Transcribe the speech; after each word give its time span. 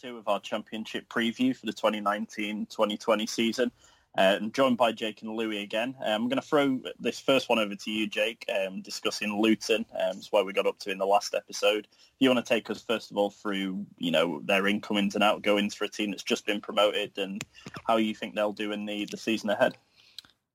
Two 0.00 0.16
of 0.16 0.28
our 0.28 0.40
championship 0.40 1.08
preview 1.08 1.56
for 1.56 1.66
the 1.66 1.72
2019-2020 1.72 3.28
season. 3.28 3.70
Uh, 4.16 4.36
I'm 4.40 4.50
joined 4.52 4.76
by 4.76 4.90
Jake 4.90 5.22
and 5.22 5.36
Louis 5.36 5.62
again. 5.62 5.94
Um, 6.00 6.22
I'm 6.22 6.28
going 6.28 6.40
to 6.40 6.46
throw 6.46 6.80
this 6.98 7.20
first 7.20 7.48
one 7.48 7.58
over 7.58 7.74
to 7.74 7.90
you, 7.90 8.06
Jake, 8.06 8.44
um, 8.52 8.80
discussing 8.80 9.40
Luton. 9.40 9.84
Um, 9.92 10.16
it's 10.16 10.32
where 10.32 10.44
we 10.44 10.52
got 10.52 10.66
up 10.66 10.78
to 10.80 10.90
in 10.90 10.98
the 10.98 11.06
last 11.06 11.34
episode. 11.34 11.86
You 12.18 12.30
want 12.30 12.44
to 12.44 12.54
take 12.54 12.68
us 12.70 12.82
first 12.82 13.10
of 13.10 13.16
all 13.16 13.30
through, 13.30 13.86
you 13.98 14.10
know, 14.10 14.40
their 14.44 14.66
incomings 14.66 15.14
and 15.14 15.22
outgoings 15.22 15.74
for 15.74 15.84
a 15.84 15.88
team 15.88 16.10
that's 16.10 16.24
just 16.24 16.46
been 16.46 16.60
promoted 16.60 17.16
and 17.18 17.44
how 17.86 17.96
you 17.96 18.14
think 18.14 18.34
they'll 18.34 18.52
do 18.52 18.72
in 18.72 18.86
the, 18.86 19.04
the 19.10 19.16
season 19.16 19.50
ahead. 19.50 19.76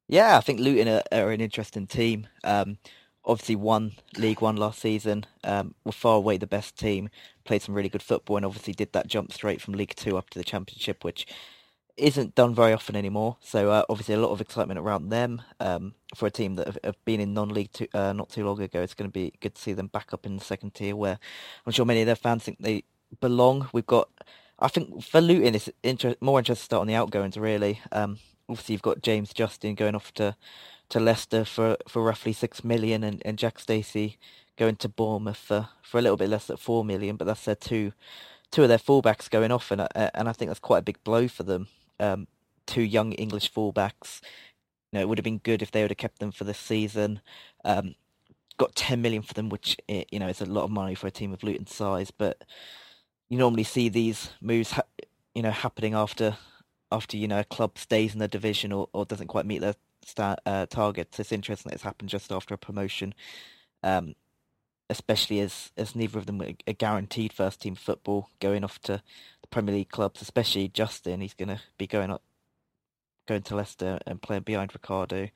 Yeah, 0.09 0.37
I 0.37 0.41
think 0.41 0.59
Luton 0.59 0.87
are, 0.87 1.03
are 1.11 1.31
an 1.31 1.41
interesting 1.41 1.87
team. 1.87 2.27
Um, 2.43 2.77
obviously 3.25 3.55
won 3.55 3.93
League 4.17 4.41
One 4.41 4.57
last 4.57 4.79
season, 4.79 5.25
um, 5.43 5.75
were 5.83 5.91
far 5.91 6.17
away 6.17 6.37
the 6.37 6.47
best 6.47 6.77
team, 6.77 7.09
played 7.43 7.61
some 7.61 7.75
really 7.75 7.89
good 7.89 8.03
football, 8.03 8.37
and 8.37 8.45
obviously 8.45 8.73
did 8.73 8.93
that 8.93 9.07
jump 9.07 9.31
straight 9.31 9.61
from 9.61 9.75
League 9.75 9.95
Two 9.95 10.17
up 10.17 10.29
to 10.31 10.39
the 10.39 10.43
Championship, 10.43 11.03
which 11.03 11.25
isn't 11.95 12.33
done 12.33 12.55
very 12.55 12.73
often 12.73 12.95
anymore. 12.95 13.37
So 13.39 13.69
uh, 13.69 13.83
obviously 13.87 14.15
a 14.15 14.19
lot 14.19 14.31
of 14.31 14.41
excitement 14.41 14.79
around 14.79 15.09
them 15.09 15.41
um, 15.59 15.93
for 16.15 16.25
a 16.25 16.31
team 16.31 16.55
that 16.55 16.65
have, 16.65 16.77
have 16.83 17.05
been 17.05 17.19
in 17.19 17.35
non-league 17.35 17.71
too, 17.71 17.87
uh, 17.93 18.13
not 18.13 18.29
too 18.29 18.43
long 18.43 18.59
ago. 18.61 18.81
It's 18.81 18.95
going 18.95 19.09
to 19.09 19.13
be 19.13 19.33
good 19.39 19.53
to 19.55 19.61
see 19.61 19.73
them 19.73 19.87
back 19.87 20.11
up 20.11 20.25
in 20.25 20.35
the 20.35 20.43
second 20.43 20.73
tier, 20.73 20.95
where 20.95 21.19
I'm 21.65 21.71
sure 21.71 21.85
many 21.85 22.01
of 22.01 22.07
their 22.07 22.15
fans 22.15 22.43
think 22.43 22.57
they 22.59 22.83
belong. 23.21 23.69
We've 23.73 23.85
got, 23.85 24.09
I 24.57 24.69
think 24.69 25.03
for 25.03 25.21
Luton, 25.21 25.53
it's 25.53 25.69
inter- 25.83 26.15
more 26.19 26.39
interesting 26.39 26.63
to 26.63 26.65
start 26.65 26.81
on 26.81 26.87
the 26.87 26.95
outgoings. 26.95 27.37
Really, 27.37 27.79
um, 27.91 28.17
obviously 28.49 28.73
you've 28.73 28.81
got 28.81 29.03
James 29.03 29.31
Justin 29.31 29.75
going 29.75 29.95
off 29.95 30.11
to 30.15 30.35
to 30.93 30.99
Leicester 30.99 31.43
for, 31.43 31.75
for 31.87 32.03
roughly 32.03 32.33
six 32.33 32.63
million, 32.63 33.03
and, 33.03 33.19
and 33.25 33.39
Jack 33.39 33.57
Stacey 33.57 34.19
going 34.59 34.75
to 34.75 34.87
Bournemouth 34.87 35.37
for, 35.37 35.69
for 35.81 35.97
a 35.97 36.01
little 36.03 36.17
bit 36.17 36.29
less 36.29 36.51
at 36.51 36.59
four 36.59 36.85
million. 36.85 37.15
But 37.15 37.25
that's 37.25 37.45
their 37.45 37.55
two 37.55 37.93
two 38.51 38.61
of 38.61 38.69
their 38.69 38.77
fullbacks 38.77 39.27
going 39.27 39.51
off, 39.51 39.71
and 39.71 39.87
and 39.95 40.29
I 40.29 40.33
think 40.33 40.49
that's 40.49 40.59
quite 40.59 40.77
a 40.79 40.83
big 40.83 41.03
blow 41.03 41.27
for 41.27 41.41
them. 41.41 41.67
Um, 41.99 42.27
two 42.67 42.83
young 42.83 43.13
English 43.13 43.51
fullbacks. 43.51 44.21
You 44.91 44.99
know, 44.99 45.01
it 45.01 45.09
would 45.09 45.17
have 45.17 45.23
been 45.23 45.39
good 45.39 45.63
if 45.63 45.71
they 45.71 45.81
would 45.81 45.89
have 45.89 45.97
kept 45.97 46.19
them 46.19 46.31
for 46.31 46.43
this 46.43 46.59
season. 46.59 47.21
Um, 47.65 47.95
got 48.57 48.75
10 48.75 49.01
million 49.01 49.23
for 49.23 49.33
them, 49.33 49.49
which 49.49 49.75
you 49.87 50.19
know 50.19 50.27
is 50.27 50.41
a 50.41 50.45
lot 50.45 50.65
of 50.65 50.69
money 50.69 50.93
for 50.93 51.07
a 51.07 51.11
team 51.11 51.33
of 51.33 51.41
Luton's 51.41 51.73
size. 51.73 52.11
But 52.11 52.43
you 53.29 53.39
normally 53.39 53.63
see 53.63 53.89
these 53.89 54.29
moves, 54.41 54.73
ha- 54.73 54.83
you 55.33 55.41
know, 55.41 55.49
happening 55.49 55.95
after 55.95 56.37
after 56.91 57.17
you 57.17 57.27
know 57.27 57.39
a 57.39 57.43
club 57.43 57.79
stays 57.79 58.13
in 58.13 58.19
the 58.19 58.27
division 58.27 58.71
or, 58.71 58.89
or 58.93 59.05
doesn't 59.05 59.25
quite 59.25 59.47
meet 59.47 59.61
their 59.61 59.73
start, 60.07 60.39
uh, 60.45 60.65
targets. 60.67 61.19
It's 61.19 61.31
interesting 61.31 61.69
that 61.69 61.75
it's 61.75 61.83
happened 61.83 62.09
just 62.09 62.31
after 62.31 62.53
a 62.53 62.57
promotion, 62.57 63.13
um, 63.83 64.15
especially 64.89 65.39
as 65.39 65.71
as 65.77 65.95
neither 65.95 66.19
of 66.19 66.25
them 66.25 66.41
are 66.41 66.73
guaranteed 66.73 67.33
first 67.33 67.61
team 67.61 67.75
football 67.75 68.29
going 68.39 68.63
off 68.63 68.79
to 68.83 69.01
the 69.41 69.47
Premier 69.49 69.75
League 69.75 69.89
clubs. 69.89 70.21
Especially 70.21 70.67
Justin, 70.69 71.21
he's 71.21 71.33
going 71.33 71.49
to 71.49 71.61
be 71.77 71.87
going 71.87 72.11
up, 72.11 72.23
going 73.27 73.43
to 73.43 73.55
Leicester 73.55 73.99
and 74.05 74.21
playing 74.21 74.43
behind 74.43 74.73
Ricardo 74.73 75.29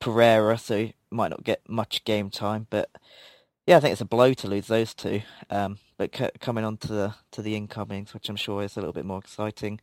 Pereira, 0.00 0.58
so 0.58 0.78
he 0.78 0.94
might 1.10 1.30
not 1.30 1.44
get 1.44 1.68
much 1.68 2.04
game 2.04 2.30
time. 2.30 2.66
But 2.70 2.90
yeah, 3.66 3.76
I 3.76 3.80
think 3.80 3.92
it's 3.92 4.00
a 4.00 4.06
blow 4.06 4.34
to 4.34 4.48
lose 4.48 4.66
those 4.66 4.94
two. 4.94 5.22
Um, 5.48 5.78
but 5.96 6.14
c- 6.16 6.30
coming 6.40 6.64
on 6.64 6.76
to 6.78 6.88
the 6.88 7.14
to 7.32 7.42
the 7.42 7.56
incomings, 7.56 8.12
which 8.14 8.28
I'm 8.28 8.36
sure 8.36 8.62
is 8.62 8.76
a 8.76 8.80
little 8.80 8.92
bit 8.92 9.04
more 9.04 9.18
exciting. 9.20 9.80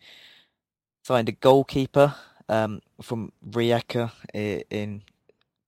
Signed 1.03 1.30
a 1.30 1.34
goalkeeper 1.34 2.16
um, 2.50 2.82
from 3.02 3.32
Rijeka 3.48 4.12
in 4.34 5.04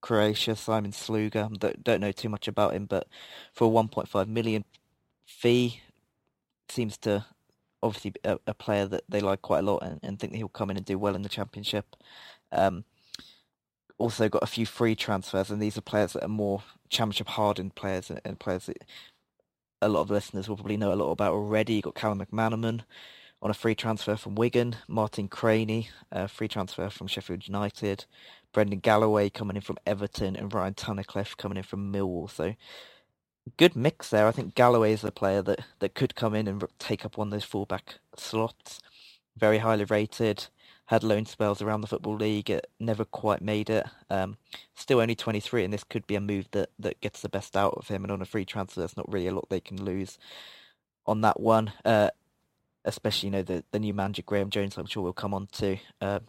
Croatia, 0.02 0.56
Simon 0.56 0.92
Sluga. 0.92 1.48
Don't, 1.82 2.00
know 2.00 2.12
too 2.12 2.28
much 2.28 2.48
about 2.48 2.74
him, 2.74 2.86
but 2.86 3.06
for 3.54 3.68
a 3.68 3.70
1.5 3.70 4.26
million 4.26 4.64
fee, 5.24 5.80
seems 6.68 6.98
to 6.98 7.24
obviously 7.82 8.10
be 8.10 8.20
a, 8.24 8.38
a 8.46 8.54
player 8.54 8.86
that 8.86 9.04
they 9.08 9.20
like 9.20 9.42
quite 9.42 9.60
a 9.60 9.62
lot 9.62 9.78
and, 9.82 10.00
and, 10.02 10.18
think 10.18 10.32
that 10.32 10.38
he'll 10.38 10.48
come 10.48 10.70
in 10.70 10.76
and 10.76 10.86
do 10.86 10.98
well 10.98 11.14
in 11.14 11.22
the 11.22 11.28
championship. 11.28 11.96
Um, 12.50 12.84
also 13.98 14.28
got 14.28 14.42
a 14.42 14.46
few 14.46 14.66
free 14.66 14.94
transfers, 14.94 15.50
and 15.50 15.62
these 15.62 15.78
are 15.78 15.82
players 15.82 16.12
that 16.12 16.24
are 16.24 16.28
more 16.28 16.62
championship 16.88 17.28
hardened 17.28 17.74
players 17.74 18.10
and, 18.10 18.20
and 18.24 18.38
players 18.38 18.66
that 18.66 18.84
a 19.80 19.88
lot 19.88 20.00
of 20.00 20.10
listeners 20.10 20.48
will 20.48 20.56
probably 20.56 20.76
know 20.76 20.92
a 20.92 20.94
lot 20.94 21.10
about 21.10 21.32
already. 21.32 21.74
You've 21.74 21.84
got 21.84 21.94
Callum 21.94 22.24
McManaman 22.24 22.82
on 23.42 23.50
a 23.50 23.54
free 23.54 23.74
transfer 23.74 24.16
from 24.16 24.36
Wigan, 24.36 24.76
Martin 24.86 25.28
Cranie, 25.28 25.88
a 26.12 26.28
free 26.28 26.46
transfer 26.46 26.88
from 26.88 27.08
Sheffield 27.08 27.48
United, 27.48 28.04
Brendan 28.52 28.78
Galloway 28.78 29.30
coming 29.30 29.56
in 29.56 29.62
from 29.62 29.78
Everton, 29.84 30.36
and 30.36 30.54
Ryan 30.54 30.74
Tunnicliffe 30.74 31.36
coming 31.36 31.58
in 31.58 31.64
from 31.64 31.92
Millwall. 31.92 32.30
So 32.30 32.54
good 33.56 33.74
mix 33.74 34.10
there. 34.10 34.28
I 34.28 34.30
think 34.30 34.54
Galloway 34.54 34.92
is 34.92 35.00
the 35.00 35.10
player 35.10 35.42
that, 35.42 35.60
that 35.80 35.94
could 35.94 36.14
come 36.14 36.34
in 36.34 36.46
and 36.46 36.62
take 36.78 37.04
up 37.04 37.16
one 37.16 37.28
of 37.28 37.32
those 37.32 37.44
fullback 37.44 37.96
slots. 38.16 38.80
Very 39.36 39.58
highly 39.58 39.84
rated. 39.84 40.46
Had 40.86 41.02
loan 41.02 41.26
spells 41.26 41.62
around 41.62 41.80
the 41.80 41.86
football 41.88 42.16
league. 42.16 42.50
It 42.50 42.68
never 42.78 43.04
quite 43.04 43.40
made 43.40 43.70
it. 43.70 43.86
Um, 44.08 44.36
still 44.76 45.00
only 45.00 45.14
23, 45.14 45.64
and 45.64 45.72
this 45.72 45.84
could 45.84 46.06
be 46.06 46.14
a 46.14 46.20
move 46.20 46.48
that, 46.52 46.70
that 46.78 47.00
gets 47.00 47.22
the 47.22 47.28
best 47.28 47.56
out 47.56 47.74
of 47.74 47.88
him. 47.88 48.04
And 48.04 48.12
on 48.12 48.22
a 48.22 48.26
free 48.26 48.44
transfer, 48.44 48.80
there's 48.80 48.96
not 48.96 49.10
really 49.10 49.26
a 49.26 49.34
lot 49.34 49.48
they 49.48 49.60
can 49.60 49.82
lose 49.82 50.18
on 51.06 51.22
that 51.22 51.40
one. 51.40 51.72
Uh, 51.84 52.10
especially 52.84 53.28
you 53.28 53.32
know 53.32 53.42
the 53.42 53.64
the 53.70 53.78
new 53.78 53.94
manager 53.94 54.22
Graeme 54.22 54.50
Jones. 54.50 54.76
I'm 54.76 54.86
sure 54.86 55.02
we'll 55.02 55.12
come 55.12 55.34
on 55.34 55.48
to. 55.52 55.76
Uh, 56.00 56.20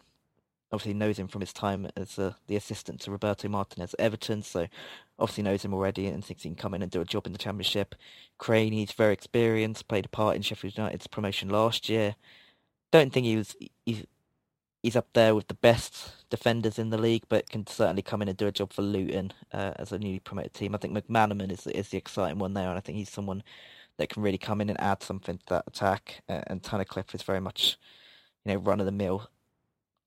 obviously 0.72 0.94
knows 0.94 1.18
him 1.18 1.28
from 1.28 1.40
his 1.40 1.52
time 1.52 1.86
as 1.96 2.18
uh, 2.18 2.32
the 2.48 2.56
assistant 2.56 3.00
to 3.00 3.10
Roberto 3.10 3.48
Martinez 3.48 3.94
at 3.94 4.00
Everton, 4.00 4.42
so 4.42 4.66
obviously 5.18 5.44
knows 5.44 5.64
him 5.64 5.72
already 5.72 6.06
and 6.06 6.24
thinks 6.24 6.42
he 6.42 6.48
can 6.48 6.56
come 6.56 6.74
in 6.74 6.82
and 6.82 6.90
do 6.90 7.00
a 7.00 7.04
job 7.04 7.26
in 7.26 7.32
the 7.32 7.38
Championship. 7.38 7.94
Cranie's 8.38 8.92
very 8.92 9.12
experienced, 9.12 9.88
played 9.88 10.06
a 10.06 10.08
part 10.08 10.36
in 10.36 10.42
Sheffield 10.42 10.76
United's 10.76 11.06
promotion 11.06 11.48
last 11.48 11.88
year. 11.88 12.16
Don't 12.90 13.12
think 13.12 13.24
he 13.24 13.36
was 13.36 13.56
he's, 13.86 14.04
he's 14.82 14.96
up 14.96 15.08
there 15.14 15.34
with 15.34 15.48
the 15.48 15.54
best 15.54 16.28
defenders 16.28 16.78
in 16.78 16.90
the 16.90 16.98
league, 16.98 17.24
but 17.28 17.48
can 17.48 17.66
certainly 17.66 18.02
come 18.02 18.20
in 18.22 18.28
and 18.28 18.36
do 18.36 18.46
a 18.46 18.52
job 18.52 18.72
for 18.72 18.82
Luton 18.82 19.32
uh, 19.52 19.72
as 19.76 19.92
a 19.92 19.98
newly 19.98 20.20
promoted 20.20 20.54
team. 20.54 20.74
I 20.74 20.78
think 20.78 20.96
McManaman 20.96 21.52
is 21.52 21.66
is 21.68 21.88
the 21.88 21.98
exciting 21.98 22.38
one 22.38 22.54
there, 22.54 22.68
and 22.68 22.76
I 22.76 22.80
think 22.80 22.98
he's 22.98 23.10
someone 23.10 23.42
that 23.98 24.08
can 24.08 24.22
really 24.22 24.38
come 24.38 24.60
in 24.60 24.68
and 24.68 24.80
add 24.80 25.02
something 25.02 25.38
to 25.38 25.44
that 25.48 25.64
attack. 25.66 26.22
Uh, 26.28 26.42
and 26.46 26.62
Tunnicliffe 26.62 27.14
is 27.14 27.22
very 27.22 27.40
much, 27.40 27.78
you 28.44 28.52
know, 28.52 28.58
run 28.58 28.80
of 28.80 28.86
the 28.86 28.92
mill 28.92 29.28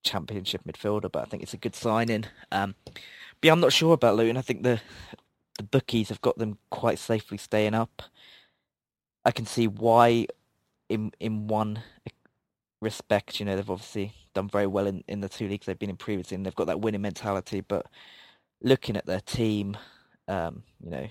championship 0.03 0.61
midfielder, 0.63 1.11
but 1.11 1.21
I 1.21 1.25
think 1.25 1.43
it's 1.43 1.53
a 1.53 1.57
good 1.57 1.75
signing. 1.75 2.25
Um, 2.51 2.75
but 2.89 3.47
yeah, 3.47 3.51
I'm 3.51 3.59
not 3.59 3.73
sure 3.73 3.93
about 3.93 4.15
Luton. 4.15 4.37
I 4.37 4.41
think 4.41 4.63
the 4.63 4.79
the 5.57 5.63
bookies 5.63 6.09
have 6.09 6.21
got 6.21 6.37
them 6.37 6.57
quite 6.69 6.99
safely 6.99 7.37
staying 7.37 7.73
up. 7.73 8.03
I 9.25 9.31
can 9.31 9.45
see 9.45 9.67
why, 9.67 10.27
in 10.89 11.11
in 11.19 11.47
one 11.47 11.83
respect, 12.81 13.39
you 13.39 13.45
know, 13.45 13.55
they've 13.55 13.69
obviously 13.69 14.13
done 14.33 14.47
very 14.47 14.67
well 14.67 14.87
in, 14.87 15.03
in 15.07 15.21
the 15.21 15.29
two 15.29 15.47
leagues 15.47 15.65
they've 15.65 15.79
been 15.79 15.89
in 15.89 15.97
previously, 15.97 16.35
and 16.35 16.45
they've 16.45 16.55
got 16.55 16.67
that 16.67 16.81
winning 16.81 17.01
mentality. 17.01 17.61
But 17.61 17.87
looking 18.61 18.95
at 18.95 19.05
their 19.05 19.21
team, 19.21 19.77
um, 20.27 20.63
you 20.83 20.91
know, 20.91 21.07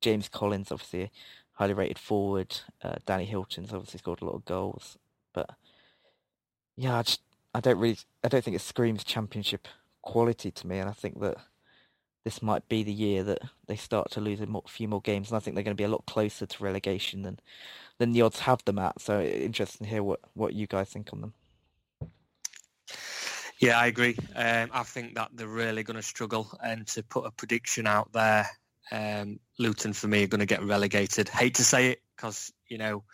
James 0.00 0.28
Collins 0.28 0.72
obviously 0.72 1.10
highly 1.56 1.74
rated 1.74 1.98
forward. 1.98 2.60
Uh, 2.82 2.96
Danny 3.04 3.26
Hylton's 3.26 3.72
obviously 3.72 3.98
scored 3.98 4.22
a 4.22 4.24
lot 4.24 4.34
of 4.34 4.44
goals, 4.44 4.96
but 5.32 5.50
yeah, 6.76 6.98
I 6.98 7.02
just 7.02 7.20
I 7.54 7.60
don't 7.60 7.78
really 7.78 7.98
I 8.22 8.28
don't 8.28 8.44
think 8.44 8.56
it 8.56 8.60
screams 8.60 9.04
championship 9.04 9.66
quality 10.02 10.50
to 10.50 10.66
me, 10.66 10.78
and 10.78 10.88
I 10.88 10.92
think 10.92 11.20
that 11.20 11.36
this 12.24 12.42
might 12.42 12.68
be 12.68 12.82
the 12.82 12.92
year 12.92 13.22
that 13.24 13.38
they 13.66 13.76
start 13.76 14.10
to 14.10 14.20
lose 14.20 14.40
a 14.40 14.46
more, 14.46 14.64
few 14.68 14.88
more 14.88 15.00
games, 15.00 15.30
and 15.30 15.36
I 15.36 15.40
think 15.40 15.54
they're 15.54 15.64
going 15.64 15.76
to 15.76 15.80
be 15.80 15.84
a 15.84 15.88
lot 15.88 16.06
closer 16.06 16.46
to 16.46 16.64
relegation 16.64 17.22
than 17.22 17.40
than 17.98 18.12
the 18.12 18.22
odds 18.22 18.40
have 18.40 18.64
them 18.64 18.78
at. 18.78 19.00
So 19.00 19.22
interesting 19.22 19.86
to 19.86 19.90
hear 19.90 20.02
what 20.02 20.20
what 20.34 20.52
you 20.52 20.66
guys 20.66 20.90
think 20.90 21.10
on 21.12 21.20
them. 21.20 21.34
Yeah, 23.58 23.78
I 23.78 23.86
agree. 23.86 24.16
Um, 24.34 24.70
I 24.72 24.82
think 24.82 25.14
that 25.14 25.30
they're 25.32 25.48
really 25.48 25.82
going 25.82 25.96
to 25.96 26.02
struggle, 26.02 26.50
and 26.62 26.86
to 26.88 27.02
put 27.02 27.24
a 27.24 27.30
prediction 27.30 27.86
out 27.86 28.12
there, 28.12 28.46
um, 28.92 29.40
Luton 29.58 29.92
for 29.92 30.08
me 30.08 30.24
are 30.24 30.28
going 30.28 30.40
to 30.40 30.46
get 30.46 30.62
relegated. 30.62 31.28
Hate 31.28 31.56
to 31.56 31.64
say 31.64 31.90
it 31.90 32.02
because 32.16 32.52
you 32.68 32.78
know 32.78 33.04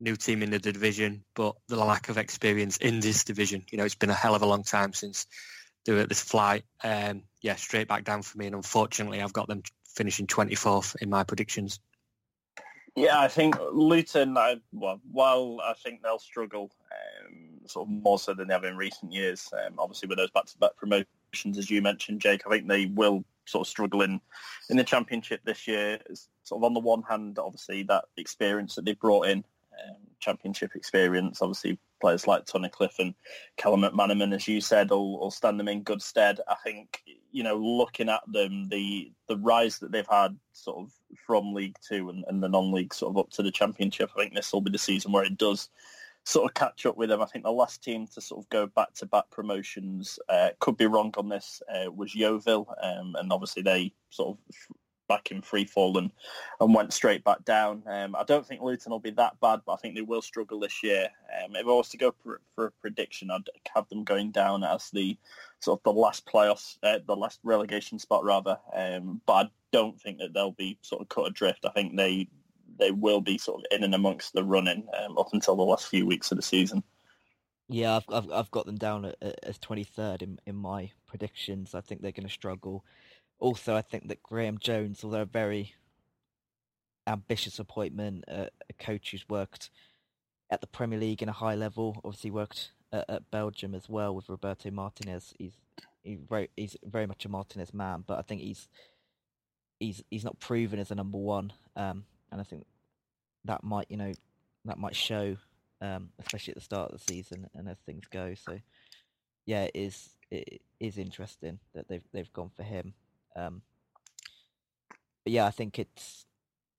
new 0.00 0.16
team 0.16 0.42
in 0.42 0.50
the 0.50 0.58
division, 0.58 1.24
but 1.34 1.54
the 1.68 1.76
lack 1.76 2.08
of 2.08 2.18
experience 2.18 2.76
in 2.78 3.00
this 3.00 3.24
division. 3.24 3.64
You 3.70 3.78
know, 3.78 3.84
it's 3.84 3.94
been 3.94 4.10
a 4.10 4.14
hell 4.14 4.34
of 4.34 4.42
a 4.42 4.46
long 4.46 4.64
time 4.64 4.92
since 4.92 5.26
they 5.84 5.92
were 5.92 6.00
at 6.00 6.08
this 6.08 6.22
flight. 6.22 6.64
Um, 6.82 7.22
yeah, 7.40 7.56
straight 7.56 7.88
back 7.88 8.04
down 8.04 8.22
for 8.22 8.38
me, 8.38 8.46
and 8.46 8.54
unfortunately, 8.54 9.22
I've 9.22 9.32
got 9.32 9.48
them 9.48 9.62
finishing 9.86 10.26
24th 10.26 10.96
in 11.00 11.10
my 11.10 11.24
predictions. 11.24 11.78
Yeah, 12.94 13.20
I 13.20 13.28
think 13.28 13.56
Luton. 13.72 14.36
I, 14.36 14.56
well, 14.72 15.00
while 15.10 15.60
I 15.64 15.72
think 15.74 16.02
they'll 16.02 16.18
struggle, 16.18 16.70
um, 16.92 17.66
sort 17.66 17.88
of 17.88 17.94
more 17.94 18.18
so 18.18 18.34
than 18.34 18.48
they 18.48 18.54
have 18.54 18.64
in 18.64 18.76
recent 18.76 19.12
years. 19.12 19.48
Um, 19.52 19.76
obviously, 19.78 20.08
with 20.08 20.18
those 20.18 20.30
back-to-back 20.30 20.76
promotions, 20.76 21.56
as 21.56 21.70
you 21.70 21.80
mentioned, 21.80 22.20
Jake, 22.20 22.42
I 22.46 22.50
think 22.50 22.68
they 22.68 22.86
will 22.86 23.24
sort 23.44 23.66
of 23.66 23.70
struggling 23.70 24.20
in 24.70 24.76
the 24.76 24.84
championship 24.84 25.40
this 25.44 25.66
year. 25.66 25.98
Sort 26.42 26.60
of 26.60 26.64
on 26.64 26.74
the 26.74 26.80
one 26.80 27.02
hand, 27.02 27.38
obviously 27.38 27.82
that 27.84 28.04
experience 28.16 28.74
that 28.74 28.84
they 28.84 28.94
brought 28.94 29.26
in, 29.28 29.38
um, 29.38 29.96
championship 30.20 30.74
experience, 30.74 31.42
obviously 31.42 31.78
players 32.00 32.26
like 32.26 32.44
Tunnicliffe 32.44 32.98
and 32.98 33.14
Callum 33.56 33.82
McManaman, 33.82 34.34
as 34.34 34.48
you 34.48 34.60
said, 34.60 34.90
will, 34.90 35.18
will 35.18 35.30
stand 35.30 35.58
them 35.58 35.68
in 35.68 35.82
good 35.82 36.02
stead. 36.02 36.40
I 36.48 36.56
think, 36.64 37.02
you 37.30 37.42
know, 37.42 37.56
looking 37.56 38.08
at 38.08 38.22
them, 38.26 38.68
the 38.68 39.12
the 39.28 39.38
rise 39.38 39.78
that 39.78 39.92
they've 39.92 40.06
had 40.10 40.36
sort 40.52 40.78
of 40.78 40.92
from 41.26 41.54
League 41.54 41.76
Two 41.86 42.10
and, 42.10 42.24
and 42.28 42.42
the 42.42 42.48
non-league 42.48 42.92
sort 42.92 43.10
of 43.10 43.18
up 43.18 43.30
to 43.30 43.42
the 43.42 43.50
Championship, 43.50 44.10
I 44.16 44.20
think 44.20 44.34
this 44.34 44.52
will 44.52 44.60
be 44.60 44.70
the 44.70 44.78
season 44.78 45.12
where 45.12 45.24
it 45.24 45.38
does 45.38 45.68
sort 46.24 46.50
of 46.50 46.54
catch 46.54 46.86
up 46.86 46.96
with 46.96 47.08
them. 47.08 47.20
I 47.20 47.26
think 47.26 47.44
the 47.44 47.52
last 47.52 47.82
team 47.82 48.06
to 48.08 48.20
sort 48.20 48.44
of 48.44 48.48
go 48.50 48.66
back-to-back 48.66 49.30
promotions, 49.30 50.18
uh, 50.28 50.50
could 50.60 50.76
be 50.76 50.86
wrong 50.86 51.12
on 51.16 51.28
this, 51.28 51.62
uh, 51.72 51.90
was 51.90 52.14
Yeovil, 52.14 52.72
um, 52.82 53.16
and 53.18 53.32
obviously 53.32 53.62
they 53.62 53.92
sort 54.10 54.36
of 54.36 54.78
back 55.08 55.30
in 55.30 55.42
free 55.42 55.64
fall 55.64 55.98
and, 55.98 56.10
and 56.60 56.74
went 56.74 56.92
straight 56.92 57.22
back 57.22 57.44
down. 57.44 57.82
Um, 57.86 58.16
I 58.16 58.24
don't 58.24 58.46
think 58.46 58.62
Luton 58.62 58.92
will 58.92 58.98
be 58.98 59.10
that 59.10 59.38
bad, 59.40 59.60
but 59.66 59.72
I 59.72 59.76
think 59.76 59.94
they 59.94 60.00
will 60.00 60.22
struggle 60.22 60.58
this 60.58 60.82
year. 60.82 61.08
Um, 61.44 61.54
if 61.54 61.66
I 61.66 61.70
was 61.70 61.90
to 61.90 61.98
go 61.98 62.14
for, 62.22 62.40
for, 62.54 62.66
a 62.66 62.70
prediction, 62.80 63.30
I'd 63.30 63.42
have 63.74 63.88
them 63.88 64.04
going 64.04 64.30
down 64.30 64.64
as 64.64 64.90
the 64.90 65.18
sort 65.60 65.80
of 65.80 65.82
the 65.84 66.00
last 66.00 66.24
playoffs, 66.26 66.78
uh, 66.82 67.00
the 67.06 67.16
last 67.16 67.40
relegation 67.42 67.98
spot 67.98 68.24
rather. 68.24 68.58
Um, 68.74 69.20
but 69.26 69.32
I 69.32 69.50
don't 69.70 70.00
think 70.00 70.18
that 70.18 70.32
they'll 70.32 70.52
be 70.52 70.78
sort 70.80 71.02
of 71.02 71.08
cut 71.08 71.26
adrift. 71.26 71.66
I 71.66 71.70
think 71.70 71.96
they 71.96 72.28
they 72.78 72.90
will 72.90 73.20
be 73.20 73.38
sort 73.38 73.60
of 73.60 73.66
in 73.76 73.84
and 73.84 73.94
amongst 73.94 74.32
the 74.32 74.44
running 74.44 74.86
um, 75.02 75.18
up 75.18 75.28
until 75.32 75.56
the 75.56 75.62
last 75.62 75.88
few 75.88 76.06
weeks 76.06 76.30
of 76.30 76.36
the 76.36 76.42
season. 76.42 76.82
Yeah, 77.68 77.96
I've 77.96 78.04
I've, 78.08 78.30
I've 78.30 78.50
got 78.50 78.66
them 78.66 78.76
down 78.76 79.12
as 79.42 79.58
twenty 79.58 79.84
third 79.84 80.22
in 80.22 80.38
in 80.46 80.56
my 80.56 80.90
predictions. 81.06 81.74
I 81.74 81.80
think 81.80 82.02
they're 82.02 82.12
going 82.12 82.26
to 82.26 82.32
struggle 82.32 82.84
also, 83.42 83.74
I 83.74 83.82
think 83.82 84.06
that 84.06 84.22
Graeme 84.22 84.58
Jones, 84.58 85.02
although 85.02 85.22
a 85.22 85.26
very 85.26 85.74
ambitious 87.08 87.58
appointment, 87.58 88.22
uh, 88.28 88.46
a 88.70 88.72
coach 88.74 89.10
who's 89.10 89.28
worked 89.28 89.68
at 90.48 90.60
the 90.60 90.68
Premier 90.68 91.00
League 91.00 91.22
in 91.22 91.28
a 91.28 91.32
high 91.32 91.56
level, 91.56 92.00
obviously 92.04 92.30
worked 92.30 92.70
at, 92.92 93.04
at 93.10 93.30
Belgium 93.32 93.74
as 93.74 93.88
well 93.88 94.14
with 94.14 94.28
Roberto 94.28 94.70
Martinez. 94.70 95.34
He's 95.38 95.54
he's 96.04 96.20
very 96.20 96.50
he's 96.56 96.76
very 96.84 97.08
much 97.08 97.24
a 97.24 97.28
Martinez 97.28 97.74
man, 97.74 98.04
but 98.06 98.20
I 98.20 98.22
think 98.22 98.42
he's 98.42 98.68
he's 99.80 100.04
he's 100.08 100.24
not 100.24 100.38
proven 100.38 100.78
as 100.78 100.92
a 100.92 100.94
number 100.94 101.18
one, 101.18 101.52
um, 101.74 102.04
and 102.32 102.40
I 102.40 102.44
think 102.44 102.66
that 103.44 103.62
might 103.62 103.86
you 103.88 103.96
know 103.96 104.12
that 104.64 104.78
might 104.78 104.96
show, 104.96 105.36
um, 105.80 106.08
especially 106.18 106.52
at 106.52 106.56
the 106.56 106.64
start 106.64 106.90
of 106.90 106.98
the 106.98 107.12
season 107.12 107.48
and 107.54 107.68
as 107.68 107.78
things 107.86 108.04
go. 108.10 108.34
So 108.34 108.58
yeah, 109.46 109.64
it 109.64 109.72
is 109.74 110.10
it 110.30 110.62
is 110.80 110.98
interesting 110.98 111.58
that 111.74 111.88
they've 111.88 112.04
they've 112.12 112.32
gone 112.32 112.50
for 112.56 112.62
him. 112.62 112.94
Um, 113.36 113.62
but 115.24 115.32
yeah, 115.32 115.46
I 115.46 115.50
think 115.50 115.78
it's 115.78 116.24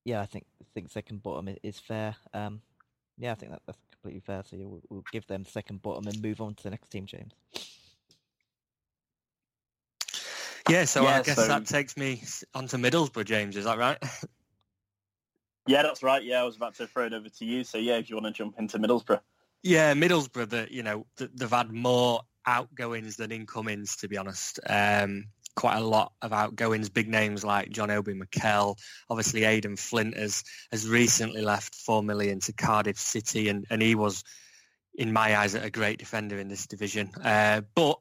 yeah, 0.04 0.22
I 0.22 0.26
think 0.26 0.46
I 0.62 0.66
think 0.74 0.90
second 0.90 1.24
bottom 1.24 1.56
is 1.64 1.80
fair. 1.80 2.16
Um, 2.34 2.62
yeah, 3.18 3.32
I 3.32 3.36
think 3.36 3.52
that, 3.52 3.62
that's 3.66 3.80
completely 3.92 4.22
fair. 4.22 4.44
So 4.50 4.56
yeah, 4.56 4.66
we'll, 4.66 4.82
we'll 4.90 5.04
give 5.12 5.28
them 5.28 5.46
second 5.46 5.82
bottom 5.82 6.08
and 6.08 6.22
move 6.22 6.42
on 6.42 6.56
to 6.56 6.64
the 6.64 6.72
next 6.72 6.90
team, 6.90 7.06
James. 7.06 7.34
Yeah, 10.70 10.86
so 10.86 11.04
yeah, 11.04 11.18
I 11.18 11.22
guess 11.22 11.36
so... 11.36 11.48
that 11.48 11.66
takes 11.66 11.98
me 11.98 12.24
onto 12.56 12.78
Middlesbrough, 12.78 13.26
James. 13.26 13.58
Is 13.58 13.66
that 13.66 13.78
right? 13.78 13.98
yeah, 15.68 15.84
that's 15.84 16.04
right. 16.04 16.24
Yeah, 16.24 16.42
I 16.42 16.44
was 16.44 16.56
about 16.56 16.76
to 16.76 16.88
throw 16.88 17.06
it 17.06 17.14
over 17.14 17.30
to 17.30 17.46
you. 17.46 17.64
So 17.64 17.78
yeah, 17.78 17.98
if 17.98 18.10
you 18.10 18.16
want 18.16 18.28
to 18.28 18.32
jump 18.32 18.56
into 18.60 18.80
Middlesbrough. 18.80 19.22
Yeah, 19.62 19.94
Middlesbrough. 19.94 20.50
That 20.50 20.72
you 20.72 20.84
know 20.84 21.06
they've 21.18 21.50
had 21.50 21.72
more 21.72 22.22
outgoings 22.46 23.16
than 23.18 23.32
incomings, 23.32 23.98
to 23.98 24.08
be 24.08 24.18
honest. 24.18 24.60
Um, 24.68 25.26
quite 25.56 25.78
a 25.78 25.86
lot 25.86 26.14
of 26.22 26.34
outgoings, 26.34 26.90
big 26.90 27.08
names 27.08 27.44
like 27.44 27.70
John 27.70 27.92
Obi 27.92 28.14
Mikel. 28.14 28.78
Obviously, 29.10 29.44
Aden 29.44 29.78
Flint 29.78 30.18
has, 30.18 30.44
has 30.72 30.88
recently 30.88 31.42
left 31.42 31.76
four 31.76 32.04
million 32.04 32.40
to 32.42 32.54
Cardiff 32.54 32.98
City, 32.98 33.50
and, 33.50 33.66
and 33.70 33.82
he 33.82 33.96
was, 33.96 34.24
in 34.96 35.14
my 35.14 35.38
eyes, 35.38 35.54
a 35.54 35.70
great 35.70 36.00
defender 36.00 36.38
in 36.40 36.48
this 36.48 36.68
division. 36.68 37.12
Uh, 37.24 37.62
but 37.76 38.00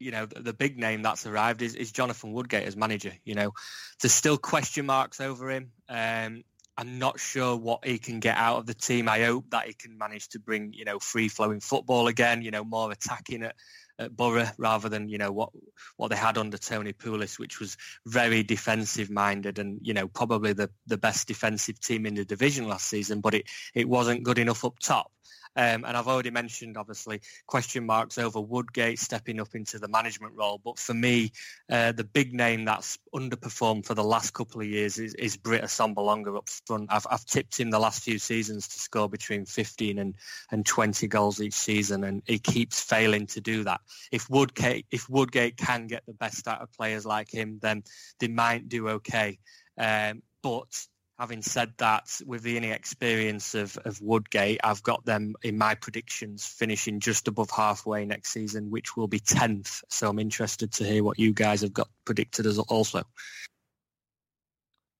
you 0.00 0.12
know, 0.12 0.26
the, 0.26 0.40
the, 0.40 0.52
big 0.52 0.78
name 0.78 1.02
that's 1.02 1.26
arrived 1.26 1.60
is, 1.60 1.74
is 1.74 1.90
Jonathan 1.90 2.32
Woodgate 2.32 2.66
as 2.66 2.76
manager. 2.76 3.12
You 3.24 3.34
know, 3.34 3.52
there's 4.00 4.12
still 4.12 4.38
question 4.38 4.86
marks 4.86 5.20
over 5.20 5.50
him. 5.50 5.72
Um, 5.88 6.44
I'm 6.78 7.00
not 7.00 7.18
sure 7.18 7.56
what 7.56 7.84
he 7.84 7.98
can 7.98 8.20
get 8.20 8.36
out 8.36 8.58
of 8.58 8.66
the 8.66 8.74
team. 8.74 9.08
I 9.08 9.24
hope 9.24 9.50
that 9.50 9.66
he 9.66 9.74
can 9.74 9.98
manage 9.98 10.28
to 10.28 10.38
bring, 10.38 10.72
you 10.72 10.84
know, 10.84 11.00
free 11.00 11.26
flowing 11.26 11.58
football 11.58 12.06
again, 12.06 12.40
you 12.40 12.52
know, 12.52 12.62
more 12.62 12.92
attacking 12.92 13.42
at, 13.42 13.56
at 13.98 14.16
Borough 14.16 14.46
rather 14.58 14.88
than 14.88 15.08
you 15.08 15.18
know 15.18 15.32
what 15.32 15.50
what 15.96 16.08
they 16.08 16.16
had 16.16 16.38
under 16.38 16.56
Tony 16.56 16.92
Pulis, 16.92 17.36
which 17.36 17.58
was 17.58 17.76
very 18.06 18.44
defensive 18.44 19.10
minded 19.10 19.58
and 19.58 19.80
you 19.82 19.92
know 19.92 20.06
probably 20.06 20.52
the 20.52 20.70
the 20.86 20.96
best 20.96 21.26
defensive 21.26 21.80
team 21.80 22.06
in 22.06 22.14
the 22.14 22.24
division 22.24 22.68
last 22.68 22.86
season, 22.86 23.20
but 23.20 23.34
it 23.34 23.46
it 23.74 23.88
wasn't 23.88 24.22
good 24.22 24.38
enough 24.38 24.64
up 24.64 24.78
top. 24.78 25.10
Um, 25.58 25.84
and 25.84 25.96
I've 25.96 26.06
already 26.06 26.30
mentioned, 26.30 26.76
obviously, 26.76 27.20
question 27.48 27.84
marks 27.84 28.16
over 28.16 28.40
Woodgate 28.40 29.00
stepping 29.00 29.40
up 29.40 29.56
into 29.56 29.80
the 29.80 29.88
management 29.88 30.34
role. 30.36 30.60
But 30.64 30.78
for 30.78 30.94
me, 30.94 31.32
uh, 31.68 31.90
the 31.90 32.04
big 32.04 32.32
name 32.32 32.64
that's 32.64 32.96
underperformed 33.12 33.84
for 33.84 33.94
the 33.94 34.04
last 34.04 34.30
couple 34.34 34.60
of 34.60 34.68
years 34.68 35.00
is, 35.00 35.14
is 35.14 35.36
Britt 35.36 35.64
Assombalonga 35.64 36.36
up 36.36 36.48
front. 36.48 36.92
I've, 36.92 37.08
I've 37.10 37.24
tipped 37.24 37.58
him 37.58 37.70
the 37.70 37.80
last 37.80 38.04
few 38.04 38.20
seasons 38.20 38.68
to 38.68 38.78
score 38.78 39.08
between 39.08 39.46
15 39.46 39.98
and, 39.98 40.14
and 40.52 40.64
20 40.64 41.08
goals 41.08 41.40
each 41.40 41.54
season, 41.54 42.04
and 42.04 42.22
he 42.24 42.38
keeps 42.38 42.80
failing 42.80 43.26
to 43.26 43.40
do 43.40 43.64
that. 43.64 43.80
If 44.12 44.30
Woodgate, 44.30 44.86
if 44.92 45.10
Woodgate 45.10 45.56
can 45.56 45.88
get 45.88 46.06
the 46.06 46.14
best 46.14 46.46
out 46.46 46.62
of 46.62 46.72
players 46.72 47.04
like 47.04 47.34
him, 47.34 47.58
then 47.60 47.82
they 48.20 48.28
might 48.28 48.68
do 48.68 48.90
okay. 48.90 49.40
Um, 49.76 50.22
but 50.40 50.86
having 51.18 51.42
said 51.42 51.72
that, 51.78 52.20
with 52.26 52.42
the 52.42 52.56
inexperience 52.56 53.54
of, 53.54 53.76
of 53.84 54.00
Woodgate, 54.00 54.60
I've 54.62 54.82
got 54.82 55.04
them 55.04 55.34
in 55.42 55.58
my 55.58 55.74
predictions 55.74 56.46
finishing 56.46 57.00
just 57.00 57.26
above 57.26 57.50
halfway 57.50 58.04
next 58.04 58.30
season, 58.30 58.70
which 58.70 58.96
will 58.96 59.08
be 59.08 59.18
10th. 59.18 59.82
So 59.88 60.08
I'm 60.08 60.20
interested 60.20 60.72
to 60.74 60.84
hear 60.84 61.02
what 61.02 61.18
you 61.18 61.32
guys 61.32 61.62
have 61.62 61.72
got 61.72 61.88
predicted 62.04 62.46
as 62.46 62.58
also. 62.58 63.02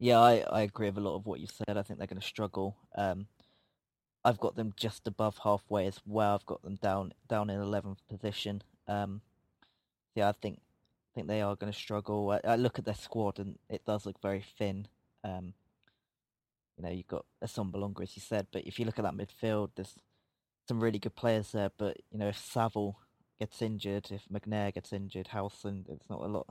Yeah, 0.00 0.18
I, 0.18 0.44
I 0.50 0.60
agree 0.62 0.86
with 0.86 0.98
a 0.98 1.00
lot 1.00 1.16
of 1.16 1.26
what 1.26 1.40
you 1.40 1.46
said. 1.46 1.76
I 1.76 1.82
think 1.82 1.98
they're 1.98 2.08
going 2.08 2.20
to 2.20 2.26
struggle. 2.26 2.76
Um, 2.96 3.26
I've 4.24 4.38
got 4.38 4.56
them 4.56 4.74
just 4.76 5.06
above 5.06 5.38
halfway 5.42 5.86
as 5.86 6.00
well. 6.04 6.34
I've 6.34 6.46
got 6.46 6.62
them 6.62 6.76
down 6.76 7.12
down 7.28 7.50
in 7.50 7.60
11th 7.60 7.98
position. 8.08 8.62
Um, 8.86 9.20
yeah, 10.14 10.28
I 10.28 10.32
think 10.32 10.58
I 10.58 11.10
think 11.14 11.28
they 11.28 11.40
are 11.40 11.56
going 11.56 11.72
to 11.72 11.78
struggle. 11.78 12.30
I, 12.30 12.40
I, 12.44 12.56
look 12.56 12.78
at 12.78 12.84
their 12.84 12.94
squad 12.94 13.38
and 13.38 13.58
it 13.68 13.84
does 13.86 14.06
look 14.06 14.20
very 14.20 14.44
thin. 14.58 14.86
Um, 15.24 15.54
you 16.78 16.84
know, 16.84 16.90
you've 16.90 17.08
got 17.08 17.26
Assombalonga, 17.44 18.02
as 18.02 18.16
you 18.16 18.22
said, 18.22 18.46
but 18.52 18.62
if 18.64 18.78
you 18.78 18.84
look 18.84 18.98
at 18.98 19.04
that 19.04 19.16
midfield, 19.16 19.70
there's 19.74 19.96
some 20.68 20.80
really 20.80 20.98
good 20.98 21.16
players 21.16 21.52
there. 21.52 21.70
But 21.76 21.96
you 22.10 22.18
know, 22.18 22.28
if 22.28 22.38
Saville 22.38 22.96
gets 23.40 23.60
injured, 23.60 24.10
if 24.10 24.22
McNair 24.32 24.72
gets 24.72 24.92
injured, 24.92 25.28
Howson, 25.28 25.86
it's 25.88 26.08
not 26.08 26.20
a 26.20 26.26
lot, 26.26 26.46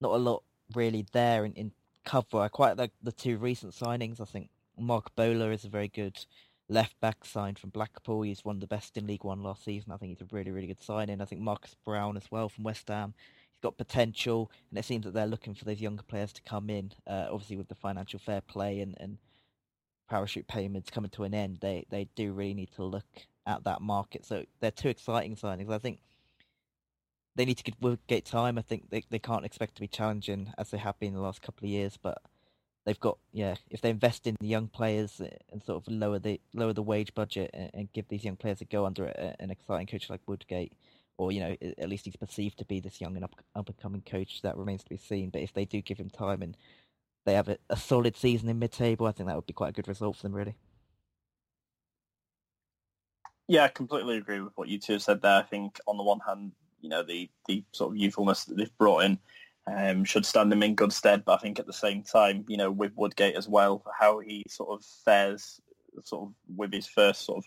not 0.00 0.12
a 0.12 0.18
lot 0.18 0.42
really 0.74 1.06
there 1.12 1.44
in, 1.44 1.54
in 1.54 1.72
cover. 2.04 2.38
I 2.40 2.48
quite 2.48 2.76
like 2.76 2.92
the 3.02 3.12
two 3.12 3.38
recent 3.38 3.72
signings. 3.72 4.20
I 4.20 4.24
think 4.24 4.50
Marc 4.78 5.14
Bola 5.16 5.50
is 5.50 5.64
a 5.64 5.68
very 5.68 5.88
good 5.88 6.18
left 6.68 7.00
back 7.00 7.24
signed 7.24 7.58
from 7.58 7.70
Blackpool. 7.70 8.22
He's 8.22 8.44
one 8.44 8.56
of 8.56 8.60
the 8.60 8.66
best 8.66 8.96
in 8.96 9.06
League 9.06 9.24
One 9.24 9.42
last 9.42 9.64
season. 9.64 9.92
I 9.92 9.96
think 9.96 10.10
he's 10.10 10.26
a 10.26 10.34
really, 10.34 10.50
really 10.50 10.66
good 10.66 10.82
signing. 10.82 11.20
I 11.20 11.24
think 11.24 11.40
Marcus 11.40 11.74
Browne 11.84 12.16
as 12.16 12.30
well 12.30 12.48
from 12.48 12.64
West 12.64 12.88
Ham. 12.88 13.14
He's 13.16 13.62
got 13.62 13.78
potential, 13.78 14.50
and 14.70 14.78
it 14.78 14.84
seems 14.84 15.04
that 15.04 15.14
they're 15.14 15.26
looking 15.26 15.54
for 15.54 15.64
those 15.64 15.80
younger 15.80 16.02
players 16.02 16.32
to 16.34 16.42
come 16.42 16.68
in. 16.70 16.92
Uh, 17.06 17.28
obviously, 17.30 17.56
with 17.56 17.68
the 17.68 17.74
financial 17.74 18.18
fair 18.18 18.40
play 18.42 18.80
and, 18.80 18.96
and 19.00 19.18
parachute 20.08 20.48
payments 20.48 20.90
coming 20.90 21.10
to 21.10 21.24
an 21.24 21.34
end, 21.34 21.58
they 21.60 21.86
they 21.90 22.08
do 22.14 22.32
really 22.32 22.54
need 22.54 22.72
to 22.72 22.84
look 22.84 23.04
at 23.46 23.64
that 23.64 23.80
market. 23.80 24.24
So 24.24 24.44
they're 24.60 24.70
two 24.70 24.88
exciting 24.88 25.36
signings. 25.36 25.70
I 25.70 25.78
think 25.78 26.00
they 27.34 27.44
need 27.44 27.56
to 27.58 27.64
give 27.64 27.76
Woodgate 27.80 28.24
time. 28.24 28.58
I 28.58 28.62
think 28.62 28.90
they 28.90 29.02
they 29.10 29.18
can't 29.18 29.44
expect 29.44 29.76
to 29.76 29.80
be 29.80 29.88
challenging 29.88 30.52
as 30.58 30.70
they 30.70 30.78
have 30.78 30.98
been 30.98 31.14
the 31.14 31.20
last 31.20 31.42
couple 31.42 31.66
of 31.66 31.70
years, 31.70 31.96
but 31.96 32.20
they've 32.84 32.98
got 32.98 33.18
yeah. 33.32 33.54
If 33.70 33.80
they 33.80 33.90
invest 33.90 34.26
in 34.26 34.36
the 34.40 34.46
young 34.46 34.68
players 34.68 35.20
and 35.52 35.62
sort 35.62 35.86
of 35.86 35.92
lower 35.92 36.18
the 36.18 36.40
lower 36.54 36.72
the 36.72 36.82
wage 36.82 37.14
budget 37.14 37.50
and, 37.54 37.70
and 37.74 37.92
give 37.92 38.08
these 38.08 38.24
young 38.24 38.36
players 38.36 38.60
a 38.60 38.64
go 38.64 38.86
under 38.86 39.06
a, 39.06 39.36
an 39.40 39.50
exciting 39.50 39.86
coach 39.86 40.10
like 40.10 40.20
Woodgate, 40.26 40.72
or 41.16 41.30
you 41.32 41.40
know 41.40 41.56
at 41.78 41.88
least 41.88 42.06
he's 42.06 42.16
perceived 42.16 42.58
to 42.58 42.64
be 42.64 42.80
this 42.80 43.00
young 43.00 43.14
and 43.14 43.24
up 43.24 43.34
up 43.54 43.68
and 43.68 43.78
coming 43.78 44.02
coach, 44.02 44.42
that 44.42 44.56
remains 44.56 44.82
to 44.82 44.90
be 44.90 44.96
seen. 44.96 45.30
But 45.30 45.42
if 45.42 45.52
they 45.52 45.64
do 45.64 45.80
give 45.80 45.98
him 45.98 46.10
time 46.10 46.42
and 46.42 46.56
they 47.24 47.34
have 47.34 47.48
a, 47.48 47.58
a 47.70 47.76
solid 47.76 48.16
season 48.16 48.48
in 48.48 48.58
mid-table, 48.58 49.06
I 49.06 49.12
think 49.12 49.28
that 49.28 49.36
would 49.36 49.46
be 49.46 49.52
quite 49.52 49.70
a 49.70 49.72
good 49.72 49.88
result 49.88 50.16
for 50.16 50.22
them, 50.22 50.34
really. 50.34 50.56
Yeah, 53.48 53.64
I 53.64 53.68
completely 53.68 54.18
agree 54.18 54.40
with 54.40 54.52
what 54.56 54.68
you 54.68 54.78
two 54.78 54.94
have 54.94 55.02
said 55.02 55.22
there. 55.22 55.36
I 55.36 55.42
think 55.42 55.78
on 55.86 55.96
the 55.96 56.02
one 56.02 56.20
hand, 56.20 56.52
you 56.80 56.88
know, 56.88 57.02
the, 57.02 57.30
the 57.46 57.64
sort 57.72 57.92
of 57.92 57.96
youthfulness 57.96 58.44
that 58.44 58.56
they've 58.56 58.78
brought 58.78 59.04
in 59.04 59.18
um, 59.66 60.04
should 60.04 60.26
stand 60.26 60.52
them 60.52 60.62
in 60.62 60.74
good 60.74 60.92
stead. 60.92 61.24
But 61.24 61.34
I 61.34 61.38
think 61.38 61.58
at 61.58 61.66
the 61.66 61.72
same 61.72 62.02
time, 62.02 62.44
you 62.46 62.58
know, 62.58 62.70
with 62.70 62.92
Woodgate 62.94 63.36
as 63.36 63.48
well, 63.48 63.82
how 63.98 64.18
he 64.18 64.44
sort 64.48 64.70
of 64.70 64.84
fares 65.04 65.60
sort 66.04 66.28
of 66.28 66.34
with 66.56 66.72
his 66.72 66.86
first 66.86 67.22
sort 67.24 67.38
of 67.38 67.44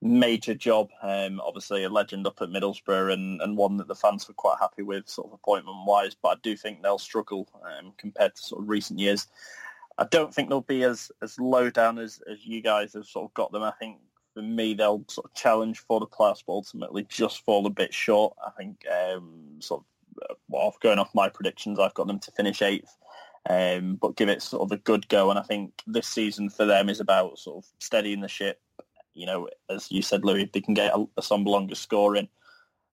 major 0.00 0.54
job. 0.54 0.88
Um, 1.02 1.40
obviously 1.40 1.84
a 1.84 1.88
legend 1.88 2.26
up 2.26 2.40
at 2.40 2.48
Middlesbrough 2.48 3.12
and, 3.12 3.40
and 3.42 3.56
one 3.56 3.76
that 3.78 3.88
the 3.88 3.94
fans 3.94 4.28
were 4.28 4.34
quite 4.34 4.58
happy 4.60 4.82
with 4.82 5.08
sort 5.08 5.28
of 5.28 5.34
appointment 5.34 5.76
wise, 5.86 6.16
but 6.20 6.28
I 6.28 6.34
do 6.42 6.56
think 6.56 6.82
they'll 6.82 6.98
struggle 6.98 7.48
um, 7.64 7.92
compared 7.98 8.34
to 8.36 8.42
sort 8.42 8.62
of 8.62 8.68
recent 8.68 8.98
years. 8.98 9.26
I 9.98 10.04
don't 10.04 10.32
think 10.32 10.48
they'll 10.48 10.60
be 10.60 10.84
as, 10.84 11.10
as 11.22 11.38
low 11.40 11.70
down 11.70 11.98
as, 11.98 12.20
as 12.30 12.46
you 12.46 12.62
guys 12.62 12.92
have 12.94 13.06
sort 13.06 13.28
of 13.28 13.34
got 13.34 13.50
them. 13.50 13.62
I 13.62 13.72
think 13.72 13.98
for 14.34 14.42
me 14.42 14.74
they'll 14.74 15.04
sort 15.08 15.26
of 15.26 15.34
challenge 15.34 15.80
for 15.80 15.98
the 15.98 16.06
playoffs, 16.06 16.44
but 16.46 16.52
ultimately 16.52 17.04
just 17.08 17.44
fall 17.44 17.66
a 17.66 17.70
bit 17.70 17.92
short. 17.92 18.34
I 18.46 18.50
think 18.50 18.84
um, 18.88 19.56
sort 19.58 19.80
of 19.80 19.86
well, 20.48 20.74
going 20.80 20.98
off 20.98 21.14
my 21.14 21.28
predictions, 21.28 21.78
I've 21.78 21.94
got 21.94 22.06
them 22.06 22.18
to 22.20 22.30
finish 22.32 22.62
eighth. 22.62 22.96
Um, 23.48 23.94
but 23.94 24.16
give 24.16 24.28
it 24.28 24.42
sort 24.42 24.62
of 24.62 24.72
a 24.72 24.82
good 24.82 25.08
go. 25.08 25.30
And 25.30 25.38
I 25.38 25.42
think 25.42 25.82
this 25.86 26.06
season 26.06 26.50
for 26.50 26.66
them 26.66 26.88
is 26.88 27.00
about 27.00 27.38
sort 27.38 27.64
of 27.64 27.70
steadying 27.78 28.20
the 28.20 28.28
ship, 28.28 28.60
you 29.18 29.26
know, 29.26 29.48
as 29.68 29.90
you 29.90 30.02
said, 30.02 30.24
Louis, 30.24 30.44
if 30.44 30.52
they 30.52 30.60
can 30.60 30.74
get 30.74 30.94
a, 30.94 31.04
Assombalonga 31.18 31.76
scoring, 31.76 32.28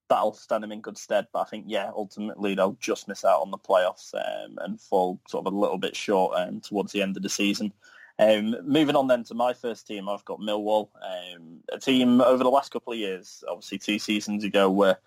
that'll 0.10 0.34
stand 0.34 0.64
them 0.64 0.72
in 0.72 0.82
good 0.82 0.98
stead. 0.98 1.28
But 1.32 1.42
I 1.42 1.46
think, 1.46 1.66
yeah, 1.68 1.92
ultimately 1.96 2.56
they'll 2.56 2.78
just 2.80 3.08
miss 3.08 3.24
out 3.24 3.42
on 3.42 3.52
the 3.52 3.58
playoffs 3.58 4.14
um, 4.14 4.58
and 4.62 4.82
fall 4.82 5.20
sort 5.28 5.46
of 5.46 5.54
a 5.54 5.58
little 5.58 5.78
bit 5.78 5.96
short 5.96 6.38
um, 6.38 6.62
towards 6.62 6.92
the 6.92 7.02
end 7.02 7.18
of 7.18 7.24
the 7.24 7.30
season. 7.30 7.72
Um, 8.18 8.56
moving 8.64 8.96
on 8.96 9.08
then 9.08 9.24
to 9.26 9.34
my 9.34 9.54
first 9.54 9.88
team, 9.88 10.08
I've 10.08 10.26
got 10.26 10.40
Millwall, 10.40 10.90
um, 11.04 11.60
a 11.72 11.78
team 11.78 12.22
over 12.22 12.44
the 12.44 12.50
last 12.50 12.72
couple 12.72 12.94
of 12.94 13.00
years, 13.00 13.44
obviously 13.48 13.78
two 13.78 14.00
seasons 14.00 14.44
ago, 14.44 14.72
were 14.72 14.98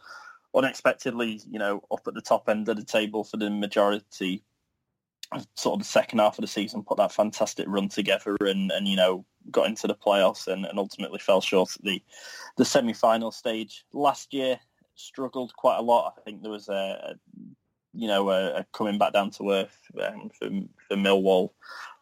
unexpectedly, 0.55 1.41
you 1.51 1.59
know, 1.59 1.83
up 1.91 2.07
at 2.07 2.15
the 2.15 2.21
top 2.21 2.49
end 2.49 2.69
of 2.69 2.77
the 2.77 2.85
table 2.85 3.25
for 3.25 3.39
the 3.39 3.51
majority 3.51 4.43
sort 5.55 5.75
of 5.75 5.81
the 5.81 5.85
second 5.85 6.19
half 6.19 6.39
of 6.39 6.43
the 6.43 6.49
season, 6.49 6.83
put 6.83 6.97
that 6.99 7.13
fantastic 7.13 7.67
run 7.69 7.89
together 7.89 8.37
and, 8.41 8.71
and 8.73 8.89
you 8.89 8.97
know, 8.97 9.25
got 9.51 9.67
into 9.67 9.87
the 9.87 9.95
playoffs 9.95 10.47
and, 10.47 10.65
and 10.65 10.79
ultimately 10.79 11.19
fell 11.19 11.41
short 11.41 11.71
at 11.77 11.85
the, 11.85 12.03
the 12.57 12.65
semi-final 12.65 13.31
stage. 13.31 13.85
Last 13.93 14.33
year, 14.33 14.59
struggled 14.95 15.55
quite 15.55 15.79
a 15.79 15.83
lot. 15.83 16.15
I 16.17 16.21
think 16.23 16.43
there 16.43 16.51
was 16.51 16.69
a, 16.69 16.73
a 16.73 17.15
you 17.95 18.07
know, 18.07 18.31
a, 18.31 18.59
a, 18.59 18.67
coming 18.73 18.99
back 18.99 19.13
down 19.13 19.31
to 19.31 19.51
earth 19.51 19.81
um, 20.03 20.31
for, 20.39 20.49
for 20.87 20.97
Millwall 20.97 21.51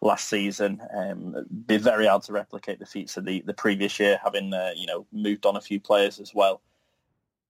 last 0.01 0.29
season. 0.29 0.81
Um, 0.95 1.47
be 1.67 1.79
very 1.79 2.07
hard 2.07 2.23
to 2.25 2.33
replicate 2.33 2.79
the 2.79 2.87
feats 2.87 3.17
of 3.17 3.25
the, 3.25 3.43
the 3.47 3.55
previous 3.55 3.99
year, 3.99 4.19
having, 4.23 4.53
uh, 4.53 4.73
you 4.77 4.87
know, 4.87 5.07
moved 5.13 5.47
on 5.47 5.57
a 5.57 5.61
few 5.61 5.81
players 5.81 6.19
as 6.21 6.35
well. 6.35 6.61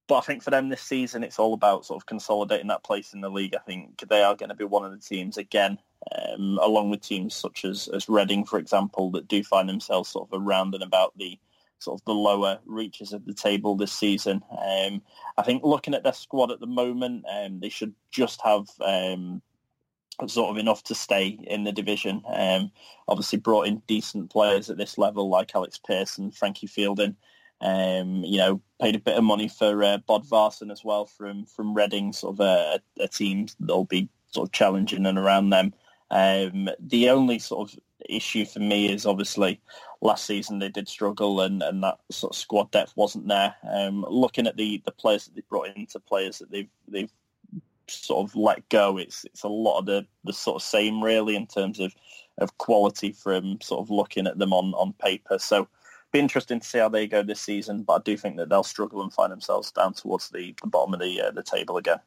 But 0.07 0.19
I 0.19 0.21
think 0.21 0.41
for 0.41 0.51
them 0.51 0.69
this 0.69 0.81
season, 0.81 1.23
it's 1.23 1.39
all 1.39 1.53
about 1.53 1.85
sort 1.85 2.01
of 2.01 2.05
consolidating 2.05 2.67
that 2.67 2.83
place 2.83 3.13
in 3.13 3.21
the 3.21 3.29
league. 3.29 3.55
I 3.55 3.59
think 3.59 4.01
they 4.07 4.23
are 4.23 4.35
going 4.35 4.49
to 4.49 4.55
be 4.55 4.63
one 4.63 4.85
of 4.85 4.91
the 4.91 4.97
teams 5.05 5.37
again, 5.37 5.77
um, 6.15 6.57
along 6.61 6.89
with 6.89 7.01
teams 7.01 7.35
such 7.35 7.65
as, 7.65 7.89
as 7.89 8.07
Reading, 8.07 8.45
for 8.45 8.57
example, 8.57 9.11
that 9.11 9.27
do 9.27 9.43
find 9.43 9.67
themselves 9.67 10.09
sort 10.09 10.29
of 10.31 10.41
around 10.41 10.73
and 10.73 10.83
about 10.83 11.17
the 11.17 11.37
sort 11.79 11.99
of 11.99 12.05
the 12.05 12.13
lower 12.13 12.59
reaches 12.65 13.13
of 13.13 13.25
the 13.25 13.33
table 13.33 13.75
this 13.75 13.91
season. 13.91 14.41
Um, 14.51 15.01
I 15.37 15.43
think 15.43 15.63
looking 15.63 15.93
at 15.93 16.03
their 16.03 16.13
squad 16.13 16.51
at 16.51 16.59
the 16.59 16.67
moment, 16.67 17.25
um, 17.29 17.59
they 17.59 17.69
should 17.69 17.93
just 18.09 18.41
have 18.41 18.67
um, 18.81 19.41
sort 20.25 20.49
of 20.49 20.57
enough 20.57 20.83
to 20.83 20.95
stay 20.95 21.37
in 21.43 21.63
the 21.63 21.71
division. 21.71 22.23
Um, 22.33 22.71
obviously 23.07 23.39
brought 23.39 23.67
in 23.67 23.83
decent 23.87 24.31
players 24.31 24.69
at 24.69 24.77
this 24.77 24.97
level 24.97 25.29
like 25.29 25.53
Alex 25.53 25.79
Pearson, 25.85 26.31
Frankie 26.31 26.67
Fielding. 26.67 27.15
Um, 27.61 28.23
you 28.23 28.37
know, 28.37 28.61
paid 28.79 28.95
a 28.95 28.99
bit 28.99 29.17
of 29.17 29.23
money 29.23 29.47
for 29.47 29.83
uh, 29.83 29.97
Bodvarsson 30.07 30.71
as 30.71 30.83
well 30.83 31.05
from 31.05 31.45
from 31.45 31.73
Reading, 31.73 32.13
sort 32.13 32.35
of 32.35 32.39
a, 32.39 32.79
a 32.99 33.07
team 33.07 33.47
that'll 33.59 33.85
be 33.85 34.09
sort 34.31 34.47
of 34.47 34.51
challenging 34.51 35.05
and 35.05 35.17
around 35.17 35.49
them. 35.49 35.73
Um, 36.11 36.69
the 36.79 37.09
only 37.09 37.39
sort 37.39 37.69
of 37.69 37.79
issue 38.07 38.45
for 38.45 38.59
me 38.59 38.91
is 38.91 39.05
obviously 39.05 39.59
last 40.01 40.25
season 40.25 40.59
they 40.59 40.69
did 40.69 40.87
struggle 40.87 41.41
and, 41.41 41.61
and 41.63 41.83
that 41.83 41.99
sort 42.11 42.33
of 42.33 42.37
squad 42.37 42.71
depth 42.71 42.93
wasn't 42.95 43.27
there. 43.27 43.55
Um, 43.69 44.05
looking 44.07 44.47
at 44.47 44.55
the, 44.55 44.81
the 44.85 44.91
players 44.91 45.25
that 45.25 45.35
they've 45.35 45.49
brought 45.49 45.75
into 45.75 45.99
players 45.99 46.39
that 46.39 46.51
they've 46.51 46.69
they've 46.87 47.11
sort 47.87 48.27
of 48.27 48.35
let 48.35 48.67
go, 48.69 48.97
it's 48.97 49.25
it's 49.25 49.43
a 49.43 49.49
lot 49.49 49.79
of 49.79 49.85
the, 49.85 50.05
the 50.23 50.33
sort 50.33 50.61
of 50.61 50.61
same 50.61 51.03
really 51.03 51.35
in 51.35 51.47
terms 51.47 51.79
of, 51.79 51.93
of 52.37 52.57
quality 52.57 53.11
from 53.11 53.59
sort 53.61 53.81
of 53.81 53.89
looking 53.89 54.27
at 54.27 54.37
them 54.37 54.53
on, 54.53 54.73
on 54.75 54.93
paper. 54.93 55.39
So 55.39 55.67
be 56.11 56.19
interesting 56.19 56.59
to 56.59 56.67
see 56.67 56.79
how 56.79 56.89
they 56.89 57.07
go 57.07 57.23
this 57.23 57.41
season, 57.41 57.83
but 57.83 57.93
I 57.93 58.01
do 58.03 58.17
think 58.17 58.37
that 58.37 58.49
they'll 58.49 58.63
struggle 58.63 59.01
and 59.01 59.11
find 59.11 59.31
themselves 59.31 59.71
down 59.71 59.93
towards 59.93 60.29
the, 60.29 60.55
the 60.61 60.67
bottom 60.67 60.93
of 60.93 60.99
the 60.99 61.21
uh, 61.21 61.31
the 61.31 61.43
table 61.43 61.77
again. 61.77 61.99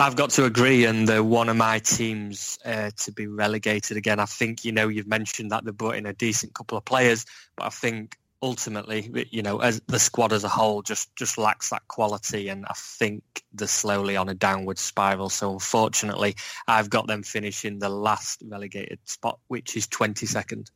I've 0.00 0.14
got 0.16 0.30
to 0.30 0.44
agree, 0.44 0.84
and 0.84 1.08
they're 1.08 1.24
one 1.24 1.48
of 1.48 1.56
my 1.56 1.80
teams 1.80 2.58
uh, 2.64 2.90
to 2.98 3.12
be 3.12 3.26
relegated 3.26 3.96
again. 3.96 4.20
I 4.20 4.26
think 4.26 4.64
you 4.64 4.72
know 4.72 4.88
you've 4.88 5.08
mentioned 5.08 5.50
that 5.50 5.64
they 5.64 5.72
brought 5.72 5.96
in 5.96 6.06
a 6.06 6.12
decent 6.12 6.54
couple 6.54 6.78
of 6.78 6.84
players, 6.84 7.26
but 7.56 7.66
I 7.66 7.70
think 7.70 8.16
ultimately, 8.40 9.26
you 9.30 9.42
know, 9.42 9.58
as 9.58 9.80
the 9.88 9.98
squad 9.98 10.32
as 10.32 10.44
a 10.44 10.48
whole 10.48 10.82
just 10.82 11.14
just 11.16 11.38
lacks 11.38 11.70
that 11.70 11.86
quality, 11.88 12.48
and 12.48 12.64
I 12.66 12.74
think 12.76 13.22
they're 13.52 13.66
slowly 13.66 14.16
on 14.16 14.28
a 14.28 14.34
downward 14.34 14.78
spiral. 14.78 15.28
So 15.28 15.52
unfortunately, 15.52 16.36
I've 16.66 16.90
got 16.90 17.06
them 17.06 17.22
finishing 17.22 17.78
the 17.78 17.88
last 17.88 18.42
relegated 18.46 19.00
spot, 19.04 19.40
which 19.48 19.76
is 19.76 19.86
twenty 19.86 20.26
second. 20.26 20.70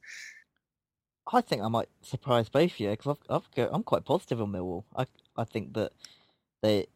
I 1.31 1.41
think 1.41 1.63
I 1.63 1.69
might 1.69 1.89
surprise 2.01 2.49
both 2.49 2.73
of 2.73 2.81
you 2.81 2.91
because 2.91 3.17
I've, 3.31 3.43
I've 3.57 3.69
I'm 3.73 3.83
quite 3.83 4.05
positive 4.05 4.41
on 4.41 4.53
Millwall. 4.53 4.85
I 4.97 5.07
I 5.37 5.45
think 5.45 5.75
that 5.75 5.93
they 6.63 6.87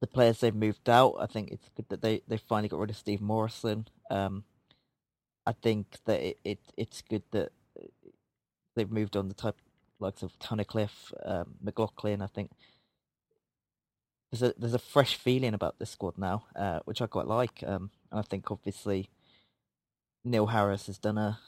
the 0.00 0.06
players 0.06 0.40
they've 0.40 0.54
moved 0.54 0.88
out. 0.88 1.16
I 1.18 1.26
think 1.26 1.50
it's 1.50 1.68
good 1.74 1.88
that 1.88 2.02
they, 2.02 2.22
they 2.28 2.36
finally 2.36 2.68
got 2.68 2.80
rid 2.80 2.90
of 2.90 2.96
Steve 2.96 3.20
Morison. 3.20 3.88
Um, 4.10 4.44
I 5.46 5.52
think 5.52 5.98
that 6.04 6.20
it, 6.20 6.38
it 6.44 6.58
it's 6.76 7.02
good 7.02 7.22
that 7.30 7.52
they've 8.74 8.90
moved 8.90 9.16
on 9.16 9.28
the 9.28 9.34
type 9.34 9.56
likes 9.98 10.22
of 10.22 10.38
Tunnicliffe, 10.38 11.12
um, 11.24 11.54
McLaughlin. 11.62 12.20
I 12.20 12.26
think 12.26 12.50
there's 14.30 14.42
a 14.42 14.54
there's 14.58 14.74
a 14.74 14.78
fresh 14.78 15.16
feeling 15.16 15.54
about 15.54 15.78
this 15.78 15.90
squad 15.90 16.18
now, 16.18 16.44
uh, 16.54 16.80
which 16.84 17.00
I 17.00 17.06
quite 17.06 17.26
like. 17.26 17.62
Um, 17.66 17.90
and 18.10 18.20
I 18.20 18.22
think 18.22 18.50
obviously 18.50 19.08
Neil 20.24 20.46
Harris 20.46 20.86
has 20.86 20.98
done 20.98 21.18
a, 21.18 21.38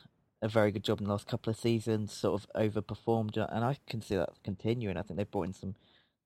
a 0.40 0.49
very 0.49 0.71
good 0.71 0.85
job 0.85 1.00
in 1.00 1.07
the 1.07 1.12
last 1.12 1.26
couple 1.26 1.50
of 1.50 1.59
seasons, 1.59 2.12
sort 2.12 2.42
of 2.42 2.49
overperformed, 2.54 3.37
and 3.37 3.64
I 3.64 3.76
can 3.88 4.00
see 4.00 4.16
that 4.16 4.30
continuing. 4.45 4.97
I 4.97 5.02
think 5.02 5.16
they've 5.18 5.30
brought 5.30 5.47
in 5.47 5.52
some 5.52 5.75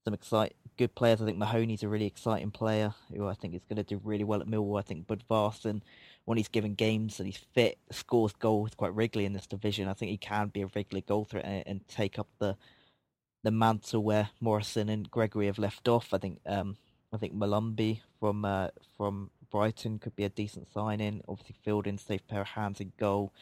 some 0.05 0.15
excite 0.15 0.57
good 0.77 0.95
players. 0.95 1.23
I 1.23 1.27
think 1.27 1.39
Mahoney's 1.39 1.85
a 1.85 1.89
really 1.89 2.07
exciting 2.07 2.51
player 2.51 2.93
who 3.15 3.29
I 3.29 3.35
think 3.35 3.55
is 3.55 3.65
going 3.69 3.77
to 3.77 3.85
do 3.85 4.01
really 4.03 4.25
well 4.25 4.41
at 4.41 4.49
Millwall. 4.49 4.79
I 4.79 4.83
think 4.83 5.07
Bodvarsson, 5.07 5.81
when 6.25 6.39
he's 6.39 6.49
given 6.49 6.75
games 6.75 7.21
and 7.21 7.27
he's 7.29 7.45
fit, 7.55 7.79
scores 7.93 8.33
goals 8.33 8.73
quite 8.77 8.95
regularly 8.95 9.27
in 9.27 9.33
this 9.33 9.47
division. 9.47 9.89
I 9.89 9.93
think 9.93 10.11
he 10.11 10.17
can 10.17 10.49
be 10.49 10.63
a 10.63 10.71
regular 10.75 11.03
goal 11.03 11.25
threat 11.25 11.45
and, 11.45 11.63
and 11.67 11.89
take 11.89 12.19
up 12.19 12.29
the 12.39 12.57
the 13.45 13.51
mantle 13.51 14.05
where 14.05 14.31
Morison 14.41 14.89
and 14.89 15.11
Gregory 15.11 15.47
have 15.47 15.59
left 15.59 15.89
off. 15.89 16.13
I 16.13 16.19
think 16.19 16.41
um, 16.47 16.77
I 17.13 17.17
think 17.17 17.35
Molumby 17.35 18.01
from 18.19 18.45
uh, 18.45 18.69
from 18.97 19.31
Brighton 19.51 19.99
could 19.99 20.17
be 20.17 20.25
a 20.25 20.29
decent 20.29 20.69
signing. 20.73 21.23
Obviously, 21.29 21.57
Fielding, 21.65 21.99
safe 21.99 22.27
pair 22.27 22.41
of 22.43 22.49
hands 22.49 22.81
in 22.81 22.93
goal 22.99 23.33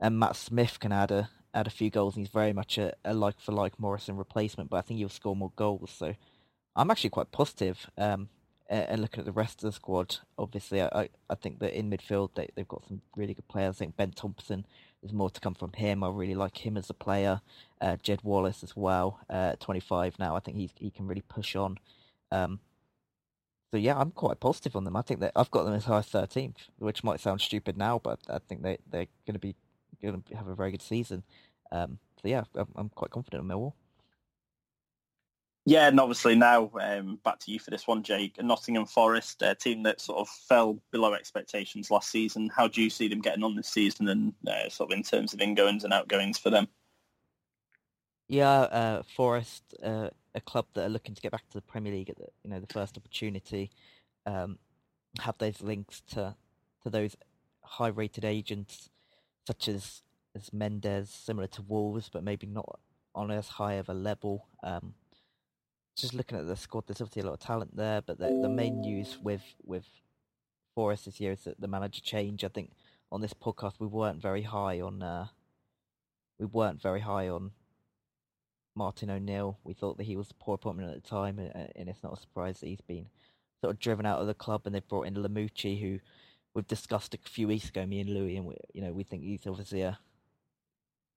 and 0.00 0.18
Matt 0.18 0.36
Smith 0.36 0.78
can 0.80 0.92
add 0.92 1.10
a 1.10 1.30
add 1.54 1.66
a 1.66 1.70
few 1.70 1.90
goals, 1.90 2.16
and 2.16 2.26
he's 2.26 2.32
very 2.32 2.52
much 2.52 2.78
a, 2.78 2.94
a 3.04 3.14
like 3.14 3.40
for 3.40 3.52
like 3.52 3.80
Morison 3.80 4.16
replacement. 4.16 4.70
But 4.70 4.78
I 4.78 4.80
think 4.82 4.98
he'll 4.98 5.08
score 5.08 5.36
more 5.36 5.52
goals. 5.56 5.90
So 5.90 6.14
I'm 6.74 6.90
actually 6.90 7.10
quite 7.10 7.32
positive. 7.32 7.90
Um, 7.96 8.28
and 8.68 9.00
looking 9.00 9.20
at 9.20 9.26
the 9.26 9.32
rest 9.32 9.62
of 9.62 9.68
the 9.68 9.72
squad, 9.72 10.16
obviously, 10.36 10.82
I, 10.82 11.08
I 11.30 11.34
think 11.36 11.60
that 11.60 11.78
in 11.78 11.88
midfield 11.88 12.30
they 12.34 12.48
they've 12.54 12.66
got 12.66 12.84
some 12.86 13.00
really 13.14 13.34
good 13.34 13.48
players. 13.48 13.76
I 13.76 13.78
think 13.78 13.96
Ben 13.96 14.10
Thompson. 14.12 14.66
There's 15.02 15.12
more 15.12 15.30
to 15.30 15.40
come 15.40 15.54
from 15.54 15.72
him. 15.74 16.02
I 16.02 16.08
really 16.08 16.34
like 16.34 16.66
him 16.66 16.76
as 16.76 16.90
a 16.90 16.94
player. 16.94 17.40
Uh, 17.80 17.96
Jed 18.02 18.20
Wallace 18.24 18.64
as 18.64 18.74
well. 18.74 19.20
Uh, 19.30 19.52
25 19.60 20.18
now. 20.18 20.34
I 20.34 20.40
think 20.40 20.56
he's 20.56 20.72
he 20.78 20.90
can 20.90 21.06
really 21.06 21.22
push 21.22 21.54
on. 21.54 21.78
Um, 22.32 22.58
so 23.70 23.76
yeah, 23.78 23.98
I'm 23.98 24.10
quite 24.10 24.40
positive 24.40 24.74
on 24.74 24.84
them. 24.84 24.96
I 24.96 25.02
think 25.02 25.20
that 25.20 25.32
I've 25.36 25.50
got 25.50 25.64
them 25.64 25.74
as 25.74 25.84
high 25.84 25.98
as 25.98 26.06
13th, 26.08 26.68
which 26.78 27.04
might 27.04 27.20
sound 27.20 27.40
stupid 27.40 27.76
now, 27.76 28.00
but 28.02 28.18
I 28.28 28.38
think 28.38 28.62
they 28.62 28.78
they're 28.90 29.06
going 29.26 29.34
to 29.34 29.38
be 29.38 29.54
going 30.02 30.22
to 30.22 30.36
have 30.36 30.48
a 30.48 30.54
very 30.54 30.70
good 30.70 30.82
season. 30.82 31.22
Um, 31.72 31.98
so 32.20 32.28
yeah, 32.28 32.44
I'm, 32.54 32.68
I'm, 32.76 32.88
quite 32.90 33.10
confident 33.10 33.42
in 33.42 33.48
Millwall. 33.48 33.72
Yeah, 35.68 35.88
and 35.88 35.98
obviously 35.98 36.36
now 36.36 36.70
um, 36.80 37.18
back 37.24 37.40
to 37.40 37.50
you 37.50 37.58
for 37.58 37.70
this 37.70 37.88
one, 37.88 38.04
Jake. 38.04 38.40
Nottingham 38.40 38.86
Forest, 38.86 39.42
a 39.42 39.54
team 39.56 39.82
that 39.82 40.00
sort 40.00 40.20
of 40.20 40.28
fell 40.28 40.78
below 40.92 41.14
expectations 41.14 41.90
last 41.90 42.08
season. 42.08 42.48
How 42.54 42.68
do 42.68 42.80
you 42.80 42.88
see 42.88 43.08
them 43.08 43.20
getting 43.20 43.42
on 43.42 43.56
this 43.56 43.68
season, 43.68 44.08
and 44.08 44.32
uh, 44.46 44.68
sort 44.68 44.92
of 44.92 44.96
in 44.96 45.02
terms 45.02 45.34
of 45.34 45.40
ingoings 45.40 45.82
and 45.82 45.92
outgoings 45.92 46.38
for 46.38 46.50
them? 46.50 46.68
Yeah, 48.28 48.48
uh, 48.48 49.02
Forest, 49.16 49.62
uh, 49.82 50.10
a 50.36 50.40
club 50.40 50.66
that 50.74 50.86
are 50.86 50.88
looking 50.88 51.16
to 51.16 51.20
get 51.20 51.32
back 51.32 51.48
to 51.48 51.54
the 51.54 51.62
Premier 51.62 51.92
League 51.92 52.10
at 52.10 52.16
the, 52.16 52.28
you 52.44 52.50
know 52.50 52.60
the 52.60 52.72
first 52.72 52.96
opportunity, 52.96 53.72
um, 54.24 54.58
have 55.18 55.36
those 55.38 55.60
links 55.62 56.00
to 56.12 56.36
to 56.84 56.90
those 56.90 57.16
high-rated 57.64 58.24
agents 58.24 58.90
such 59.46 59.68
as 59.68 60.02
as 60.34 60.52
Mendes, 60.52 61.08
similar 61.08 61.46
to 61.48 61.62
Wolves, 61.62 62.10
but 62.12 62.22
maybe 62.22 62.46
not 62.46 62.78
on 63.14 63.30
as 63.30 63.48
high 63.48 63.74
of 63.74 63.88
a 63.88 63.94
level. 63.94 64.46
Um, 64.62 64.94
just 65.96 66.12
looking 66.12 66.36
at 66.38 66.46
the 66.46 66.56
squad, 66.56 66.86
there's 66.86 67.00
obviously 67.00 67.22
a 67.22 67.24
lot 67.24 67.34
of 67.34 67.40
talent 67.40 67.74
there, 67.74 68.02
but 68.02 68.18
the, 68.18 68.38
the 68.42 68.48
main 68.48 68.80
news 68.80 69.18
with 69.22 69.42
with 69.64 69.86
Forest 70.74 71.06
this 71.06 71.20
year 71.20 71.32
is 71.32 71.44
that 71.44 71.58
the 71.58 71.68
manager 71.68 72.02
change. 72.02 72.44
I 72.44 72.48
think 72.48 72.72
on 73.10 73.22
this 73.22 73.32
podcast 73.32 73.74
we 73.78 73.86
weren't 73.86 74.20
very 74.20 74.42
high 74.42 74.80
on 74.80 75.02
uh, 75.02 75.28
we 76.38 76.44
weren't 76.44 76.82
very 76.82 77.00
high 77.00 77.28
on 77.28 77.52
Martin 78.74 79.10
O'Neill. 79.10 79.58
We 79.64 79.72
thought 79.72 79.96
that 79.96 80.04
he 80.04 80.16
was 80.16 80.30
a 80.30 80.34
poor 80.34 80.56
appointment 80.56 80.94
at 80.94 81.02
the 81.02 81.08
time, 81.08 81.38
and, 81.38 81.72
and 81.74 81.88
it's 81.88 82.02
not 82.02 82.18
a 82.18 82.20
surprise 82.20 82.60
that 82.60 82.66
he's 82.66 82.82
been 82.82 83.06
sort 83.62 83.72
of 83.72 83.80
driven 83.80 84.04
out 84.04 84.20
of 84.20 84.26
the 84.26 84.34
club. 84.34 84.62
And 84.66 84.74
they've 84.74 84.86
brought 84.86 85.06
in 85.06 85.14
Lamouchi, 85.14 85.80
who 85.80 85.98
we've 86.56 86.66
discussed 86.66 87.14
a 87.14 87.18
few 87.18 87.46
weeks 87.46 87.68
ago, 87.68 87.84
me 87.84 88.00
and 88.00 88.10
Louis, 88.10 88.36
and 88.36 88.46
we, 88.46 88.56
you 88.72 88.80
know 88.80 88.92
we 88.92 89.04
think 89.04 89.22
he's 89.22 89.46
obviously 89.46 89.82
a 89.82 89.98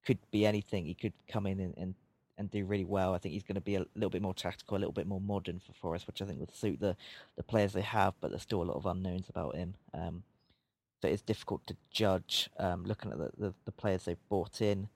could 0.05 0.19
be 0.31 0.46
anything. 0.46 0.86
He 0.86 0.93
could 0.93 1.13
come 1.27 1.48
in 1.48 1.60
and, 1.60 1.74
and, 1.77 1.96
and 2.38 2.51
do 2.51 2.65
really 2.65 2.86
well. 2.86 3.13
I 3.13 3.17
think 3.17 3.34
he's 3.34 3.43
going 3.43 3.55
to 3.55 3.62
be 3.62 3.75
a 3.75 3.86
little 3.96 4.10
bit 4.10 4.22
more 4.22 4.34
tactical, 4.34 4.77
a 4.77 4.79
little 4.79 4.93
bit 4.93 5.08
more 5.08 5.22
modern 5.22 5.60
for 5.60 5.74
Forest, 5.74 6.08
which 6.08 6.22
I 6.22 6.25
think 6.25 6.39
would 6.39 6.55
suit 6.55 6.79
the, 6.79 6.96
the 7.36 7.43
players 7.43 7.74
they 7.74 7.81
have. 7.81 8.13
But 8.22 8.31
there's 8.31 8.43
still 8.43 8.62
a 8.62 8.63
lot 8.63 8.77
of 8.77 8.86
unknowns 8.86 9.29
about 9.29 9.55
him. 9.55 9.75
Um, 9.93 10.24
so 11.01 11.08
it's 11.08 11.22
difficult 11.22 11.65
to 11.67 11.75
judge 11.91 12.50
um, 12.58 12.86
looking 12.86 13.12
at 13.12 13.17
the, 13.17 13.31
the, 13.38 13.53
the, 13.65 13.72
players 13.72 14.03
they've 14.03 14.29
brought 14.29 14.62
in. 14.62 14.89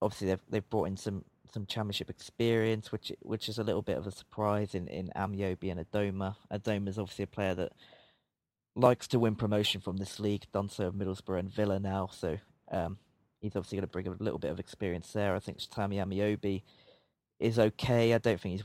Obviously, 0.00 0.28
they've 0.28 0.42
they've 0.50 0.70
brought 0.70 0.88
in 0.88 0.96
some 0.96 1.24
some 1.52 1.66
championship 1.66 2.10
experience, 2.10 2.92
which 2.92 3.12
which 3.20 3.48
is 3.48 3.58
a 3.58 3.64
little 3.64 3.82
bit 3.82 3.96
of 3.96 4.06
a 4.06 4.10
surprise 4.10 4.74
in 4.74 4.88
in 4.88 5.10
Ameobi 5.16 5.70
and 5.70 5.80
Adomah. 5.80 6.36
Adomah 6.52 6.88
is 6.88 6.98
obviously 6.98 7.24
a 7.24 7.28
player 7.28 7.54
that 7.54 7.72
likes 8.74 9.06
to 9.08 9.18
win 9.18 9.34
promotion 9.34 9.80
from 9.80 9.98
this 9.98 10.18
league, 10.18 10.46
done 10.52 10.68
so 10.68 10.86
of 10.86 10.94
Middlesbrough 10.94 11.38
and 11.38 11.52
Villa 11.52 11.78
now. 11.78 12.08
So 12.12 12.38
um, 12.70 12.98
he's 13.40 13.56
obviously 13.56 13.76
going 13.76 13.88
to 13.88 13.92
bring 13.92 14.08
a 14.08 14.22
little 14.22 14.38
bit 14.38 14.50
of 14.50 14.60
experience 14.60 15.12
there. 15.12 15.34
I 15.34 15.40
think 15.40 15.58
Sammy 15.60 15.96
Ameobi 15.96 16.62
is 17.38 17.58
okay. 17.58 18.14
I 18.14 18.18
don't 18.18 18.40
think 18.40 18.52
he's 18.56 18.64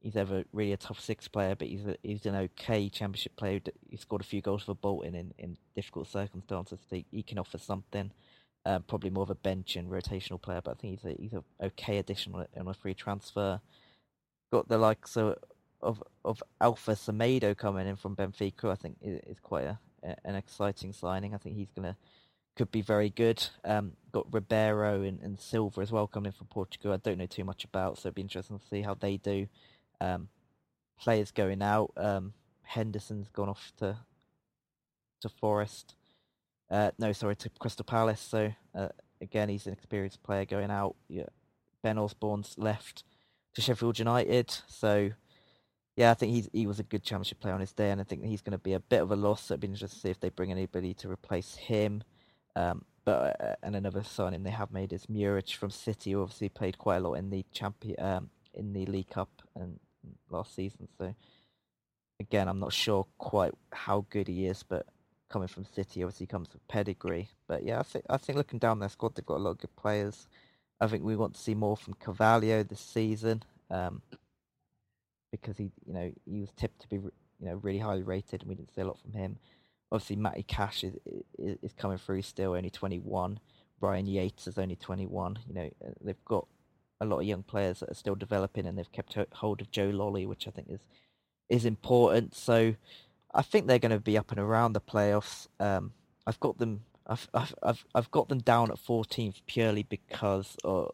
he's 0.00 0.16
ever 0.16 0.44
really 0.52 0.72
a 0.72 0.76
top 0.76 1.00
six 1.00 1.26
player, 1.26 1.56
but 1.56 1.66
he's 1.66 1.84
a, 1.86 1.96
he's 2.02 2.24
an 2.26 2.36
okay 2.36 2.88
championship 2.88 3.36
player. 3.36 3.60
He 3.90 3.96
scored 3.96 4.22
a 4.22 4.24
few 4.24 4.40
goals 4.40 4.62
for 4.62 4.74
Bolton 4.74 5.14
in, 5.14 5.34
in 5.38 5.56
difficult 5.74 6.06
circumstances. 6.06 6.78
So 6.88 7.02
he 7.10 7.22
can 7.22 7.38
offer 7.38 7.58
something. 7.58 8.12
Um, 8.64 8.82
probably 8.82 9.10
more 9.10 9.22
of 9.22 9.30
a 9.30 9.34
bench 9.34 9.76
and 9.76 9.90
rotational 9.90 10.40
player, 10.40 10.60
but 10.62 10.72
I 10.72 10.74
think 10.74 11.00
he's 11.00 11.10
a 11.10 11.16
he's 11.18 11.32
a 11.32 11.42
okay 11.66 11.98
addition 11.98 12.34
on 12.34 12.46
a, 12.54 12.60
on 12.60 12.68
a 12.68 12.74
free 12.74 12.94
transfer. 12.94 13.60
Got 14.52 14.68
the 14.68 14.78
likes 14.78 15.16
of 15.16 15.36
of, 15.80 16.02
of 16.24 16.42
Alfa 16.60 16.92
Semedo 16.92 17.56
coming 17.56 17.86
in 17.86 17.96
from 17.96 18.16
Benfica. 18.16 18.70
I 18.70 18.74
think 18.74 18.96
is 19.02 19.40
quite 19.40 19.64
a, 19.64 19.78
an 20.24 20.34
exciting 20.34 20.92
signing. 20.92 21.34
I 21.34 21.38
think 21.38 21.56
he's 21.56 21.70
to 21.76 21.96
could 22.56 22.70
be 22.72 22.82
very 22.82 23.08
good. 23.08 23.46
Um, 23.64 23.92
got 24.10 24.26
Ribeiro 24.32 25.02
and, 25.02 25.20
and 25.22 25.38
Silva 25.38 25.80
as 25.80 25.92
well 25.92 26.08
coming 26.08 26.26
in 26.26 26.32
from 26.32 26.48
Portugal. 26.48 26.92
I 26.92 26.96
don't 26.96 27.18
know 27.18 27.26
too 27.26 27.44
much 27.44 27.64
about, 27.64 27.96
so 27.96 28.08
it'd 28.08 28.16
be 28.16 28.22
interesting 28.22 28.58
to 28.58 28.66
see 28.66 28.82
how 28.82 28.94
they 28.94 29.16
do. 29.16 29.46
Um, 30.00 30.28
players 30.98 31.30
going 31.30 31.62
out. 31.62 31.92
Um, 31.96 32.32
Henderson's 32.62 33.28
gone 33.28 33.48
off 33.48 33.72
to 33.78 33.96
to 35.20 35.28
Forest. 35.28 35.94
Uh, 36.70 36.90
no, 36.98 37.12
sorry, 37.12 37.36
to 37.36 37.50
Crystal 37.58 37.84
Palace. 37.84 38.20
So 38.20 38.52
uh, 38.74 38.88
again, 39.20 39.48
he's 39.48 39.66
an 39.66 39.72
experienced 39.72 40.22
player 40.22 40.44
going 40.44 40.70
out. 40.70 40.96
Yeah. 41.08 41.26
Ben 41.82 41.96
Osborne's 41.96 42.56
left 42.58 43.04
to 43.54 43.60
Sheffield 43.60 43.98
United. 43.98 44.50
So 44.66 45.10
yeah, 45.98 46.12
I 46.12 46.14
think 46.14 46.32
he's 46.32 46.48
he 46.52 46.68
was 46.68 46.78
a 46.78 46.84
good 46.84 47.02
championship 47.02 47.40
player 47.40 47.54
on 47.54 47.60
his 47.60 47.72
day, 47.72 47.90
and 47.90 48.00
I 48.00 48.04
think 48.04 48.24
he's 48.24 48.40
going 48.40 48.52
to 48.52 48.58
be 48.58 48.74
a 48.74 48.78
bit 48.78 49.02
of 49.02 49.10
a 49.10 49.16
loss. 49.16 49.42
So 49.42 49.54
it'd 49.54 49.62
be 49.62 49.66
interesting 49.66 49.88
to 49.88 50.00
see 50.00 50.10
if 50.10 50.20
they 50.20 50.28
bring 50.28 50.52
anybody 50.52 50.94
to 50.94 51.10
replace 51.10 51.56
him. 51.56 52.04
Um, 52.54 52.84
but 53.04 53.40
uh, 53.40 53.56
and 53.64 53.74
another 53.74 54.04
signing 54.04 54.44
they 54.44 54.50
have 54.50 54.70
made 54.70 54.92
is 54.92 55.06
Muric 55.06 55.56
from 55.56 55.70
City, 55.70 56.12
who 56.12 56.22
obviously 56.22 56.50
played 56.50 56.78
quite 56.78 56.98
a 56.98 57.00
lot 57.00 57.14
in 57.14 57.30
the 57.30 57.44
champion 57.50 57.96
um, 57.98 58.30
in 58.54 58.72
the 58.72 58.86
League 58.86 59.10
Cup 59.10 59.42
and 59.56 59.80
last 60.30 60.54
season. 60.54 60.86
So 60.98 61.12
again, 62.20 62.46
I'm 62.46 62.60
not 62.60 62.72
sure 62.72 63.04
quite 63.18 63.54
how 63.72 64.06
good 64.08 64.28
he 64.28 64.46
is, 64.46 64.62
but 64.62 64.86
coming 65.28 65.48
from 65.48 65.64
City, 65.64 66.04
obviously 66.04 66.26
comes 66.28 66.52
with 66.52 66.68
pedigree. 66.68 67.28
But 67.48 67.64
yeah, 67.64 67.80
I 67.80 67.82
think 67.82 68.04
I 68.08 68.18
think 68.18 68.36
looking 68.36 68.60
down 68.60 68.78
their 68.78 68.88
squad, 68.88 69.16
they've 69.16 69.26
got 69.26 69.38
a 69.38 69.42
lot 69.42 69.50
of 69.50 69.58
good 69.58 69.74
players. 69.74 70.28
I 70.80 70.86
think 70.86 71.02
we 71.02 71.16
want 71.16 71.34
to 71.34 71.40
see 71.40 71.56
more 71.56 71.76
from 71.76 71.94
Carvalho 71.94 72.62
this 72.62 72.78
season 72.78 73.42
um, 73.68 74.00
because 75.30 75.56
he, 75.56 75.70
you 75.86 75.94
know, 75.94 76.12
he 76.24 76.40
was 76.40 76.50
tipped 76.56 76.80
to 76.82 76.88
be, 76.88 76.96
you 76.96 77.12
know, 77.40 77.54
really 77.62 77.78
highly 77.78 78.02
rated, 78.02 78.42
and 78.42 78.48
we 78.48 78.54
didn't 78.54 78.74
see 78.74 78.80
a 78.80 78.86
lot 78.86 79.00
from 79.00 79.12
him 79.12 79.38
obviously 79.90 80.16
Matty 80.16 80.42
Cash 80.42 80.84
is, 80.84 80.94
is, 81.38 81.56
is 81.62 81.72
coming 81.72 81.98
through 81.98 82.22
still, 82.22 82.54
only 82.54 82.70
21. 82.70 83.40
Ryan 83.80 84.06
Yates 84.06 84.46
is 84.46 84.58
only 84.58 84.76
21. 84.76 85.38
You 85.48 85.54
know, 85.54 85.70
they've 86.02 86.24
got 86.24 86.46
a 87.00 87.06
lot 87.06 87.20
of 87.20 87.24
young 87.24 87.42
players 87.42 87.80
that 87.80 87.90
are 87.90 87.94
still 87.94 88.14
developing, 88.14 88.66
and 88.66 88.76
they've 88.76 88.92
kept 88.92 89.16
hold 89.32 89.60
of 89.60 89.70
Joe 89.70 89.90
Lolley, 89.90 90.26
which 90.26 90.48
I 90.48 90.50
think 90.50 90.68
is 90.70 90.80
is 91.48 91.64
important. 91.64 92.34
So 92.34 92.74
I 93.34 93.42
think 93.42 93.66
they're 93.66 93.78
going 93.78 93.92
to 93.92 94.00
be 94.00 94.18
up 94.18 94.30
and 94.30 94.40
around 94.40 94.72
the 94.72 94.80
playoffs. 94.80 95.48
Um, 95.60 95.92
I've 96.26 96.40
got 96.40 96.58
them. 96.58 96.82
I've, 97.06 97.28
I've 97.32 97.54
I've 97.62 97.84
I've 97.94 98.10
got 98.10 98.28
them 98.28 98.40
down 98.40 98.70
at 98.70 98.78
14th 98.78 99.40
purely 99.46 99.84
because 99.84 100.56
of, 100.64 100.90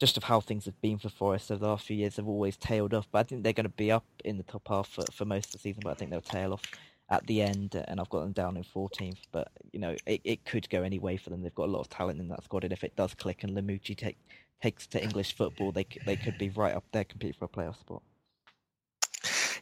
just 0.00 0.16
of 0.16 0.24
how 0.24 0.40
things 0.40 0.64
have 0.64 0.80
been 0.80 0.98
for 0.98 1.08
Forest 1.08 1.50
over 1.50 1.60
the 1.60 1.68
last 1.68 1.86
few 1.86 1.96
years. 1.96 2.16
They've 2.16 2.26
always 2.26 2.56
tailed 2.56 2.94
off, 2.94 3.08
but 3.10 3.20
I 3.20 3.22
think 3.22 3.42
they're 3.42 3.52
going 3.52 3.64
to 3.64 3.70
be 3.70 3.92
up 3.92 4.04
in 4.24 4.36
the 4.36 4.42
top 4.42 4.66
half 4.68 4.88
for, 4.88 5.04
for 5.12 5.24
most 5.24 5.46
of 5.46 5.52
the 5.52 5.58
season. 5.58 5.82
But 5.84 5.90
I 5.90 5.94
think 5.94 6.10
they'll 6.10 6.20
tail 6.20 6.52
off 6.52 6.62
at 7.10 7.26
the 7.26 7.42
end, 7.42 7.82
and 7.88 8.00
I've 8.00 8.08
got 8.08 8.20
them 8.20 8.32
down 8.32 8.56
in 8.56 8.64
14th. 8.64 9.22
But 9.30 9.48
you 9.72 9.78
know, 9.78 9.94
it, 10.06 10.20
it 10.24 10.44
could 10.44 10.68
go 10.68 10.82
any 10.82 10.98
way 10.98 11.16
for 11.16 11.30
them. 11.30 11.42
They've 11.42 11.54
got 11.54 11.68
a 11.68 11.72
lot 11.72 11.80
of 11.80 11.88
talent 11.88 12.20
in 12.20 12.28
that 12.28 12.44
squad, 12.44 12.64
and 12.64 12.72
if 12.72 12.84
it 12.84 12.96
does 12.96 13.14
click 13.14 13.44
and 13.44 13.56
Lamouchi 13.56 13.96
take, 13.96 14.18
takes 14.62 14.86
to 14.88 15.02
English 15.02 15.36
football, 15.36 15.70
they 15.72 15.86
they 16.04 16.16
could 16.16 16.38
be 16.38 16.50
right 16.50 16.74
up 16.74 16.84
there, 16.92 17.04
competing 17.04 17.38
for 17.38 17.44
a 17.44 17.48
playoff 17.48 17.78
spot. 17.78 18.02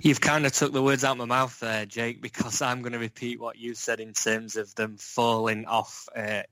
You've 0.01 0.21
kind 0.21 0.47
of 0.47 0.53
took 0.53 0.73
the 0.73 0.83
words 0.83 1.05
out 1.05 1.13
of 1.13 1.19
my 1.19 1.27
mouth 1.27 1.61
there, 1.61 1.87
Jake, 1.87 2.21
because 2.21 2.61
I'm 2.61 2.83
going 2.83 2.93
to 2.93 2.99
repeat 2.99 3.39
what 3.39 3.57
you 3.57 3.75
said 3.75 4.01
in 4.01 4.13
terms 4.15 4.57
of 4.57 4.75
them 4.75 4.97
falling 4.97 5.67
off 5.67 6.09
uh, 6.17 6.43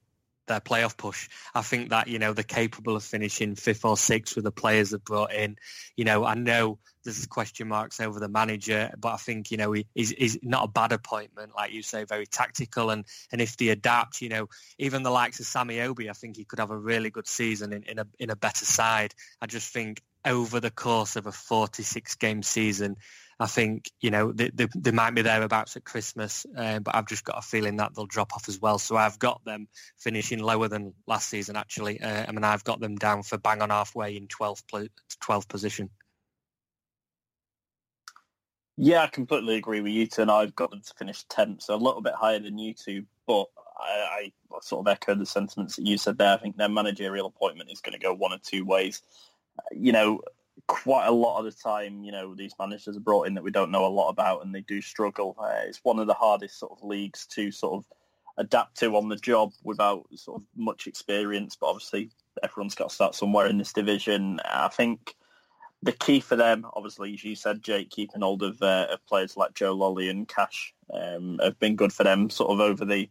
their 0.50 0.60
playoff 0.60 0.96
push. 0.96 1.28
I 1.54 1.62
think 1.62 1.90
that, 1.90 2.08
you 2.08 2.18
know, 2.18 2.32
they're 2.32 2.44
capable 2.44 2.96
of 2.96 3.04
finishing 3.04 3.54
fifth 3.54 3.84
or 3.84 3.96
sixth 3.96 4.34
with 4.34 4.44
the 4.44 4.52
players 4.52 4.90
they've 4.90 5.02
brought 5.02 5.32
in. 5.32 5.56
You 5.96 6.04
know, 6.04 6.24
I 6.24 6.34
know 6.34 6.78
there's 7.04 7.26
question 7.26 7.68
marks 7.68 8.00
over 8.00 8.20
the 8.20 8.28
manager, 8.28 8.92
but 8.98 9.14
I 9.14 9.16
think, 9.16 9.50
you 9.50 9.56
know, 9.56 9.72
he, 9.72 9.86
he's, 9.94 10.10
he's 10.10 10.38
not 10.42 10.64
a 10.64 10.70
bad 10.70 10.92
appointment, 10.92 11.52
like 11.54 11.72
you 11.72 11.82
say, 11.82 12.04
very 12.04 12.26
tactical. 12.26 12.90
And, 12.90 13.06
and 13.32 13.40
if 13.40 13.56
they 13.56 13.68
adapt, 13.68 14.20
you 14.20 14.28
know, 14.28 14.48
even 14.78 15.02
the 15.02 15.10
likes 15.10 15.40
of 15.40 15.46
Sammy 15.46 15.76
Ameobi, 15.76 16.10
I 16.10 16.12
think 16.12 16.36
he 16.36 16.44
could 16.44 16.58
have 16.58 16.70
a 16.70 16.78
really 16.78 17.10
good 17.10 17.28
season 17.28 17.72
in, 17.72 17.84
in, 17.84 17.98
a, 17.98 18.06
in 18.18 18.30
a 18.30 18.36
better 18.36 18.64
side. 18.64 19.14
I 19.40 19.46
just 19.46 19.72
think 19.72 20.02
over 20.24 20.60
the 20.60 20.70
course 20.70 21.16
of 21.16 21.26
a 21.26 21.32
46 21.32 22.16
game 22.16 22.42
season, 22.42 22.96
I 23.40 23.46
think 23.46 23.90
you 24.00 24.10
know 24.10 24.32
they, 24.32 24.50
they, 24.50 24.68
they 24.76 24.90
might 24.90 25.14
be 25.14 25.22
thereabouts 25.22 25.74
at 25.76 25.84
Christmas, 25.84 26.44
uh, 26.56 26.78
but 26.78 26.94
I've 26.94 27.08
just 27.08 27.24
got 27.24 27.38
a 27.38 27.42
feeling 27.42 27.76
that 27.76 27.94
they'll 27.94 28.04
drop 28.04 28.34
off 28.34 28.48
as 28.48 28.60
well. 28.60 28.78
So 28.78 28.96
I've 28.96 29.18
got 29.18 29.42
them 29.44 29.66
finishing 29.98 30.40
lower 30.40 30.68
than 30.68 30.92
last 31.06 31.30
season. 31.30 31.56
Actually, 31.56 32.00
uh, 32.02 32.26
I 32.28 32.32
mean 32.32 32.44
I've 32.44 32.64
got 32.64 32.80
them 32.80 32.96
down 32.96 33.22
for 33.22 33.38
bang 33.38 33.62
on 33.62 33.70
halfway 33.70 34.16
in 34.16 34.28
12th 34.28 34.88
12th 35.22 35.48
position. 35.48 35.88
Yeah, 38.76 39.02
I 39.02 39.06
completely 39.08 39.56
agree 39.56 39.80
with 39.80 39.92
you 39.92 40.06
two, 40.06 40.22
and 40.22 40.30
I've 40.30 40.54
got 40.54 40.70
them 40.70 40.82
to 40.82 40.94
finish 40.94 41.26
10th, 41.26 41.62
so 41.62 41.74
a 41.74 41.76
little 41.76 42.00
bit 42.02 42.14
higher 42.14 42.38
than 42.38 42.58
you 42.58 42.74
two, 42.74 43.04
but 43.26 43.46
I, 43.78 44.32
I 44.52 44.58
sort 44.62 44.86
of 44.86 44.90
echo 44.90 45.14
the 45.14 45.26
sentiments 45.26 45.76
that 45.76 45.86
you 45.86 45.98
said 45.98 46.18
there. 46.18 46.34
I 46.34 46.38
think 46.38 46.56
their 46.56 46.68
managerial 46.68 47.26
appointment 47.26 47.70
is 47.70 47.80
going 47.80 47.92
to 47.92 47.98
go 47.98 48.14
one 48.14 48.32
or 48.32 48.38
two 48.42 48.64
ways. 48.64 49.02
You 49.72 49.92
know, 49.92 50.20
quite 50.66 51.06
a 51.06 51.12
lot 51.12 51.38
of 51.38 51.44
the 51.44 51.52
time, 51.52 52.02
you 52.02 52.12
know, 52.12 52.34
these 52.34 52.54
managers 52.58 52.96
are 52.96 53.00
brought 53.00 53.26
in 53.26 53.34
that 53.34 53.44
we 53.44 53.50
don't 53.50 53.70
know 53.70 53.86
a 53.86 53.88
lot 53.88 54.08
about, 54.08 54.44
and 54.44 54.54
they 54.54 54.62
do 54.62 54.80
struggle. 54.80 55.36
Uh, 55.38 55.62
it's 55.64 55.80
one 55.82 55.98
of 55.98 56.06
the 56.06 56.14
hardest 56.14 56.58
sort 56.58 56.72
of 56.72 56.82
leagues 56.82 57.26
to 57.26 57.50
sort 57.50 57.74
of 57.74 57.84
adapt 58.38 58.78
to 58.78 58.96
on 58.96 59.08
the 59.08 59.16
job 59.16 59.52
without 59.62 60.06
sort 60.14 60.40
of 60.40 60.46
much 60.56 60.86
experience. 60.86 61.56
But 61.56 61.68
obviously, 61.68 62.10
everyone's 62.42 62.74
got 62.74 62.88
to 62.88 62.94
start 62.94 63.14
somewhere 63.14 63.46
in 63.46 63.58
this 63.58 63.72
division. 63.72 64.40
I 64.44 64.68
think 64.68 65.14
the 65.82 65.92
key 65.92 66.20
for 66.20 66.36
them, 66.36 66.66
obviously, 66.74 67.14
as 67.14 67.24
you 67.24 67.34
said, 67.34 67.62
Jake, 67.62 67.90
keeping 67.90 68.20
hold 68.20 68.42
of, 68.42 68.60
uh, 68.62 68.88
of 68.90 69.04
players 69.06 69.36
like 69.36 69.54
Joe 69.54 69.76
Lolley 69.76 70.10
and 70.10 70.28
Cash 70.28 70.74
um, 70.92 71.38
have 71.42 71.58
been 71.58 71.76
good 71.76 71.92
for 71.92 72.04
them 72.04 72.30
sort 72.30 72.50
of 72.50 72.60
over 72.60 72.84
the 72.84 73.08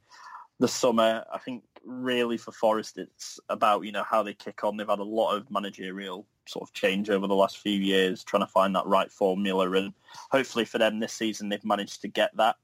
the 0.60 0.68
summer. 0.68 1.24
I 1.34 1.38
think 1.38 1.64
really 1.86 2.38
for 2.38 2.52
Forest, 2.52 2.98
it's 2.98 3.40
about 3.50 3.86
you 3.86 3.92
know 3.92 4.04
how 4.04 4.24
they 4.24 4.34
kick 4.34 4.64
on. 4.64 4.78
They've 4.78 4.88
had 4.88 5.00
a 5.00 5.04
lot 5.04 5.36
of 5.36 5.50
managerial 5.50 6.26
sort 6.50 6.68
of 6.68 6.74
change 6.74 7.10
over 7.10 7.28
the 7.28 7.36
last 7.36 7.60
few 7.60 7.80
years, 7.80 8.24
trying 8.24 8.46
to 8.46 8.52
find 8.52 8.76
that 8.76 8.86
right 8.86 9.12
formula, 9.12 9.72
and 9.72 9.94
hopefully 10.32 10.66
for 10.66 10.78
them 10.78 11.00
this 11.00 11.14
season 11.14 11.50
they've 11.50 11.64
managed 11.66 12.02
to 12.02 12.08
get 12.08 12.36
that. 12.38 12.56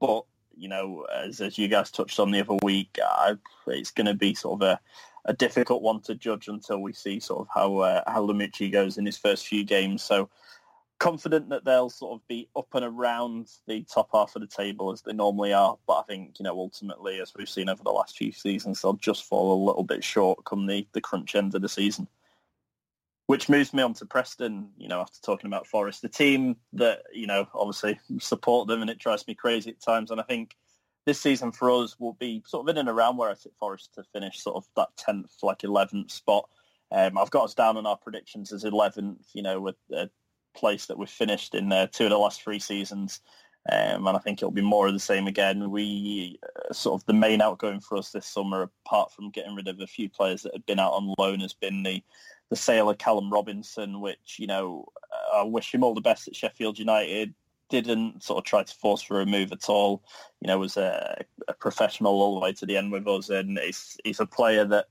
But 0.00 0.24
you 0.56 0.68
know, 0.68 1.06
as 1.14 1.40
as 1.40 1.58
you 1.58 1.68
guys 1.68 1.90
touched 1.90 2.20
on 2.20 2.30
the 2.30 2.40
other 2.40 2.58
week, 2.62 2.98
I, 3.02 3.36
it's 3.66 3.90
going 3.90 4.06
to 4.06 4.14
be 4.14 4.34
sort 4.34 4.62
of 4.62 4.68
a 4.68 4.80
a 5.24 5.32
difficult 5.32 5.82
one 5.82 6.00
to 6.00 6.14
judge 6.14 6.48
until 6.48 6.78
we 6.78 6.92
see 6.92 7.20
sort 7.20 7.40
of 7.42 7.48
how 7.52 7.78
uh, 7.78 8.02
how 8.06 8.26
Lamouchi 8.26 8.70
goes 8.70 8.98
in 8.98 9.06
his 9.06 9.16
first 9.16 9.46
few 9.46 9.64
games. 9.64 10.02
So 10.02 10.28
confident 11.02 11.48
that 11.48 11.64
they'll 11.64 11.90
sort 11.90 12.12
of 12.12 12.28
be 12.28 12.48
up 12.54 12.68
and 12.74 12.84
around 12.84 13.48
the 13.66 13.84
top 13.92 14.08
half 14.12 14.36
of 14.36 14.40
the 14.40 14.46
table 14.46 14.92
as 14.92 15.02
they 15.02 15.12
normally 15.12 15.52
are. 15.52 15.76
But 15.84 15.94
I 15.94 16.02
think, 16.02 16.38
you 16.38 16.44
know, 16.44 16.56
ultimately, 16.56 17.20
as 17.20 17.32
we've 17.36 17.48
seen 17.48 17.68
over 17.68 17.82
the 17.82 17.90
last 17.90 18.16
few 18.16 18.30
seasons, 18.30 18.80
they'll 18.80 18.92
just 18.92 19.24
fall 19.24 19.52
a 19.52 19.64
little 19.66 19.82
bit 19.82 20.04
short 20.04 20.44
come 20.44 20.64
the, 20.66 20.86
the 20.92 21.00
crunch 21.00 21.34
end 21.34 21.56
of 21.56 21.62
the 21.62 21.68
season. 21.68 22.06
Which 23.26 23.48
moves 23.48 23.72
me 23.72 23.82
on 23.82 23.94
to 23.94 24.06
Preston, 24.06 24.70
you 24.76 24.88
know, 24.88 25.00
after 25.00 25.20
talking 25.22 25.46
about 25.46 25.66
Forest, 25.66 26.02
the 26.02 26.08
team 26.08 26.56
that, 26.72 27.04
you 27.12 27.26
know, 27.26 27.46
obviously 27.54 27.98
support 28.18 28.68
them 28.68 28.82
and 28.82 28.90
it 28.90 28.98
drives 28.98 29.26
me 29.26 29.34
crazy 29.34 29.70
at 29.70 29.80
times. 29.80 30.10
And 30.10 30.20
I 30.20 30.24
think 30.24 30.56
this 31.06 31.20
season 31.20 31.52
for 31.52 31.70
us 31.70 31.98
will 31.98 32.14
be 32.14 32.42
sort 32.46 32.68
of 32.68 32.74
in 32.74 32.78
and 32.78 32.88
around 32.88 33.16
where 33.16 33.30
I 33.30 33.34
think 33.34 33.56
Forest 33.56 33.94
to 33.94 34.04
finish 34.12 34.42
sort 34.42 34.56
of 34.56 34.66
that 34.76 34.88
10th, 34.96 35.42
like 35.42 35.58
11th 35.58 36.10
spot. 36.10 36.48
Um, 36.90 37.16
I've 37.16 37.30
got 37.30 37.44
us 37.44 37.54
down 37.54 37.76
on 37.76 37.86
our 37.86 37.96
predictions 37.96 38.52
as 38.52 38.64
11th, 38.64 39.24
you 39.32 39.42
know, 39.42 39.60
with 39.60 39.76
a 39.92 40.10
place 40.54 40.86
that 40.86 40.98
we've 40.98 41.08
finished 41.08 41.54
in 41.54 41.72
uh, 41.72 41.86
two 41.86 42.04
of 42.04 42.10
the 42.10 42.18
last 42.18 42.42
three 42.42 42.58
seasons. 42.58 43.20
Um, 43.70 44.06
and 44.08 44.16
I 44.16 44.20
think 44.20 44.40
it'll 44.40 44.50
be 44.50 44.60
more 44.60 44.88
of 44.88 44.92
the 44.92 44.98
same 44.98 45.28
again. 45.28 45.70
We 45.70 46.38
uh, 46.42 46.72
sort 46.72 47.00
of 47.00 47.06
the 47.06 47.12
main 47.12 47.40
outgoing 47.40 47.80
for 47.80 47.96
us 47.96 48.10
this 48.10 48.26
summer, 48.26 48.62
apart 48.84 49.12
from 49.12 49.30
getting 49.30 49.54
rid 49.54 49.68
of 49.68 49.80
a 49.80 49.86
few 49.86 50.08
players 50.08 50.42
that 50.42 50.52
had 50.52 50.66
been 50.66 50.80
out 50.80 50.92
on 50.92 51.14
loan, 51.16 51.40
has 51.40 51.52
been 51.52 51.84
the 51.84 52.02
the 52.52 52.56
sale 52.56 52.90
of 52.90 52.98
Callum 52.98 53.32
Robinson, 53.32 54.02
which 54.02 54.36
you 54.38 54.46
know 54.46 54.84
I 55.34 55.42
wish 55.42 55.72
him 55.72 55.82
all 55.82 55.94
the 55.94 56.02
best 56.02 56.28
at 56.28 56.36
Sheffield 56.36 56.78
United. 56.78 57.32
Didn't 57.70 58.22
sort 58.22 58.40
of 58.40 58.44
try 58.44 58.62
to 58.62 58.74
force 58.74 59.00
for 59.00 59.22
a 59.22 59.26
move 59.26 59.52
at 59.52 59.70
all. 59.70 60.04
You 60.42 60.48
know, 60.48 60.58
was 60.58 60.76
a, 60.76 61.24
a 61.48 61.54
professional 61.54 62.12
all 62.20 62.34
the 62.34 62.40
way 62.40 62.52
to 62.52 62.66
the 62.66 62.76
end 62.76 62.92
with 62.92 63.08
us, 63.08 63.30
and 63.30 63.58
he's 63.58 63.96
he's 64.04 64.20
a 64.20 64.26
player 64.26 64.66
that's 64.66 64.86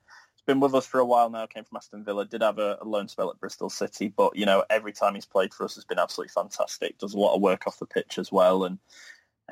been 0.47 0.59
with 0.59 0.73
us 0.73 0.87
for 0.87 1.01
a 1.01 1.05
while 1.05 1.29
now. 1.29 1.45
Came 1.45 1.63
from 1.63 1.77
Aston 1.77 2.03
Villa. 2.03 2.25
Did 2.25 2.41
have 2.41 2.57
a, 2.57 2.79
a 2.81 2.85
loan 2.85 3.07
spell 3.07 3.29
at 3.29 3.39
Bristol 3.39 3.69
City, 3.69 4.07
but 4.07 4.35
you 4.35 4.47
know 4.47 4.65
every 4.71 4.91
time 4.91 5.13
he's 5.13 5.27
played 5.27 5.53
for 5.53 5.63
us 5.63 5.75
has 5.75 5.85
been 5.85 5.99
absolutely 5.99 6.31
fantastic. 6.33 6.97
Does 6.97 7.13
a 7.13 7.19
lot 7.19 7.35
of 7.35 7.41
work 7.41 7.67
off 7.67 7.77
the 7.77 7.85
pitch 7.85 8.17
as 8.17 8.31
well, 8.31 8.63
and 8.63 8.79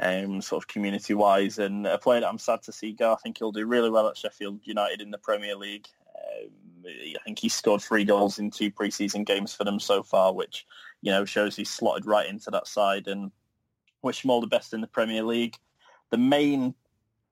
um, 0.01 0.41
sort 0.41 0.63
of 0.63 0.67
community 0.67 1.13
wise. 1.13 1.59
And 1.59 1.85
a 1.85 1.99
player 1.99 2.21
that 2.21 2.27
I'm 2.27 2.39
sad 2.39 2.63
to 2.63 2.71
see 2.71 2.91
go. 2.91 3.13
I 3.13 3.17
think 3.17 3.37
he'll 3.37 3.51
do 3.51 3.67
really 3.67 3.91
well 3.91 4.07
at 4.07 4.17
Sheffield 4.17 4.61
United 4.63 4.99
in 4.99 5.11
the 5.11 5.19
Premier 5.19 5.55
League. 5.55 5.85
Um, 6.15 6.49
I 6.89 7.19
think 7.23 7.39
he's 7.39 7.53
scored 7.53 7.81
three 7.81 8.03
goals 8.03 8.39
in 8.39 8.51
two 8.51 8.71
preseason 8.71 9.25
games 9.25 9.53
for 9.53 9.63
them 9.63 9.79
so 9.79 10.03
far, 10.03 10.33
which 10.33 10.65
you 11.01 11.11
know 11.11 11.25
shows 11.25 11.55
he's 11.55 11.69
slotted 11.69 12.05
right 12.05 12.29
into 12.29 12.51
that 12.51 12.67
side. 12.67 13.07
And 13.07 13.31
wish 14.01 14.23
him 14.23 14.31
all 14.31 14.41
the 14.41 14.47
best 14.47 14.73
in 14.73 14.81
the 14.81 14.87
Premier 14.87 15.23
League. 15.23 15.55
The 16.09 16.17
main 16.17 16.73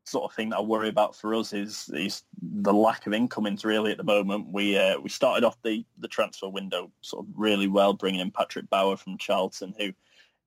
sort 0.03 0.31
of 0.31 0.35
thing 0.35 0.49
that 0.49 0.57
I 0.57 0.61
worry 0.61 0.87
about 0.87 1.15
for 1.15 1.35
us 1.35 1.51
is 1.51 1.89
is 1.93 2.23
the 2.41 2.73
lack 2.73 3.07
of 3.07 3.13
incomings 3.13 3.65
really 3.65 3.91
at 3.91 3.97
the 3.97 4.03
moment. 4.03 4.47
We 4.51 4.77
uh, 4.77 4.99
we 4.99 5.09
started 5.09 5.45
off 5.45 5.61
the, 5.63 5.85
the 5.97 6.07
transfer 6.07 6.47
window 6.47 6.91
sort 7.01 7.25
of 7.25 7.33
really 7.35 7.67
well, 7.67 7.93
bringing 7.93 8.21
in 8.21 8.31
Patrick 8.31 8.69
Bauer 8.69 8.97
from 8.97 9.17
Charlton, 9.17 9.73
who 9.77 9.91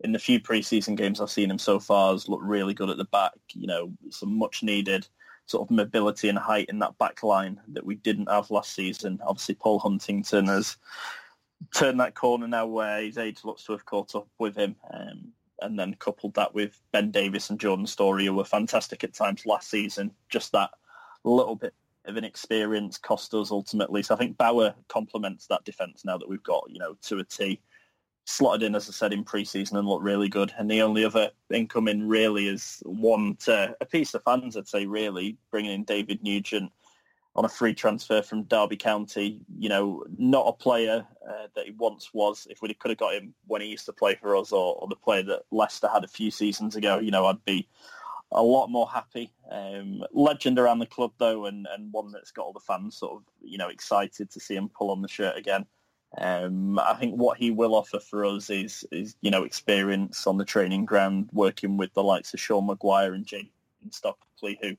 in 0.03 0.13
the 0.13 0.19
few 0.19 0.41
preseason 0.41 0.97
games 0.97 1.21
I've 1.21 1.31
seen 1.31 1.51
him 1.51 1.59
so 1.59 1.79
far 1.79 2.13
has 2.13 2.29
looked 2.29 2.45
really 2.45 2.73
good 2.73 2.91
at 2.91 2.97
the 2.97 3.05
back. 3.05 3.35
You 3.53 3.67
know, 3.67 3.93
some 4.11 4.39
much 4.39 4.63
needed 4.63 5.07
sort 5.51 5.67
of 5.67 5.75
mobility 5.75 6.29
and 6.29 6.39
height 6.39 6.69
in 6.69 6.79
that 6.79 6.97
back 6.99 7.23
line 7.23 7.61
that 7.69 7.85
we 7.85 7.97
didn't 7.97 8.31
have 8.31 8.51
last 8.51 8.73
season. 8.73 9.19
Obviously, 9.27 9.57
Paul 9.57 9.81
Huntington 9.81 10.47
has 10.47 10.77
turned 11.75 11.99
that 11.99 12.15
corner 12.15 12.47
now 12.47 12.67
where 12.67 13.03
his 13.03 13.19
age 13.19 13.45
looks 13.45 13.65
to 13.65 13.73
have 13.73 13.85
caught 13.85 14.15
up 14.15 14.29
with 14.39 14.57
him. 14.57 14.77
Um, 14.93 15.33
and 15.63 15.79
then 15.79 15.95
coupled 15.99 16.35
that 16.35 16.55
with 16.55 16.81
Ben 16.91 17.11
Davies 17.11 17.51
and 17.51 17.61
Jordan 17.61 17.87
Storey, 17.87 18.25
who 18.25 18.33
were 18.33 18.45
fantastic 18.45 19.05
at 19.05 19.13
times 19.13 19.45
last 19.45 19.69
season. 19.69 20.11
Just 20.31 20.53
that 20.53 20.71
little 21.23 21.57
bit 21.57 21.75
of 22.07 22.17
an 22.17 22.25
experience 22.25 22.97
cost 22.97 23.35
us 23.35 23.51
ultimately. 23.51 24.03
So 24.03 24.15
I 24.15 24.19
think 24.19 24.39
Bauer 24.39 24.75
complements 24.89 25.47
that 25.49 25.65
defence 25.65 26.03
now 26.03 26.17
that 26.17 26.29
we've 26.29 26.43
got, 26.43 26.65
you 26.69 26.79
know, 26.79 26.97
to 27.03 27.19
a 27.19 27.25
T. 27.25 27.61
Slotted 28.25 28.63
in, 28.63 28.75
as 28.75 28.89
I 28.89 28.93
said, 28.93 29.13
in 29.13 29.25
pre-season 29.25 29.77
and 29.77 29.89
looked 29.89 30.05
really 30.05 30.29
good. 30.29 30.53
And 30.59 30.71
the 30.71 30.83
only 30.83 31.05
other 31.05 31.31
incoming 31.53 32.07
really 32.07 32.49
is 32.49 32.83
one 32.85 33.37
to 33.41 33.75
appease 33.81 34.13
the 34.13 34.21
fans, 34.21 34.57
I'd 34.57 34.69
say, 34.69 34.87
really, 34.87 35.37
bringing 35.51 35.73
in 35.73 35.85
David 35.85 36.23
Nugent 36.23 36.71
on 37.37 37.45
a 37.45 37.49
free 37.49 37.75
transfer 37.75 38.23
from 38.23 38.45
Derby 38.45 38.77
County. 38.77 39.41
You 39.59 39.69
know, 39.69 40.05
not 40.19 40.49
a 40.49 40.53
player 40.53 41.07
uh, 41.29 41.47
that 41.55 41.67
he 41.67 41.73
once 41.73 42.11
was. 42.13 42.47
If 42.51 42.63
we 42.63 42.73
could 42.75 42.91
have 42.91 42.99
got 42.99 43.15
him 43.15 43.35
when 43.47 43.63
he 43.63 43.69
used 43.69 43.87
to 43.87 43.93
play 43.93 44.15
for 44.15 44.37
us, 44.37 44.53
or, 44.53 44.77
or, 44.77 44.89
the 44.89 44.97
player 44.97 45.23
that 45.25 45.43
Leicester 45.51 45.89
had 45.89 46.05
a 46.05 46.09
few 46.09 46.31
seasons 46.31 46.77
ago, 46.77 46.99
you 46.99 47.11
know, 47.11 47.27
I'd 47.27 47.45
be 47.45 47.69
a 48.33 48.43
lot 48.43 48.69
more 48.69 48.89
happy. 48.89 49.33
Um, 49.51 50.05
legend 50.13 50.59
around 50.59 50.79
the 50.79 50.87
club 50.87 51.13
though, 51.19 51.47
and, 51.47 51.67
and 51.73 51.93
one 51.93 52.13
that's 52.13 52.31
got 52.31 52.45
all 52.45 52.53
the 52.53 52.61
fans 52.61 52.97
sort 52.97 53.17
of 53.17 53.23
you 53.43 53.59
know 53.59 53.69
excited 53.69 54.31
to 54.31 54.41
see 54.41 54.55
him 54.55 54.69
pull 54.69 54.91
on 54.91 55.03
the 55.03 55.09
shirt 55.09 55.37
again. 55.37 55.67
Um, 56.19 56.79
I 56.79 56.95
think 56.95 57.15
what 57.15 57.39
he 57.39 57.51
will 57.51 57.75
offer 57.75 58.01
for 58.01 58.25
us 58.25 58.51
is 58.51 58.85
is 58.91 59.15
you 59.21 59.31
know 59.31 59.45
experience 59.45 60.27
on 60.27 60.39
the 60.39 60.45
training 60.45 60.85
ground, 60.85 61.29
working 61.33 61.77
with 61.77 61.95
the 61.95 62.03
likes 62.03 62.35
of 62.35 62.41
Sean 62.41 62.67
Maguire 62.67 63.15
and 63.15 63.25
James 63.25 63.49
Stockley, 63.91 64.59
who 64.61 64.77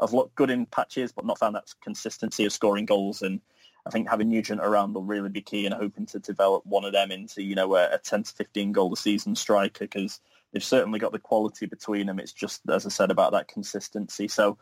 have 0.00 0.12
looked 0.12 0.34
good 0.34 0.50
in 0.50 0.66
patches, 0.66 1.12
but 1.12 1.24
not 1.24 1.38
found 1.38 1.54
that 1.54 1.72
consistency 1.82 2.44
of 2.44 2.52
scoring 2.52 2.84
goals. 2.84 3.22
And 3.22 3.40
I 3.86 3.90
think 3.90 4.08
having 4.08 4.28
Nugent 4.28 4.60
around 4.60 4.94
will 4.94 5.02
really 5.04 5.28
be 5.28 5.40
key 5.40 5.66
and 5.66 5.74
hoping 5.74 6.06
to 6.06 6.18
develop 6.18 6.64
one 6.66 6.84
of 6.84 6.92
them 6.92 7.10
into, 7.10 7.42
you 7.42 7.54
know, 7.54 7.74
a, 7.76 7.94
a 7.94 7.98
10 7.98 8.24
to 8.24 8.32
15 8.32 8.72
goal 8.72 8.92
a 8.92 8.96
season 8.96 9.36
striker 9.36 9.84
because 9.84 10.20
they've 10.52 10.64
certainly 10.64 10.98
got 10.98 11.12
the 11.12 11.18
quality 11.18 11.66
between 11.66 12.06
them. 12.06 12.18
It's 12.18 12.32
just, 12.32 12.62
as 12.68 12.86
I 12.86 12.88
said, 12.88 13.10
about 13.10 13.32
that 13.32 13.48
consistency. 13.48 14.26
So 14.28 14.58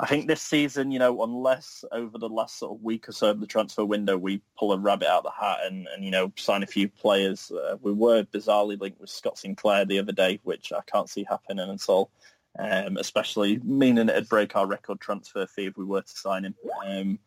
I 0.00 0.06
think 0.06 0.26
this 0.26 0.40
season, 0.40 0.90
you 0.90 0.98
know, 0.98 1.22
unless 1.22 1.84
over 1.92 2.16
the 2.16 2.28
last 2.28 2.58
sort 2.58 2.72
of 2.72 2.82
week 2.82 3.08
or 3.08 3.12
so 3.12 3.30
of 3.30 3.40
the 3.40 3.46
transfer 3.46 3.84
window, 3.84 4.16
we 4.16 4.40
pull 4.58 4.72
a 4.72 4.78
rabbit 4.78 5.08
out 5.08 5.18
of 5.18 5.24
the 5.24 5.46
hat 5.46 5.58
and, 5.64 5.86
and 5.94 6.02
you 6.02 6.10
know, 6.10 6.32
sign 6.36 6.62
a 6.62 6.66
few 6.66 6.88
players. 6.88 7.50
Uh, 7.50 7.76
we 7.82 7.92
were 7.92 8.24
bizarrely 8.24 8.80
linked 8.80 8.98
with 8.98 9.10
Scott 9.10 9.38
Sinclair 9.38 9.84
the 9.84 9.98
other 9.98 10.12
day, 10.12 10.40
which 10.42 10.72
I 10.72 10.80
can't 10.90 11.10
see 11.10 11.26
happening 11.28 11.70
at 11.70 11.88
all 11.88 12.10
um, 12.58 12.96
especially 12.96 13.58
meaning 13.62 14.08
it'd 14.08 14.28
break 14.28 14.56
our 14.56 14.66
record 14.66 15.00
transfer 15.00 15.46
fee 15.46 15.66
if 15.66 15.76
we 15.76 15.84
were 15.84 16.02
to 16.02 16.08
sign 16.08 16.44
him. 16.44 16.54
Um, 16.86 17.18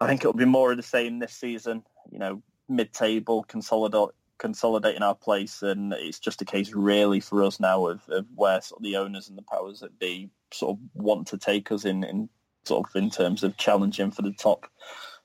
I 0.00 0.06
think 0.06 0.22
it'll 0.22 0.32
be 0.32 0.44
more 0.44 0.70
of 0.70 0.76
the 0.76 0.82
same 0.82 1.18
this 1.18 1.34
season. 1.34 1.82
You 2.10 2.18
know, 2.18 2.42
mid-table, 2.68 3.44
consolidate, 3.44 4.14
consolidating 4.40 5.02
our 5.02 5.14
place, 5.14 5.62
and 5.62 5.92
it's 5.92 6.18
just 6.18 6.42
a 6.42 6.44
case 6.44 6.72
really 6.72 7.20
for 7.20 7.44
us 7.44 7.60
now 7.60 7.86
of, 7.86 8.00
of 8.08 8.26
where 8.34 8.60
sort 8.60 8.80
of 8.80 8.82
the 8.82 8.96
owners 8.96 9.28
and 9.28 9.38
the 9.38 9.42
powers 9.42 9.80
that 9.80 10.00
be 10.00 10.30
sort 10.52 10.76
of 10.76 10.78
want 10.94 11.28
to 11.28 11.38
take 11.38 11.70
us 11.70 11.84
in, 11.84 12.02
in 12.02 12.28
sort 12.64 12.88
of 12.88 12.96
in 12.96 13.10
terms 13.10 13.44
of 13.44 13.56
challenging 13.56 14.10
for 14.10 14.22
the 14.22 14.32
top 14.32 14.66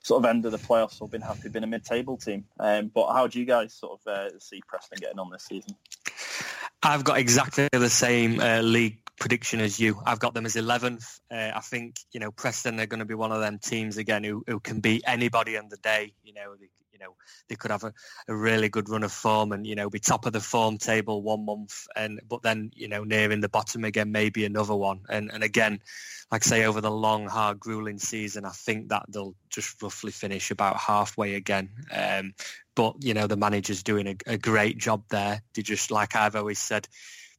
sort 0.02 0.22
of 0.22 0.30
end 0.30 0.46
of 0.46 0.52
the 0.52 0.58
playoffs. 0.58 1.02
I've 1.02 1.10
been 1.10 1.20
happy 1.20 1.48
being 1.48 1.64
a 1.64 1.66
mid-table 1.66 2.16
team. 2.16 2.44
Um, 2.60 2.92
but 2.94 3.12
how 3.12 3.26
do 3.26 3.40
you 3.40 3.44
guys 3.44 3.74
sort 3.74 3.98
of 3.98 4.06
uh, 4.06 4.38
see 4.38 4.62
Preston 4.68 4.98
getting 5.00 5.18
on 5.18 5.30
this 5.30 5.44
season? 5.44 5.74
I've 6.82 7.02
got 7.02 7.18
exactly 7.18 7.68
the 7.72 7.90
same 7.90 8.38
uh, 8.38 8.60
league 8.60 8.98
prediction 9.18 9.60
as 9.60 9.80
you. 9.80 10.00
I've 10.06 10.20
got 10.20 10.34
them 10.34 10.46
as 10.46 10.54
11th. 10.54 11.20
Uh, 11.30 11.50
I 11.56 11.60
think, 11.60 11.96
you 12.12 12.20
know, 12.20 12.30
Preston 12.30 12.76
they're 12.76 12.86
going 12.86 13.00
to 13.00 13.06
be 13.06 13.14
one 13.14 13.32
of 13.32 13.40
them 13.40 13.58
teams 13.58 13.96
again 13.96 14.22
who, 14.22 14.44
who 14.46 14.60
can 14.60 14.80
beat 14.80 15.02
anybody 15.06 15.56
on 15.56 15.68
the 15.68 15.78
day. 15.78 16.12
You 16.22 16.34
know, 16.34 16.54
you 16.96 17.04
know, 17.04 17.14
they 17.48 17.56
could 17.56 17.70
have 17.70 17.84
a, 17.84 17.92
a 18.28 18.34
really 18.34 18.68
good 18.68 18.88
run 18.88 19.02
of 19.02 19.12
form 19.12 19.52
and, 19.52 19.66
you 19.66 19.74
know, 19.74 19.90
be 19.90 19.98
top 19.98 20.24
of 20.24 20.32
the 20.32 20.40
form 20.40 20.78
table 20.78 21.22
one 21.22 21.44
month 21.44 21.86
and, 21.94 22.20
but 22.28 22.42
then, 22.42 22.70
you 22.74 22.88
know, 22.88 23.04
nearing 23.04 23.40
the 23.40 23.48
bottom 23.48 23.84
again, 23.84 24.10
maybe 24.10 24.44
another 24.44 24.74
one. 24.74 25.00
And, 25.08 25.30
and 25.32 25.42
again, 25.42 25.80
like 26.32 26.46
I 26.46 26.48
say, 26.48 26.64
over 26.64 26.80
the 26.80 26.90
long, 26.90 27.26
hard, 27.26 27.60
grueling 27.60 27.98
season, 27.98 28.44
I 28.44 28.50
think 28.50 28.88
that 28.88 29.04
they'll 29.08 29.34
just 29.50 29.82
roughly 29.82 30.10
finish 30.10 30.50
about 30.50 30.78
halfway 30.78 31.34
again. 31.34 31.70
Um, 31.92 32.32
but, 32.74 32.96
you 33.04 33.12
know, 33.12 33.26
the 33.26 33.36
manager's 33.36 33.82
doing 33.82 34.06
a, 34.08 34.16
a 34.26 34.38
great 34.38 34.78
job 34.78 35.04
there. 35.10 35.42
They 35.54 35.62
just, 35.62 35.90
like 35.90 36.16
I've 36.16 36.36
always 36.36 36.58
said, 36.58 36.88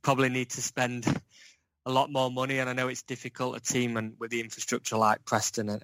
probably 0.03 0.29
need 0.29 0.51
to 0.51 0.61
spend 0.61 1.05
a 1.85 1.91
lot 1.91 2.11
more 2.11 2.29
money. 2.29 2.59
And 2.59 2.69
I 2.69 2.73
know 2.73 2.89
it's 2.89 3.03
difficult, 3.03 3.57
a 3.57 3.59
team 3.59 3.97
and 3.97 4.13
with 4.19 4.29
the 4.29 4.41
infrastructure 4.41 4.97
like 4.97 5.25
Preston 5.25 5.69
are 5.71 5.79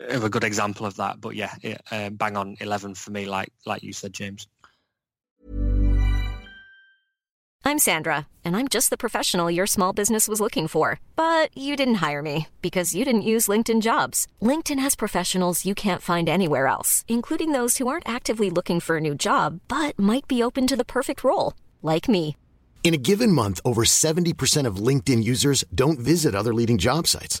a 0.00 0.28
good 0.28 0.44
example 0.44 0.86
of 0.86 0.96
that. 0.96 1.20
But 1.20 1.34
yeah, 1.34 1.54
it, 1.62 1.80
uh, 1.90 2.10
bang 2.10 2.36
on 2.36 2.56
11 2.60 2.94
for 2.94 3.10
me, 3.10 3.26
like 3.26 3.52
like 3.66 3.82
you 3.82 3.92
said, 3.92 4.12
James. 4.12 4.46
I'm 7.66 7.78
Sandra, 7.78 8.26
and 8.44 8.58
I'm 8.58 8.68
just 8.68 8.90
the 8.90 8.98
professional 8.98 9.50
your 9.50 9.66
small 9.66 9.94
business 9.94 10.28
was 10.28 10.38
looking 10.38 10.68
for. 10.68 11.00
But 11.16 11.56
you 11.56 11.76
didn't 11.76 12.06
hire 12.06 12.20
me 12.20 12.48
because 12.60 12.94
you 12.94 13.06
didn't 13.06 13.30
use 13.32 13.48
LinkedIn 13.48 13.80
jobs. 13.80 14.26
LinkedIn 14.42 14.78
has 14.80 14.94
professionals 14.94 15.64
you 15.64 15.74
can't 15.74 16.02
find 16.02 16.28
anywhere 16.28 16.66
else, 16.66 17.06
including 17.08 17.52
those 17.52 17.78
who 17.78 17.88
aren't 17.88 18.08
actively 18.08 18.50
looking 18.50 18.80
for 18.80 18.98
a 18.98 19.00
new 19.00 19.14
job, 19.14 19.60
but 19.66 19.98
might 19.98 20.28
be 20.28 20.42
open 20.42 20.66
to 20.66 20.76
the 20.76 20.84
perfect 20.84 21.24
role, 21.24 21.54
like 21.80 22.06
me. 22.06 22.36
In 22.84 22.92
a 22.92 22.98
given 22.98 23.32
month, 23.32 23.60
over 23.64 23.84
70% 23.84 24.66
of 24.66 24.76
LinkedIn 24.76 25.24
users 25.24 25.64
don't 25.74 25.98
visit 25.98 26.34
other 26.34 26.52
leading 26.52 26.76
job 26.76 27.06
sites. 27.06 27.40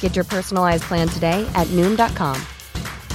Get 0.00 0.14
your 0.14 0.26
personalized 0.26 0.82
plan 0.82 1.08
today 1.08 1.50
at 1.54 1.66
Noom.com. 1.68 2.38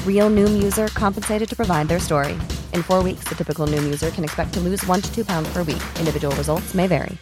Real 0.03 0.31
Noom 0.31 0.63
user 0.63 0.87
compensated 0.87 1.47
to 1.47 1.55
provide 1.55 1.87
their 1.87 1.99
story. 1.99 2.33
In 2.73 2.81
four 2.81 3.03
weeks, 3.03 3.25
the 3.25 3.35
typical 3.35 3.67
Noom 3.67 3.83
user 3.83 4.09
can 4.09 4.23
expect 4.23 4.55
to 4.55 4.59
lose 4.59 4.83
one 4.87 5.01
to 5.01 5.13
two 5.13 5.23
pounds 5.23 5.47
per 5.53 5.59
week. 5.59 5.83
Individual 5.99 6.35
results 6.35 6.73
may 6.73 6.87
vary. 6.87 7.19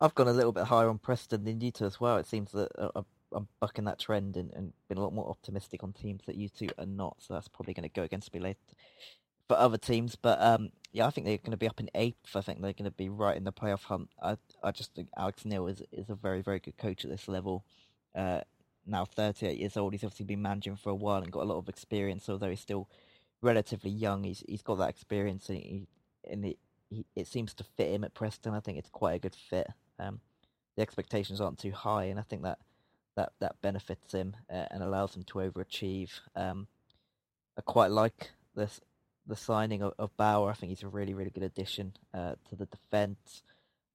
I've 0.00 0.14
gone 0.16 0.28
a 0.28 0.32
little 0.32 0.50
bit 0.50 0.64
higher 0.64 0.88
on 0.88 0.98
Preston 0.98 1.44
than 1.44 1.60
you 1.60 1.70
two 1.70 1.84
as 1.84 2.00
well. 2.00 2.16
It 2.16 2.26
seems 2.26 2.50
that 2.52 2.70
uh, 2.76 3.02
I'm 3.32 3.46
bucking 3.60 3.84
that 3.84 4.00
trend 4.00 4.36
and, 4.36 4.52
and 4.52 4.72
been 4.88 4.98
a 4.98 5.00
lot 5.00 5.14
more 5.14 5.28
optimistic 5.30 5.84
on 5.84 5.92
teams 5.92 6.24
that 6.26 6.34
you 6.34 6.48
two 6.48 6.68
are 6.76 6.86
not. 6.86 7.16
So 7.20 7.34
that's 7.34 7.48
probably 7.48 7.72
going 7.72 7.88
to 7.88 7.94
go 7.94 8.02
against 8.02 8.34
me 8.34 8.40
later 8.40 8.58
other 9.58 9.78
teams. 9.78 10.16
But 10.16 10.40
um, 10.40 10.70
yeah, 10.92 11.06
I 11.06 11.10
think 11.10 11.26
they're 11.26 11.38
going 11.38 11.52
to 11.52 11.56
be 11.56 11.68
up 11.68 11.80
in 11.80 11.90
eighth. 11.94 12.34
I 12.36 12.40
think 12.40 12.60
they're 12.60 12.72
going 12.72 12.84
to 12.84 12.90
be 12.90 13.08
right 13.08 13.36
in 13.36 13.44
the 13.44 13.52
playoff 13.52 13.84
hunt. 13.84 14.10
I 14.22 14.36
I 14.62 14.70
just 14.70 14.94
think 14.94 15.08
Alex 15.16 15.44
Neil 15.44 15.66
is 15.66 15.82
is 15.92 16.10
a 16.10 16.14
very 16.14 16.42
very 16.42 16.60
good 16.60 16.76
coach 16.76 17.04
at 17.04 17.10
this 17.10 17.28
level. 17.28 17.64
Uh, 18.14 18.40
now 18.86 19.04
38 19.04 19.58
years 19.58 19.76
old. 19.76 19.92
He's 19.92 20.04
obviously 20.04 20.26
been 20.26 20.42
managing 20.42 20.76
for 20.76 20.90
a 20.90 20.94
while 20.94 21.22
and 21.22 21.30
got 21.30 21.44
a 21.44 21.46
lot 21.46 21.58
of 21.58 21.68
experience. 21.68 22.28
Although 22.28 22.50
he's 22.50 22.60
still 22.60 22.88
relatively 23.40 23.90
young, 23.90 24.24
he's 24.24 24.44
he's 24.46 24.62
got 24.62 24.78
that 24.78 24.90
experience 24.90 25.48
and, 25.48 25.58
he, 25.58 25.86
and 26.30 26.44
it 26.44 26.58
it 27.16 27.26
seems 27.26 27.54
to 27.54 27.64
fit 27.64 27.92
him 27.92 28.04
at 28.04 28.14
Preston. 28.14 28.54
I 28.54 28.60
think 28.60 28.78
it's 28.78 28.90
quite 28.90 29.14
a 29.14 29.18
good 29.18 29.34
fit. 29.34 29.68
Um, 29.98 30.20
the 30.76 30.82
expectations 30.82 31.40
aren't 31.40 31.58
too 31.58 31.72
high, 31.72 32.04
and 32.04 32.18
I 32.18 32.22
think 32.22 32.42
that 32.42 32.58
that 33.16 33.32
that 33.40 33.60
benefits 33.60 34.12
him 34.12 34.36
uh, 34.50 34.66
and 34.70 34.82
allows 34.82 35.14
him 35.14 35.24
to 35.24 35.38
overachieve. 35.38 36.10
Um, 36.34 36.66
I 37.56 37.60
quite 37.62 37.90
like 37.90 38.30
this 38.54 38.80
the 39.26 39.36
signing 39.36 39.82
of, 39.82 39.94
of 39.98 40.16
Bauer. 40.16 40.50
I 40.50 40.54
think 40.54 40.70
he's 40.70 40.82
a 40.82 40.88
really 40.88 41.14
really 41.14 41.30
good 41.30 41.42
addition 41.42 41.94
uh, 42.14 42.34
to 42.48 42.56
the 42.56 42.66
defence. 42.66 43.42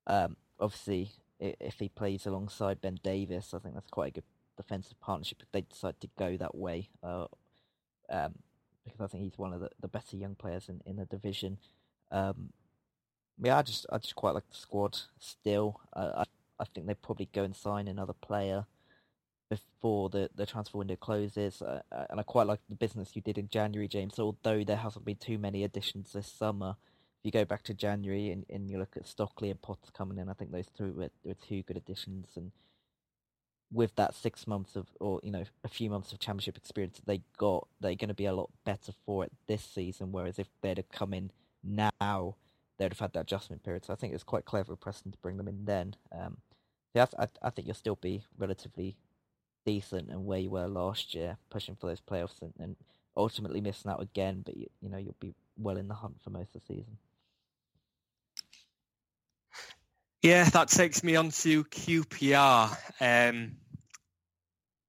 Um, 0.06 0.38
obviously, 0.60 1.12
if 1.40 1.80
he 1.80 1.90
plays 1.90 2.26
alongside 2.26 2.82
Ben 2.82 3.00
Davies, 3.04 3.54
I 3.54 3.60
think 3.60 3.76
that's 3.76 3.90
quite 3.90 4.10
a 4.10 4.16
good 4.16 4.24
defensive 4.56 5.00
partnership 5.00 5.42
if 5.42 5.52
they 5.52 5.62
decide 5.62 6.00
to 6.02 6.10
go 6.18 6.38
that 6.38 6.56
way. 6.56 6.90
Uh, 7.04 7.26
um, 8.10 8.36
because 8.84 9.02
I 9.02 9.08
think 9.08 9.24
he's 9.26 9.38
one 9.38 9.54
of 9.54 9.60
the, 9.60 9.70
the 9.82 9.90
better 9.90 10.16
young 10.16 10.36
players 10.36 10.70
in, 10.70 10.82
in 10.86 10.96
the 10.96 11.06
division. 11.06 11.58
Um, 12.10 12.54
yeah, 13.42 13.58
I 13.58 13.62
just 13.62 13.86
I 13.92 13.98
just 13.98 14.16
quite 14.16 14.34
like 14.34 14.50
the 14.50 14.56
squad 14.56 14.98
still. 15.20 15.82
Uh, 15.94 16.12
I 16.18 16.24
I 16.60 16.66
think 16.66 16.88
they 16.88 16.94
probably 16.96 17.30
go 17.34 17.44
and 17.44 17.56
sign 17.56 17.88
another 17.88 18.14
player 18.14 18.66
before 19.50 20.10
the, 20.10 20.30
the 20.36 20.46
transfer 20.46 20.78
window 20.78 20.96
closes. 20.96 21.62
Uh, 21.62 21.82
uh, 21.92 22.06
and 22.10 22.20
I 22.20 22.24
quite 22.24 22.48
like 22.48 22.60
the 22.70 22.76
business 22.76 23.16
you 23.16 23.22
did 23.22 23.38
in 23.38 23.48
January, 23.50 23.88
James. 23.88 24.20
Although 24.20 24.64
there 24.64 24.78
hasn't 24.78 25.06
been 25.06 25.18
too 25.18 25.38
many 25.38 25.64
additions 25.64 26.14
this 26.14 26.28
summer, 26.28 26.76
if 27.20 27.26
you 27.26 27.32
go 27.32 27.46
back 27.46 27.64
to 27.64 27.74
January 27.74 28.32
and, 28.32 28.46
and 28.50 28.70
you 28.70 28.78
look 28.78 28.96
at 28.96 29.08
Stockley 29.08 29.50
and 29.50 29.62
Potts 29.62 29.90
coming 29.90 30.18
in, 30.18 30.30
I 30.30 30.34
think 30.34 30.52
those 30.52 30.70
two 30.78 30.94
were, 30.94 31.10
were 31.24 31.34
two 31.34 31.64
good 31.64 31.78
additions. 31.78 32.30
And 32.36 32.52
with 33.72 33.96
that 33.96 34.16
six 34.16 34.48
months 34.48 34.76
of, 34.76 34.88
or 35.00 35.20
you 35.24 35.32
know, 35.32 35.44
a 35.64 35.70
few 35.70 35.90
months 35.90 36.12
of 36.12 36.20
championship 36.20 36.58
experience 36.58 36.98
that 36.98 37.06
they 37.06 37.22
got, 37.38 37.68
they're 37.80 37.96
going 37.96 38.10
to 38.10 38.14
be 38.14 38.26
a 38.26 38.34
lot 38.34 38.50
better 38.66 38.92
for 39.06 39.24
it 39.24 39.32
this 39.48 39.64
season. 39.64 40.12
Whereas 40.12 40.40
if 40.40 40.48
they'd 40.62 40.78
have 40.78 40.92
come 40.92 41.14
in 41.14 41.32
now, 41.64 42.36
they'd 42.78 42.92
have 42.92 43.00
had 43.00 43.14
that 43.14 43.22
adjustment 43.22 43.64
period. 43.64 43.86
So 43.86 43.94
I 43.94 43.96
think 43.96 44.14
it's 44.14 44.24
quite 44.24 44.46
clever 44.46 44.74
of 44.74 44.80
Preston 44.80 45.12
to 45.12 45.18
bring 45.18 45.38
them 45.38 45.48
in 45.48 45.66
then. 45.66 45.96
Um, 46.12 46.38
yeah, 46.94 47.06
I, 47.18 47.28
I 47.42 47.50
think 47.50 47.68
you'll 47.68 47.76
still 47.76 47.98
be 48.00 48.24
relatively 48.38 48.96
decent 49.68 50.10
and 50.10 50.26
where 50.26 50.40
you 50.40 50.50
were 50.50 50.68
last 50.68 51.14
year, 51.14 51.38
pushing 51.50 51.76
for 51.76 51.88
those 51.88 52.00
playoffs 52.00 52.42
and, 52.42 52.54
and 52.58 52.76
ultimately 53.18 53.60
missing 53.60 53.92
out 53.92 54.02
again. 54.02 54.42
But 54.44 54.56
you, 54.56 54.68
you 54.82 54.90
know 54.90 54.98
you'll 54.98 55.16
be 55.20 55.36
well 55.58 55.78
in 55.78 55.90
the 55.90 55.94
hunt 55.94 56.16
for 56.24 56.30
most 56.30 56.56
of 56.56 56.62
the 56.62 56.76
season. 56.76 56.98
Yeah, 60.24 60.46
that 60.46 60.70
takes 60.70 61.04
me 61.04 61.16
on 61.16 61.30
to 61.30 61.64
QPR. 61.66 62.76
Um, 63.00 63.58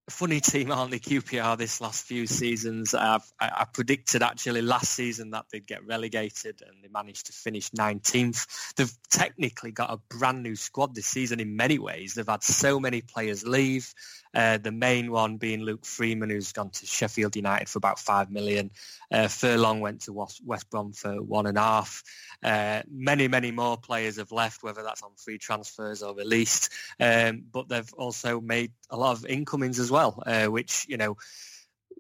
funny 0.08 0.40
team, 0.40 0.72
aren't 0.72 0.90
they? 0.90 0.98
QPR 0.98 1.58
this 1.58 1.80
last 1.80 2.06
few 2.06 2.26
seasons. 2.26 2.94
I've, 2.94 3.30
I, 3.38 3.50
I, 3.58 3.64
predicted 3.64 4.22
actually 4.22 4.62
last 4.62 4.92
season 4.92 5.30
that 5.30 5.46
they'd 5.52 5.66
get 5.66 5.86
relegated, 5.86 6.62
and 6.66 6.82
they 6.82 6.88
managed 6.88 7.26
to 7.26 7.32
finish 7.32 7.70
19th. 7.70 8.74
They've 8.74 8.92
technically 9.10 9.70
got 9.70 9.90
a 9.90 9.98
brand 10.16 10.42
new 10.42 10.56
squad 10.56 10.94
this 10.94 11.06
season 11.06 11.40
in 11.40 11.56
many 11.56 11.78
ways. 11.78 12.14
They've 12.14 12.26
had 12.26 12.42
so 12.42 12.80
many 12.80 13.02
players 13.02 13.46
leave. 13.46 13.92
Uh, 14.34 14.58
the 14.58 14.72
main 14.72 15.10
one 15.10 15.36
being 15.36 15.62
Luke 15.62 15.84
Freeman, 15.84 16.30
who's 16.30 16.52
gone 16.52 16.70
to 16.70 16.86
Sheffield 16.86 17.36
United 17.36 17.68
for 17.68 17.78
about 17.78 17.98
five 17.98 18.30
million. 18.30 18.70
Uh, 19.10 19.28
Furlong 19.28 19.80
went 19.80 20.02
to 20.02 20.12
West 20.12 20.70
Brom 20.70 20.92
for 20.92 21.22
one 21.22 21.46
and 21.46 21.58
a 21.58 21.62
half. 21.62 22.02
Uh, 22.42 22.82
many, 22.90 23.28
many 23.28 23.50
more 23.50 23.76
players 23.76 24.16
have 24.16 24.32
left, 24.32 24.62
whether 24.62 24.82
that's 24.82 25.02
on 25.02 25.10
free 25.16 25.38
transfers 25.38 26.02
or 26.02 26.14
released. 26.14 26.70
Um, 27.00 27.44
but 27.50 27.68
they've 27.68 27.92
also 27.94 28.40
made 28.40 28.72
a 28.90 28.96
lot 28.96 29.16
of 29.16 29.26
incomings 29.26 29.78
as 29.78 29.90
well, 29.90 30.22
uh, 30.26 30.46
which 30.46 30.86
you 30.88 30.96
know. 30.96 31.16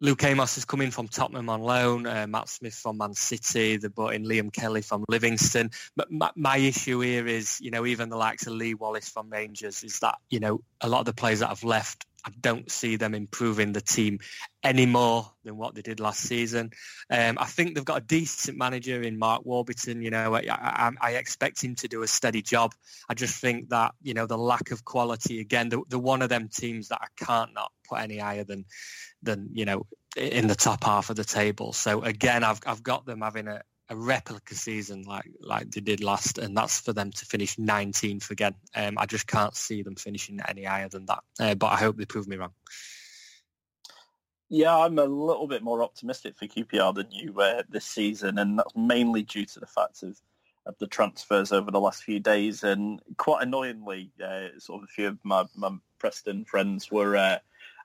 Luke 0.00 0.22
Amos 0.22 0.56
is 0.56 0.64
coming 0.64 0.92
from 0.92 1.08
Tottenham 1.08 1.48
on 1.48 1.60
loan. 1.60 2.06
Uh, 2.06 2.26
Matt 2.28 2.48
Smith 2.48 2.74
from 2.74 2.98
Man 2.98 3.14
City. 3.14 3.78
They 3.78 3.88
brought 3.88 4.14
in 4.14 4.24
Liam 4.24 4.52
Kelly 4.52 4.80
from 4.80 5.04
Livingston. 5.08 5.72
But 5.96 6.08
my, 6.12 6.30
my, 6.36 6.56
issue 6.56 7.00
here 7.00 7.26
is, 7.26 7.60
you 7.60 7.72
know, 7.72 7.84
even 7.84 8.08
the 8.08 8.16
likes 8.16 8.46
of 8.46 8.52
Lee 8.52 8.74
Wallace 8.74 9.08
from 9.08 9.28
Rangers 9.28 9.82
is 9.82 9.98
that, 10.00 10.16
you 10.30 10.38
know, 10.38 10.60
a 10.80 10.88
lot 10.88 11.00
of 11.00 11.06
the 11.06 11.14
players 11.14 11.40
that 11.40 11.48
have 11.48 11.64
left 11.64 12.06
I 12.28 12.32
don't 12.40 12.70
see 12.70 12.96
them 12.96 13.14
improving 13.14 13.72
the 13.72 13.80
team 13.80 14.18
any 14.62 14.84
more 14.84 15.30
than 15.44 15.56
what 15.56 15.74
they 15.74 15.80
did 15.80 15.98
last 15.98 16.20
season. 16.20 16.70
Um, 17.10 17.38
I 17.40 17.46
think 17.46 17.74
they've 17.74 17.84
got 17.84 18.02
a 18.02 18.04
decent 18.04 18.58
manager 18.58 19.00
in 19.00 19.18
Mark 19.18 19.46
Warburton. 19.46 20.02
You 20.02 20.10
know, 20.10 20.34
I, 20.34 20.42
I, 20.50 20.90
I, 21.00 21.10
expect 21.12 21.62
him 21.62 21.74
to 21.76 21.88
do 21.88 22.02
a 22.02 22.06
steady 22.06 22.42
job. 22.42 22.74
I 23.08 23.14
just 23.14 23.40
think 23.40 23.70
that 23.70 23.94
you 24.02 24.12
know 24.12 24.26
the 24.26 24.36
lack 24.36 24.70
of 24.70 24.84
quality 24.84 25.40
again. 25.40 25.70
The, 25.70 25.80
the 25.88 25.98
one 25.98 26.20
of 26.20 26.28
them 26.28 26.48
teams 26.48 26.88
that 26.88 27.00
I 27.00 27.24
can't 27.24 27.54
not 27.54 27.72
put 27.88 28.00
any 28.00 28.18
higher 28.18 28.44
than 28.44 28.66
than 29.22 29.48
you 29.52 29.64
know 29.64 29.86
in 30.16 30.48
the 30.48 30.54
top 30.54 30.84
half 30.84 31.08
of 31.08 31.16
the 31.16 31.24
table. 31.24 31.72
So 31.72 32.02
again, 32.02 32.44
I've 32.44 32.60
I've 32.66 32.82
got 32.82 33.06
them 33.06 33.22
having 33.22 33.48
a, 33.48 33.62
a 33.90 33.96
replica 33.96 34.54
season 34.54 35.02
like 35.02 35.30
like 35.40 35.70
they 35.70 35.80
did 35.80 36.02
last, 36.02 36.38
and 36.38 36.56
that's 36.56 36.80
for 36.80 36.92
them 36.92 37.10
to 37.10 37.24
finish 37.24 37.56
19th 37.56 38.30
again. 38.30 38.54
Um, 38.74 38.98
I 38.98 39.06
just 39.06 39.26
can't 39.26 39.54
see 39.54 39.82
them 39.82 39.96
finishing 39.96 40.40
any 40.46 40.64
higher 40.64 40.88
than 40.88 41.06
that. 41.06 41.24
Uh, 41.40 41.54
but 41.54 41.68
I 41.68 41.76
hope 41.76 41.96
they 41.96 42.04
prove 42.04 42.28
me 42.28 42.36
wrong. 42.36 42.52
Yeah, 44.50 44.76
I'm 44.76 44.98
a 44.98 45.04
little 45.04 45.46
bit 45.46 45.62
more 45.62 45.82
optimistic 45.82 46.38
for 46.38 46.46
QPR 46.46 46.94
than 46.94 47.10
you 47.10 47.38
uh, 47.40 47.62
this 47.68 47.84
season, 47.84 48.38
and 48.38 48.58
that's 48.58 48.74
mainly 48.76 49.22
due 49.22 49.44
to 49.44 49.60
the 49.60 49.66
fact 49.66 50.02
of 50.02 50.20
of 50.68 50.76
the 50.78 50.86
transfers 50.86 51.50
over 51.50 51.70
the 51.70 51.80
last 51.80 52.04
few 52.04 52.20
days. 52.20 52.62
And 52.62 53.00
quite 53.16 53.42
annoyingly, 53.42 54.12
uh, 54.22 54.58
sort 54.58 54.82
of 54.82 54.84
a 54.84 54.92
few 54.92 55.08
of 55.08 55.18
my, 55.24 55.46
my 55.56 55.70
Preston 55.98 56.44
friends 56.44 56.90
were 56.90 57.16
uh, 57.16 57.38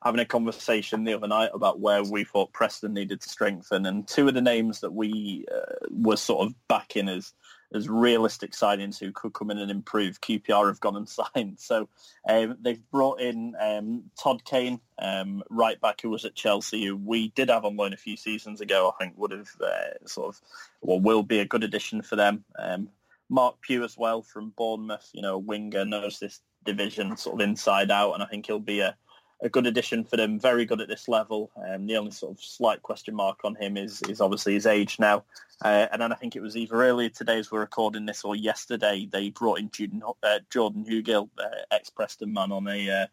having 0.03 0.19
a 0.19 0.25
conversation 0.25 1.03
the 1.03 1.13
other 1.13 1.27
night 1.27 1.51
about 1.53 1.79
where 1.79 2.03
we 2.03 2.23
thought 2.23 2.51
Preston 2.51 2.93
needed 2.93 3.21
to 3.21 3.29
strengthen, 3.29 3.85
and 3.85 4.07
two 4.07 4.27
of 4.27 4.33
the 4.33 4.41
names 4.41 4.81
that 4.81 4.93
we 4.93 5.45
uh, 5.53 5.87
were 5.89 6.17
sort 6.17 6.47
of 6.47 6.55
backing 6.67 7.09
as 7.09 7.33
as 7.75 7.89
realistic 7.89 8.51
signings 8.51 8.99
who 8.99 9.11
could 9.11 9.33
come 9.33 9.49
in 9.49 9.57
and 9.57 9.71
improve. 9.71 10.21
QPR 10.21 10.67
have 10.67 10.79
gone 10.79 10.95
and 10.95 11.09
signed, 11.35 11.59
so 11.59 11.87
um, 12.27 12.57
they've 12.61 12.91
brought 12.91 13.21
in 13.21 13.55
um, 13.59 14.03
Todd 14.21 14.43
Kane, 14.43 14.79
um, 14.99 15.41
right 15.49 15.79
back 15.81 16.01
who 16.01 16.09
was 16.09 16.25
at 16.25 16.35
Chelsea, 16.35 16.85
who 16.85 16.95
we 16.95 17.29
did 17.29 17.49
have 17.49 17.65
on 17.65 17.77
loan 17.77 17.93
a 17.93 17.97
few 17.97 18.17
seasons 18.17 18.61
ago. 18.61 18.93
I 18.93 19.03
think 19.03 19.17
would 19.17 19.31
have 19.31 19.49
uh, 19.61 20.05
sort 20.05 20.35
of 20.35 20.41
well 20.81 20.99
will 20.99 21.23
be 21.23 21.39
a 21.39 21.45
good 21.45 21.63
addition 21.63 22.01
for 22.01 22.15
them. 22.15 22.43
Um, 22.59 22.89
Marc 23.29 23.61
Pugh 23.61 23.83
as 23.83 23.97
well 23.97 24.21
from 24.21 24.53
Bournemouth, 24.55 25.09
you 25.13 25.21
know, 25.21 25.35
a 25.35 25.39
winger 25.39 25.85
knows 25.85 26.19
this 26.19 26.41
division 26.65 27.17
sort 27.17 27.41
of 27.41 27.47
inside 27.47 27.89
out, 27.89 28.13
and 28.13 28.21
I 28.21 28.27
think 28.27 28.45
he'll 28.45 28.59
be 28.59 28.81
a 28.81 28.95
a 29.43 29.49
good 29.49 29.67
addition 29.67 30.05
for 30.05 30.15
them. 30.15 30.39
Very 30.39 30.65
good 30.65 30.81
at 30.81 30.87
this 30.87 31.07
level. 31.07 31.51
Um, 31.67 31.85
the 31.85 31.97
only 31.97 32.11
sort 32.11 32.31
of 32.31 32.43
slight 32.43 32.81
question 32.81 33.13
mark 33.13 33.41
on 33.43 33.55
him 33.55 33.77
is 33.77 34.01
is 34.03 34.21
obviously 34.21 34.53
his 34.53 34.65
age 34.65 34.97
now. 34.99 35.23
Uh, 35.63 35.87
and 35.91 36.01
then 36.01 36.11
I 36.11 36.15
think 36.15 36.35
it 36.35 36.41
was 36.41 36.57
either 36.57 36.81
earlier 36.81 37.09
today 37.09 37.37
as 37.37 37.51
we're 37.51 37.59
recording 37.59 38.05
this 38.05 38.23
or 38.23 38.35
yesterday 38.35 39.07
they 39.11 39.29
brought 39.29 39.59
in 39.59 39.69
Jordan, 39.69 40.01
uh, 40.23 40.39
Jordan 40.49 40.85
Hugill, 40.85 41.29
uh, 41.37 41.61
ex 41.71 41.89
Preston 41.89 42.33
man, 42.33 42.51
on 42.51 42.67
a 42.67 42.89
uh, 42.89 43.05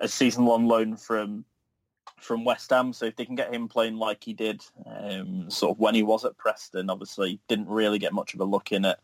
a 0.00 0.08
season 0.08 0.44
long 0.44 0.66
loan 0.66 0.96
from 0.96 1.44
from 2.20 2.44
West 2.44 2.70
Ham. 2.70 2.92
So 2.92 3.06
if 3.06 3.14
they 3.14 3.24
can 3.24 3.36
get 3.36 3.54
him 3.54 3.68
playing 3.68 3.96
like 3.96 4.24
he 4.24 4.32
did, 4.32 4.64
um, 4.86 5.48
sort 5.50 5.76
of 5.76 5.78
when 5.78 5.94
he 5.94 6.02
was 6.02 6.24
at 6.24 6.36
Preston, 6.36 6.90
obviously 6.90 7.38
didn't 7.48 7.68
really 7.68 8.00
get 8.00 8.12
much 8.12 8.34
of 8.34 8.40
a 8.40 8.44
look 8.44 8.72
in 8.72 8.84
at 8.84 8.98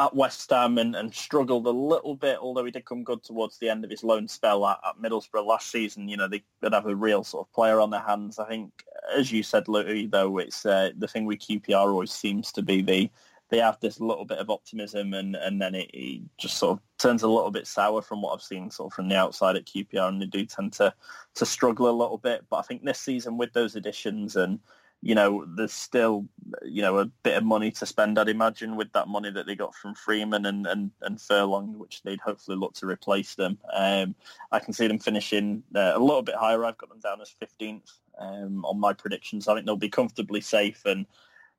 at 0.00 0.16
West 0.16 0.48
Ham 0.48 0.78
and, 0.78 0.96
and, 0.96 1.14
struggled 1.14 1.66
a 1.66 1.70
little 1.70 2.14
bit, 2.14 2.38
although 2.40 2.64
he 2.64 2.70
did 2.70 2.86
come 2.86 3.04
good 3.04 3.22
towards 3.22 3.58
the 3.58 3.68
end 3.68 3.84
of 3.84 3.90
his 3.90 4.02
loan 4.02 4.26
spell 4.26 4.66
at, 4.66 4.78
at 4.86 4.96
Middlesbrough 4.96 5.44
last 5.44 5.70
season. 5.70 6.08
You 6.08 6.16
know, 6.16 6.26
they 6.26 6.42
could 6.62 6.72
have 6.72 6.86
a 6.86 6.96
real 6.96 7.22
sort 7.22 7.46
of 7.46 7.52
player 7.52 7.80
on 7.80 7.90
their 7.90 8.00
hands. 8.00 8.38
I 8.38 8.48
think, 8.48 8.72
as 9.14 9.30
you 9.30 9.42
said, 9.42 9.68
Louis, 9.68 10.06
though, 10.06 10.38
it's 10.38 10.64
uh, 10.64 10.90
the 10.96 11.06
thing 11.06 11.26
with 11.26 11.40
QPR 11.40 11.92
always 11.92 12.12
seems 12.12 12.50
to 12.52 12.62
be 12.62 12.80
the 12.80 13.10
they 13.50 13.58
have 13.58 13.80
this 13.80 14.00
little 14.00 14.24
bit 14.24 14.38
of 14.38 14.48
optimism 14.48 15.12
and, 15.12 15.34
and 15.34 15.60
then 15.60 15.74
it, 15.74 15.90
it, 15.92 16.22
just 16.38 16.56
sort 16.56 16.78
of 16.78 16.80
turns 16.98 17.24
a 17.24 17.28
little 17.28 17.50
bit 17.50 17.66
sour 17.66 18.00
from 18.00 18.22
what 18.22 18.32
I've 18.32 18.42
seen 18.42 18.70
sort 18.70 18.92
of 18.92 18.94
from 18.94 19.08
the 19.08 19.16
outside 19.16 19.56
at 19.56 19.66
QPR 19.66 20.08
and 20.08 20.22
they 20.22 20.26
do 20.26 20.46
tend 20.46 20.72
to, 20.74 20.94
to 21.34 21.44
struggle 21.44 21.90
a 21.90 21.90
little 21.90 22.18
bit. 22.18 22.44
But 22.48 22.58
I 22.58 22.62
think 22.62 22.84
this 22.84 23.00
season 23.00 23.36
with 23.36 23.52
those 23.52 23.74
additions 23.74 24.36
and 24.36 24.60
you 25.02 25.14
know, 25.14 25.46
there's 25.56 25.72
still, 25.72 26.26
you 26.62 26.82
know, 26.82 26.98
a 26.98 27.06
bit 27.06 27.36
of 27.36 27.44
money 27.44 27.70
to 27.70 27.86
spend, 27.86 28.18
I'd 28.18 28.28
imagine, 28.28 28.76
with 28.76 28.92
that 28.92 29.08
money 29.08 29.30
that 29.30 29.46
they 29.46 29.54
got 29.54 29.74
from 29.74 29.94
Freeman 29.94 30.44
and, 30.44 30.66
and, 30.66 30.90
and 31.00 31.20
Furlong, 31.20 31.78
which 31.78 32.02
they'd 32.02 32.20
hopefully 32.20 32.58
look 32.58 32.74
to 32.74 32.86
replace 32.86 33.34
them. 33.34 33.58
Um, 33.72 34.14
I 34.52 34.58
can 34.58 34.74
see 34.74 34.86
them 34.86 34.98
finishing 34.98 35.62
uh, 35.74 35.92
a 35.94 35.98
little 35.98 36.22
bit 36.22 36.34
higher. 36.34 36.64
I've 36.64 36.76
got 36.76 36.90
them 36.90 37.00
down 37.00 37.20
as 37.20 37.34
15th. 37.40 37.92
um, 38.20 38.64
on 38.64 38.78
my 38.78 38.92
predictions. 38.92 39.48
I 39.48 39.54
think 39.54 39.66
they'll 39.66 39.76
be 39.76 39.88
comfortably 39.88 40.40
safe, 40.40 40.82
and 40.84 41.06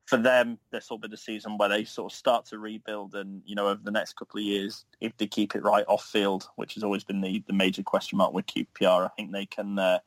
for 0.06 0.16
them, 0.16 0.58
this 0.70 0.90
will 0.90 0.98
be 0.98 1.08
the 1.08 1.16
season 1.16 1.58
where 1.58 1.68
they 1.68 1.84
sort 1.84 2.12
of 2.12 2.16
start 2.16 2.46
to 2.46 2.58
rebuild. 2.58 3.14
And 3.14 3.42
you 3.44 3.54
know, 3.54 3.68
over 3.68 3.80
the 3.82 3.90
next 3.90 4.16
couple 4.16 4.38
of 4.38 4.44
years, 4.44 4.84
if 5.00 5.16
they 5.16 5.26
keep 5.26 5.54
it 5.54 5.62
right 5.62 5.84
off 5.88 6.04
field, 6.04 6.48
which 6.56 6.74
has 6.74 6.84
always 6.84 7.04
been 7.04 7.20
the, 7.20 7.42
the 7.46 7.52
major 7.52 7.82
question 7.82 8.18
mark 8.18 8.32
with 8.32 8.46
QPR, 8.46 9.04
I 9.04 9.08
think 9.16 9.32
they 9.32 9.46
can 9.46 9.78
uh, 9.78 9.98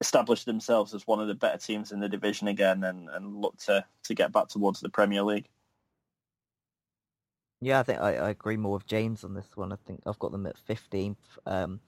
establish 0.00 0.44
themselves 0.44 0.94
as 0.94 1.06
one 1.06 1.20
of 1.20 1.28
the 1.28 1.34
better 1.34 1.58
teams 1.58 1.92
in 1.92 2.00
the 2.00 2.08
division 2.08 2.48
again, 2.48 2.84
and, 2.84 3.08
and 3.10 3.40
look 3.40 3.56
to 3.58 3.84
to 4.04 4.14
get 4.14 4.32
back 4.32 4.48
towards 4.48 4.80
the 4.80 4.88
Premier 4.88 5.22
League. 5.22 5.48
Yeah, 7.60 7.80
I 7.80 7.82
think 7.82 8.00
I, 8.00 8.14
I 8.16 8.30
agree 8.30 8.56
more 8.56 8.74
with 8.74 8.86
James 8.86 9.22
on 9.22 9.34
this 9.34 9.54
one. 9.54 9.72
I 9.72 9.76
think 9.76 10.00
I've 10.06 10.18
got 10.18 10.32
them 10.32 10.46
at 10.46 10.56
15th. 10.66 11.16
Um, 11.44 11.80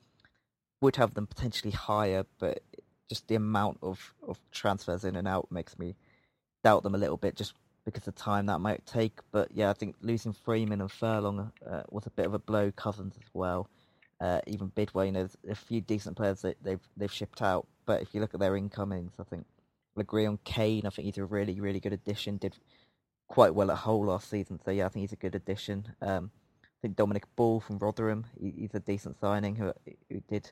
would 0.82 0.96
have 0.96 1.14
them 1.14 1.26
potentially 1.26 1.70
higher, 1.70 2.26
but 2.38 2.60
just 3.08 3.28
the 3.28 3.36
amount 3.36 3.78
of, 3.82 4.14
of 4.26 4.38
transfers 4.50 5.04
in 5.04 5.16
and 5.16 5.28
out 5.28 5.50
makes 5.50 5.78
me 5.78 5.94
doubt 6.64 6.82
them 6.82 6.94
a 6.94 6.98
little 6.98 7.16
bit 7.16 7.36
just 7.36 7.54
because 7.84 8.06
of 8.06 8.14
the 8.14 8.20
time 8.20 8.46
that 8.46 8.60
might 8.60 8.84
take. 8.84 9.20
But 9.30 9.48
yeah, 9.52 9.70
I 9.70 9.72
think 9.72 9.96
losing 10.02 10.32
Freeman 10.32 10.80
and 10.80 10.90
Furlong 10.90 11.52
uh, 11.68 11.82
was 11.90 12.06
a 12.06 12.10
bit 12.10 12.26
of 12.26 12.34
a 12.34 12.38
blow. 12.38 12.70
Cousins 12.72 13.14
as 13.16 13.28
well. 13.32 13.68
Uh, 14.20 14.40
even 14.46 14.68
Bidwell, 14.68 15.06
you 15.06 15.12
know, 15.12 15.28
a 15.48 15.54
few 15.54 15.80
decent 15.80 16.16
players 16.16 16.42
that 16.42 16.56
they've 16.62 16.86
they've 16.96 17.12
shipped 17.12 17.42
out. 17.42 17.66
But 17.86 18.02
if 18.02 18.14
you 18.14 18.20
look 18.20 18.34
at 18.34 18.40
their 18.40 18.56
incomings, 18.56 19.14
I 19.18 19.24
think 19.24 19.46
I 19.96 20.00
agree 20.00 20.26
on 20.26 20.38
Kane. 20.44 20.86
I 20.86 20.90
think 20.90 21.06
he's 21.06 21.18
a 21.18 21.24
really 21.24 21.60
really 21.60 21.80
good 21.80 21.92
addition. 21.92 22.36
Did 22.38 22.56
quite 23.28 23.54
well 23.54 23.70
at 23.70 23.78
Hull 23.78 24.06
last 24.06 24.28
season, 24.28 24.60
so 24.64 24.70
yeah, 24.70 24.86
I 24.86 24.88
think 24.88 25.02
he's 25.02 25.12
a 25.12 25.16
good 25.16 25.34
addition. 25.34 25.94
Um, 26.02 26.30
I 26.64 26.78
think 26.82 26.96
Dominic 26.96 27.24
Ball 27.36 27.60
from 27.60 27.78
Rotherham, 27.78 28.26
he, 28.38 28.52
he's 28.58 28.74
a 28.74 28.80
decent 28.80 29.18
signing 29.20 29.56
who, 29.56 29.72
who 30.10 30.20
did 30.28 30.50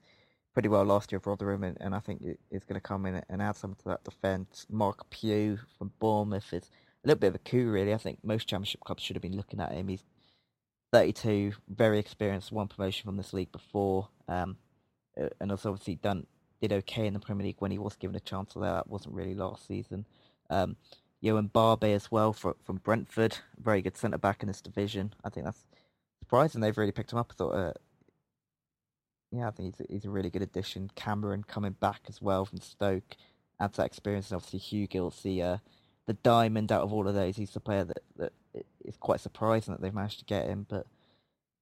pretty 0.53 0.69
well 0.69 0.85
last 0.85 1.13
year 1.13 1.21
for 1.21 1.31
Rotherham, 1.31 1.65
and, 1.65 1.77
and 1.81 1.95
I 1.95 2.01
think 2.01 2.23
is 2.51 2.65
going 2.65 2.75
to 2.75 2.81
come 2.81 3.07
in 3.07 3.23
and 3.29 3.43
add 3.43 3.57
something 3.57 3.81
to 3.83 3.89
that 3.91 4.05
defence. 4.05 4.67
Marc 4.71 5.09
Pugh 5.11 5.59
from 5.79 5.93
Bournemouth 5.99 6.53
is 6.53 6.71
a 7.05 7.09
little 7.09 7.21
bit 7.21 7.29
of 7.29 7.35
a 7.37 7.39
coup, 7.39 7.71
really. 7.71 7.95
I 7.95 7.99
think 7.99 8.19
most 8.23 8.49
Championship 8.49 8.81
clubs 8.81 9.03
should 9.03 9.17
have 9.17 9.23
been 9.23 9.37
looking 9.37 9.61
at 9.61 9.73
him. 9.73 9.89
He's 9.89 10.05
32, 10.93 11.53
very 11.69 11.99
experienced, 11.99 12.53
won 12.53 12.69
promotion 12.69 13.07
from 13.07 13.17
this 13.17 13.33
league 13.33 13.53
before, 13.53 14.09
um, 14.29 14.57
and 15.17 15.51
has 15.51 15.67
obviously 15.67 15.97
done 15.97 16.27
did 16.61 16.73
okay 16.73 17.07
in 17.07 17.15
the 17.15 17.21
Premier 17.21 17.47
League 17.47 17.57
when 17.59 17.71
he 17.71 17.79
was 17.79 17.97
given 17.97 18.17
a 18.17 18.21
chance. 18.21 18.53
Although 18.55 18.75
that 18.75 18.89
wasn't 18.89 19.15
really 19.15 19.35
last 19.35 19.67
season. 19.67 20.07
Um, 20.49 20.77
Yoann 21.23 21.53
Barbet 21.53 21.95
as 21.95 22.11
well 22.11 22.33
from 22.33 22.55
from 22.65 22.77
Brentford, 22.79 23.39
very 23.59 23.83
good 23.83 23.97
centre 23.97 24.19
back 24.19 24.43
in 24.43 24.49
this 24.49 24.61
division. 24.61 25.15
I 25.25 25.29
think 25.29 25.45
that's 25.45 25.67
surprising 26.21 26.61
they've 26.61 26.77
really 26.77 26.93
picked 26.93 27.13
him 27.13 27.19
up. 27.19 27.33
I 27.33 27.35
thought 27.35 27.55
uh, 27.55 27.73
yeah, 29.31 29.49
I 29.49 29.51
think 29.51 29.77
he's 29.77 29.87
a, 29.87 29.93
he's 29.93 30.05
a 30.05 30.11
really 30.11 30.31
good 30.31 30.43
addition. 30.43 30.91
Cameron 30.97 31.45
coming 31.45 31.77
back 31.79 32.01
as 32.09 32.21
well 32.21 32.45
from 32.45 32.61
Stoke 32.61 33.17
adds 33.61 33.77
that 33.77 33.87
experience, 33.87 34.31
and 34.31 34.37
obviously 34.37 34.61
Hugill, 34.61 35.23
the 35.23 35.43
uh, 35.43 35.57
the 36.07 36.15
diamond 36.15 36.73
out 36.73 36.83
of 36.83 36.93
all 36.93 37.07
of 37.07 37.15
those. 37.15 37.37
He's 37.37 37.53
the 37.53 37.61
player 37.61 37.85
that 37.85 38.03
that 38.17 38.33
is 38.85 38.97
quite 38.97 39.21
surprising 39.21 39.73
that 39.73 39.81
they've 39.81 39.95
managed 39.95 40.19
to 40.21 40.25
get 40.25 40.47
him. 40.47 40.67
But 40.69 40.87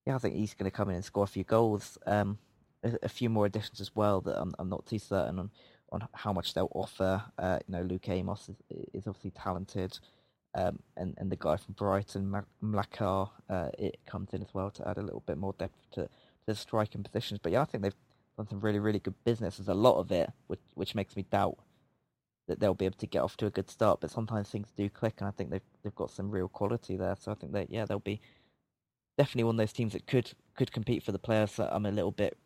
yeah, 0.07 0.15
I 0.15 0.19
think 0.19 0.37
he's 0.37 0.55
going 0.55 0.71
to 0.71 0.77
come 0.77 0.89
in 0.89 0.95
and 0.95 1.05
score 1.05 1.25
a 1.25 1.27
few 1.27 1.45
goals. 1.45 1.99
Um, 2.07 2.39
a, 2.83 2.99
a, 3.03 3.09
few 3.09 3.29
more 3.29 3.47
additions 3.47 3.81
as 3.81 3.95
well 3.95 4.21
that 4.23 4.41
I'm, 4.41 4.55
I'm 4.59 4.69
not 4.69 4.87
too 4.87 4.99
certain 4.99 5.39
on 5.39 5.51
on 5.91 6.07
how 6.13 6.33
much 6.33 6.55
they'll 6.55 6.71
offer. 6.75 7.23
Uh, 7.39 7.59
you 7.67 7.73
know, 7.73 7.83
Luke 7.83 8.09
Amos 8.09 8.49
is, 8.49 8.57
is 8.93 9.07
obviously 9.07 9.31
talented. 9.31 9.99
Um, 10.55 10.81
and, 10.97 11.15
and 11.19 11.31
the 11.31 11.37
guy 11.37 11.57
from 11.57 11.75
Brighton, 11.75 12.35
Mlakar, 12.63 13.31
uh, 13.49 13.69
it 13.79 13.99
comes 14.07 14.33
in 14.33 14.43
as 14.43 14.53
well 14.53 14.71
to 14.71 14.89
add 14.89 14.99
a 14.99 15.03
little 15.03 15.23
bit 15.27 15.39
more 15.39 15.55
depth 15.59 15.91
to, 15.93 16.09
the 16.47 16.55
striking 16.55 17.03
positions. 17.03 17.39
But 17.43 17.53
yeah, 17.53 17.61
I 17.61 17.65
think 17.65 17.83
they've 17.83 17.95
done 18.37 18.49
some 18.49 18.61
really, 18.61 18.79
really 18.79 18.99
good 18.99 19.15
business. 19.25 19.59
There's 19.59 19.69
a 19.69 19.75
lot 19.75 19.99
of 19.99 20.11
it, 20.11 20.31
which, 20.47 20.61
which 20.75 20.95
makes 20.95 21.15
me 21.15 21.25
doubt 21.31 21.59
that 22.49 22.59
they'll 22.59 22.75
be 22.75 22.87
able 22.87 22.97
to 22.97 23.07
get 23.07 23.21
off 23.21 23.37
to 23.37 23.47
a 23.47 23.51
good 23.51 23.71
start. 23.71 24.01
But 24.01 24.11
sometimes 24.11 24.49
things 24.49 24.73
do 24.77 24.89
click, 24.89 25.17
and 25.19 25.29
I 25.29 25.31
think 25.31 25.51
they've 25.51 25.61
they've 25.85 25.95
got 25.95 26.11
some 26.11 26.31
real 26.31 26.49
quality 26.49 26.97
there. 26.97 27.17
So 27.21 27.31
I 27.31 27.35
think 27.35 27.53
that 27.53 27.71
yeah, 27.71 27.85
they'll 27.85 27.99
be 27.99 28.21
definitely 29.19 29.45
one 29.45 29.57
of 29.57 29.59
those 29.59 29.75
teams 29.75 29.93
that 29.93 30.07
could 30.07 30.33
could 30.57 30.73
compete 30.73 31.03
for 31.03 31.13
the 31.13 31.19
players. 31.19 31.57
That 31.57 31.75
I'm 31.75 31.85
a 31.85 31.91
little 31.91 32.11
bit 32.11 32.39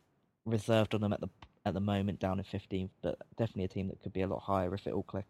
reserved 0.45 0.95
on 0.95 1.01
them 1.01 1.13
at 1.13 1.21
the 1.21 1.29
at 1.65 1.75
the 1.75 1.81
moment, 1.81 2.19
down 2.19 2.41
in 2.41 2.45
15th, 2.45 2.91
but 3.03 3.17
definitely 3.37 3.65
a 3.65 3.69
team 3.69 3.87
that 3.89 4.03
could 4.03 4.13
be 4.13 4.23
a 4.23 4.27
lot 4.27 4.41
higher 4.41 4.75
if 4.75 4.87
it 4.87 4.93
all 4.93 5.05
clicks. 5.05 5.29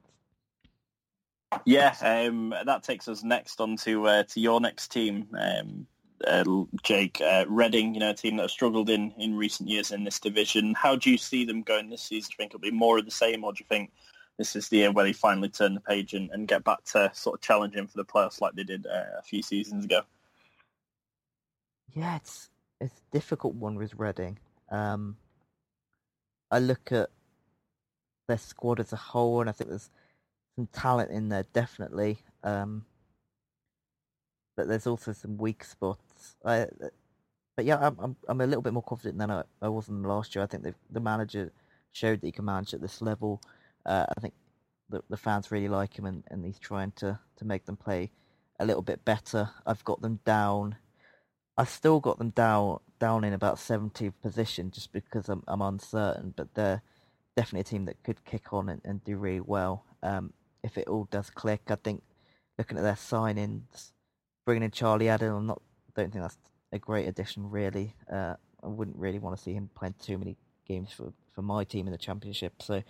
Yeah, 1.66 1.94
um, 2.01 2.55
that 2.64 2.83
takes 2.83 3.07
us 3.09 3.22
next 3.22 3.61
on 3.61 3.77
to 3.79 4.07
uh, 4.07 4.22
to 4.25 4.40
your 4.40 4.61
next 4.61 4.88
team. 4.90 5.29
Um, 5.38 5.87
uh, 6.27 6.44
Jake, 6.83 7.20
uh, 7.20 7.44
Reading, 7.48 7.94
you 7.94 8.01
know, 8.01 8.11
a 8.11 8.14
team 8.14 8.37
that 8.37 8.42
have 8.42 8.51
struggled 8.51 8.88
in, 8.88 9.12
in 9.18 9.35
recent 9.37 9.68
years 9.68 9.90
in 9.90 10.05
this 10.05 10.20
division. 10.20 10.72
How 10.75 10.96
do 10.96 11.11
you 11.11 11.18
see 11.18 11.44
them 11.44 11.62
going 11.62 11.90
this 11.90 12.03
season? 12.03 12.29
Do 12.31 12.33
you 12.33 12.37
think 12.38 12.51
it'll 12.51 12.61
be 12.61 12.70
more 12.70 12.98
of 12.98 13.05
the 13.05 13.11
same, 13.11 13.44
or 13.44 13.53
do 13.53 13.59
you 13.61 13.66
think 13.68 13.90
this 14.38 14.57
is 14.57 14.68
the 14.68 14.79
year 14.79 14.92
where 14.92 15.05
they 15.05 15.12
finally 15.12 15.48
turn 15.48 15.75
the 15.75 15.81
page 15.81 16.14
and, 16.14 16.31
and 16.31 16.48
get 16.48 16.64
back 16.64 16.85
to 16.85 17.11
sort 17.12 17.35
of 17.35 17.42
challenging 17.42 17.87
for 17.87 17.98
the 17.98 18.05
playoffs 18.05 18.40
like 18.40 18.55
they 18.55 18.64
did 18.64 18.87
uh, 18.87 19.18
a 19.18 19.22
few 19.22 19.42
seasons 19.42 19.85
ago? 19.85 20.03
Yeah, 21.92 22.16
it's 22.16 22.48
it's 22.81 22.98
a 22.98 23.12
difficult 23.12 23.55
one 23.55 23.75
with 23.75 23.94
Reading. 23.96 24.38
Um, 24.73 25.19
I 26.51 26.59
look 26.59 26.91
at 26.93 27.11
their 28.29 28.39
squad 28.39 28.81
as 28.81 28.93
a 28.93 28.97
whole, 28.97 29.41
and 29.41 29.49
I 29.49 29.53
think 29.53 29.71
there's 29.71 29.91
some 30.57 30.67
talent 30.73 31.11
in 31.11 31.29
there, 31.29 31.45
definitely. 31.53 32.19
Um, 32.43 32.85
but 34.57 34.69
there's 34.69 34.87
also 34.87 35.13
some 35.13 35.37
weak 35.39 35.65
spots. 35.65 36.37
I, 36.45 36.67
but 37.57 37.65
yeah, 37.65 37.79
I'm, 37.79 37.97
I'm 38.01 38.17
I'm 38.29 38.41
a 38.41 38.47
little 38.47 38.63
bit 38.63 38.73
more 38.73 38.83
confident 38.83 39.19
than 39.19 39.31
I, 39.31 39.43
I 39.61 39.69
was 39.69 39.89
in 39.89 40.03
last 40.03 40.35
year. 40.35 40.43
I 40.43 40.47
think 40.47 40.65
the 40.91 41.01
manager 41.01 41.53
showed 41.93 42.21
that 42.21 42.27
he 42.27 42.33
can 42.33 42.45
manage 42.45 42.75
at 42.75 42.81
this 42.81 43.03
level. 43.03 43.41
Uh, 43.85 44.07
I 44.17 44.21
think 44.21 44.35
the 44.89 45.03
the 45.11 45.17
fans 45.17 45.51
really 45.51 45.69
like 45.69 45.99
him, 45.99 46.07
and, 46.07 46.25
and 46.29 46.45
he's 46.45 46.59
trying 46.59 46.93
to, 46.97 47.19
to 47.37 47.45
make 47.45 47.67
them 47.67 47.77
play 47.77 48.11
a 48.59 48.65
little 48.65 48.83
bit 48.83 49.05
better. 49.05 49.51
I've 49.67 49.85
got 49.85 50.01
them 50.03 50.21
down. 50.25 50.77
I've 51.57 51.69
still 51.69 52.01
got 52.01 52.19
them 52.19 52.31
down 52.31 52.81
down 52.99 53.25
in 53.25 53.33
about 53.33 53.57
70th 53.57 54.15
position 54.23 54.71
just 54.71 54.93
because 54.93 55.29
I'm 55.29 55.43
I'm 55.47 55.62
uncertain. 55.62 56.33
But 56.37 56.55
they're 56.55 56.83
definitely 57.37 57.61
a 57.61 57.65
team 57.65 57.85
that 57.87 58.03
could 58.03 58.25
kick 58.25 58.53
on 58.53 58.69
and, 58.69 58.81
and 58.85 59.05
do 59.05 59.17
really 59.17 59.41
well 59.41 59.85
um, 60.03 60.33
if 60.62 60.79
it 60.79 60.88
all 60.88 61.09
does 61.11 61.31
click. 61.31 61.62
I 61.69 61.77
think 61.77 62.03
looking 62.59 62.79
at 62.79 62.83
their 62.83 62.95
signings 62.95 63.93
bringing 64.45 64.62
in 64.62 64.71
Charlie 64.71 65.09
Adam, 65.09 65.35
I'm 65.35 65.47
not 65.47 65.62
don't 65.95 66.11
think 66.11 66.25
that's 66.25 66.38
a 66.73 66.79
great 66.79 67.07
addition 67.07 67.51
really. 67.51 67.95
Uh, 68.11 68.35
I 68.62 68.67
wouldn't 68.69 68.97
really 68.97 69.19
want 69.19 69.37
to 69.37 69.43
see 69.43 69.53
him 69.53 69.71
playing 69.75 69.95
too 70.01 70.19
many 70.19 70.37
games 70.67 70.93
for, 70.93 71.12
for 71.35 71.43
my 71.43 71.65
team 71.65 71.87
in 71.87 71.93
the 71.93 71.99
championship. 71.99 72.62
So 72.62 72.75
I 72.75 72.85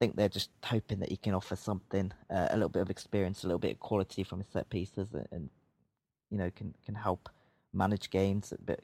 think 0.00 0.16
they're 0.16 0.28
just 0.28 0.50
hoping 0.64 0.98
that 1.00 1.10
he 1.10 1.16
can 1.16 1.34
offer 1.34 1.56
something, 1.56 2.12
uh, 2.30 2.48
a 2.50 2.54
little 2.54 2.68
bit 2.68 2.82
of 2.82 2.90
experience, 2.90 3.44
a 3.44 3.46
little 3.46 3.58
bit 3.58 3.72
of 3.72 3.80
quality 3.80 4.24
from 4.24 4.40
his 4.40 4.48
set 4.48 4.68
pieces, 4.68 5.08
and, 5.12 5.26
and 5.30 5.50
you 6.30 6.38
know 6.38 6.50
can 6.54 6.74
can 6.84 6.94
help 6.94 7.28
manage 7.72 8.10
games. 8.10 8.52
But 8.64 8.80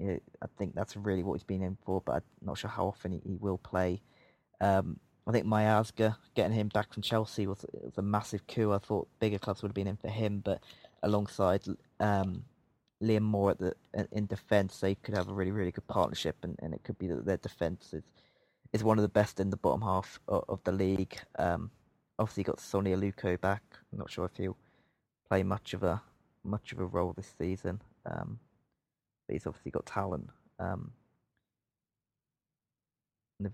I 0.00 0.46
think 0.58 0.74
that's 0.74 0.96
really 0.96 1.22
what 1.22 1.34
he's 1.34 1.44
been 1.44 1.62
in 1.62 1.76
for. 1.84 2.00
But 2.00 2.16
I'm 2.16 2.22
not 2.42 2.58
sure 2.58 2.70
how 2.70 2.86
often 2.86 3.12
he, 3.12 3.20
he 3.24 3.36
will 3.36 3.58
play. 3.58 4.02
Um, 4.60 4.98
I 5.26 5.32
think 5.32 5.46
Miazga 5.46 6.16
getting 6.34 6.56
him 6.56 6.68
back 6.68 6.92
from 6.92 7.02
Chelsea 7.02 7.46
was, 7.46 7.64
was 7.72 7.96
a 7.96 8.02
massive 8.02 8.46
coup. 8.46 8.72
I 8.72 8.78
thought 8.78 9.08
bigger 9.20 9.38
clubs 9.38 9.62
would 9.62 9.68
have 9.68 9.74
been 9.74 9.86
in 9.86 9.96
for 9.96 10.08
him, 10.08 10.40
but 10.44 10.60
alongside 11.02 11.62
um, 12.00 12.44
Liam 13.02 13.22
Moore 13.22 13.52
at 13.52 13.58
the 13.58 13.74
in 14.12 14.26
defence, 14.26 14.80
they 14.80 14.94
could 14.96 15.16
have 15.16 15.28
a 15.28 15.34
really 15.34 15.50
really 15.50 15.70
good 15.70 15.86
partnership, 15.86 16.36
and, 16.42 16.58
and 16.62 16.74
it 16.74 16.82
could 16.82 16.98
be 16.98 17.06
that 17.08 17.24
their 17.24 17.36
defence 17.36 17.92
is 17.92 18.02
is 18.72 18.82
one 18.82 18.98
of 18.98 19.02
the 19.02 19.08
best 19.08 19.38
in 19.38 19.50
the 19.50 19.56
bottom 19.56 19.82
half 19.82 20.18
of, 20.28 20.44
of 20.48 20.60
the 20.64 20.72
league. 20.72 21.18
Um, 21.38 21.70
obviously, 22.18 22.44
got 22.44 22.60
Sone 22.60 22.84
Aluko 22.84 23.40
back. 23.40 23.62
I'm 23.92 23.98
not 23.98 24.10
sure 24.10 24.24
if 24.24 24.36
he'll 24.36 24.56
play 25.28 25.42
much 25.42 25.74
of 25.74 25.82
a 25.82 26.02
much 26.44 26.72
of 26.72 26.80
a 26.80 26.86
role 26.86 27.12
this 27.12 27.34
season, 27.38 27.80
um, 28.06 28.38
but 29.26 29.34
he's 29.34 29.46
obviously 29.46 29.70
got 29.70 29.86
talent. 29.86 30.28
Um, 30.58 30.92
they've 33.40 33.52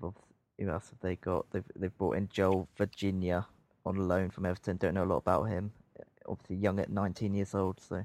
who 0.59 0.69
else 0.69 0.91
have 0.91 1.01
they 1.01 1.17
got? 1.17 1.47
They've 1.53 1.65
they've 1.77 1.97
brought 1.97 2.17
in 2.17 2.29
João 2.29 2.67
Virgínia 2.79 3.47
on 3.87 4.09
loan 4.09 4.31
from 4.31 4.45
Everton. 4.47 4.77
Don't 4.77 4.95
know 4.95 5.05
a 5.05 5.07
lot 5.07 5.19
about 5.19 5.45
him 5.45 5.73
obviously 6.29 6.57
young 6.57 6.79
at 6.79 6.91
19 6.91 7.35
years 7.35 7.55
old, 7.55 7.81
so 7.81 8.05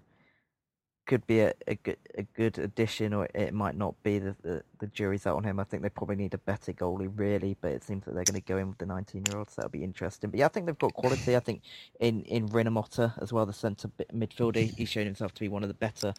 could 1.06 1.26
be 1.28 1.42
a, 1.42 1.54
a 1.68 1.76
good 1.76 1.98
a 2.18 2.24
good 2.24 2.58
addition, 2.58 3.14
or 3.14 3.28
it 3.34 3.54
might 3.54 3.76
not 3.76 4.02
be. 4.04 4.20
The, 4.20 4.36
the, 4.42 4.64
the 4.80 4.88
jury's 4.88 5.26
out 5.28 5.38
on 5.38 5.44
him. 5.44 5.60
I 5.60 5.64
think 5.64 5.84
they 5.84 5.90
probably 5.90 6.16
need 6.16 6.34
a 6.34 6.38
better 6.38 6.74
goalie, 6.74 7.12
really, 7.14 7.58
but 7.60 7.72
it 7.72 7.84
seems 7.84 8.06
that 8.06 8.14
they're 8.14 8.24
going 8.24 8.40
to 8.40 8.48
go 8.48 8.58
in 8.58 8.70
with 8.70 8.78
the 8.78 8.86
19 8.86 9.24
year 9.28 9.38
old, 9.38 9.50
so 9.50 9.56
that'll 9.58 9.72
be 9.72 9.84
interesting. 9.84 10.30
But 10.30 10.40
yeah, 10.40 10.46
I 10.46 10.50
think 10.50 10.66
they've 10.66 10.78
got 10.78 10.94
quality. 10.94 11.36
I 11.36 11.40
think 11.40 11.62
in 12.00 12.22
in 12.24 12.48
Rinomhota 12.50 13.22
as 13.22 13.34
well, 13.34 13.46
the 13.46 13.54
centre 13.54 13.90
midfielder, 14.14 14.74
he's 14.76 14.90
shown 14.90 15.06
himself 15.06 15.34
to 15.36 15.40
be 15.42 15.50
one 15.50 15.64
of 15.64 15.70
the 15.70 15.76
better 15.76 16.14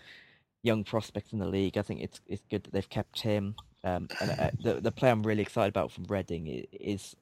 young 0.63 0.85
prospects 0.85 1.33
in 1.33 1.39
the 1.39 1.47
league. 1.47 1.79
I 1.79 1.83
think 1.83 2.01
it's 2.01 2.21
it's 2.27 2.43
good 2.51 2.65
that 2.65 2.73
they've 2.73 2.89
kept 2.89 3.21
him. 3.21 3.55
Um, 3.85 4.09
and 4.21 4.31
uh, 4.31 4.51
the 4.63 4.81
the 4.81 4.93
player 4.93 5.13
I'm 5.13 5.23
really 5.23 5.43
excited 5.43 5.69
about 5.69 5.93
from 5.93 6.05
Reading 6.05 6.67
is 6.73 7.17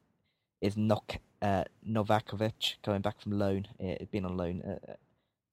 is 0.60 0.76
Nok 0.76 1.16
uh, 1.42 1.64
Novakovich 1.88 2.76
coming 2.82 3.02
back 3.02 3.20
from 3.20 3.32
loan. 3.32 3.66
He'd 3.78 4.10
been 4.10 4.24
on 4.24 4.36
loan 4.36 4.62
at, 4.62 4.98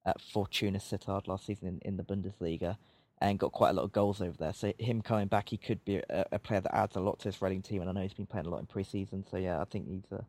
at 0.09 0.21
Fortuna 0.21 0.79
Sittard 0.79 1.27
last 1.27 1.45
season 1.45 1.67
in, 1.67 1.79
in 1.83 1.97
the 1.97 2.03
Bundesliga. 2.03 2.77
and 3.21 3.37
got 3.39 3.51
quite 3.51 3.71
a 3.71 3.73
lot 3.73 3.83
of 3.83 3.91
goals 3.91 4.21
over 4.21 4.37
there. 4.37 4.53
So 4.53 4.73
him 4.79 5.01
coming 5.01 5.27
back, 5.27 5.49
he 5.49 5.57
could 5.57 5.83
be 5.85 5.97
a, 6.09 6.25
a 6.31 6.39
player 6.39 6.61
that 6.61 6.75
adds 6.75 6.95
a 6.95 7.01
lot 7.01 7.19
to 7.19 7.27
this 7.27 7.41
Reading 7.41 7.61
team, 7.61 7.81
and 7.81 7.89
I 7.89 7.93
know 7.93 8.01
he's 8.01 8.13
been 8.13 8.25
playing 8.25 8.47
a 8.47 8.49
lot 8.49 8.59
in 8.59 8.65
pre-season. 8.65 9.25
So 9.29 9.37
yeah, 9.37 9.61
I 9.61 9.65
think 9.65 9.87
he's 9.87 10.11
a 10.11 10.23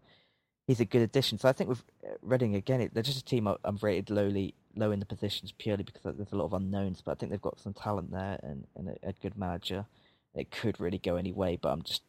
he's 0.67 0.81
a 0.81 0.85
good 0.85 1.03
addition. 1.03 1.39
So 1.39 1.49
I 1.49 1.53
think 1.53 1.71
with 1.71 1.83
uh, 2.05 2.15
Reading 2.23 2.55
again, 2.57 2.81
it, 2.81 2.95
they're 2.95 3.03
just 3.03 3.19
a 3.19 3.25
team 3.25 3.49
I'm 3.49 3.79
rated 3.81 4.11
lowly 4.11 4.55
low 4.77 4.91
in 4.91 5.01
the 5.01 5.07
positions 5.07 5.53
purely 5.53 5.83
because 5.85 6.03
there's 6.03 6.33
a 6.33 6.37
lot 6.37 6.47
of 6.47 6.53
unknowns. 6.53 7.03
But 7.03 7.13
I 7.13 7.15
think 7.15 7.31
they've 7.31 7.41
got 7.41 7.61
some 7.61 7.75
talent 7.75 8.11
there 8.11 8.39
and, 8.43 8.67
and 8.77 8.89
a, 8.89 9.09
a 9.09 9.13
good 9.13 9.37
manager. 9.39 9.87
It 10.35 10.51
could 10.51 10.79
really 10.81 10.99
go 10.99 11.17
any 11.17 11.33
way, 11.33 11.59
but 11.61 11.71
I'm 11.71 11.83
just 11.83 12.03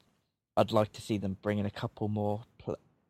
I'd 0.57 0.71
like 0.71 0.91
to 0.93 1.01
see 1.01 1.17
them 1.17 1.37
bring 1.41 1.59
in 1.59 1.65
a 1.65 1.71
couple 1.71 2.07
more 2.07 2.43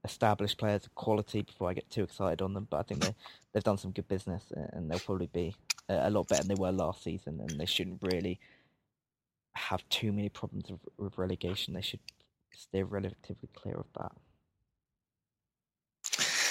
established 0.03 0.57
players 0.57 0.85
of 0.85 0.95
quality 0.95 1.41
before 1.41 1.69
I 1.69 1.73
get 1.73 1.89
too 1.89 2.03
excited 2.03 2.41
on 2.41 2.53
them. 2.53 2.67
But 2.69 2.77
I 2.77 2.83
think 2.83 3.01
they 3.01 3.15
they've 3.53 3.63
done 3.63 3.77
some 3.77 3.91
good 3.91 4.07
business 4.07 4.43
and 4.73 4.89
they'll 4.89 4.99
probably 4.99 5.27
be 5.27 5.55
a, 5.89 6.09
lot 6.09 6.27
better 6.27 6.43
than 6.43 6.55
they 6.55 6.61
were 6.61 6.71
last 6.71 7.03
season. 7.03 7.39
And 7.41 7.59
they 7.59 7.65
shouldn't 7.65 8.01
really 8.01 8.39
have 9.53 9.87
too 9.89 10.11
many 10.11 10.29
problems 10.29 10.69
with, 10.69 10.81
with 10.97 11.17
relegation. 11.17 11.73
They 11.73 11.81
should 11.81 11.99
stay 12.55 12.83
relatively 12.83 13.49
clear 13.53 13.75
of 13.75 13.87
that. 13.97 14.11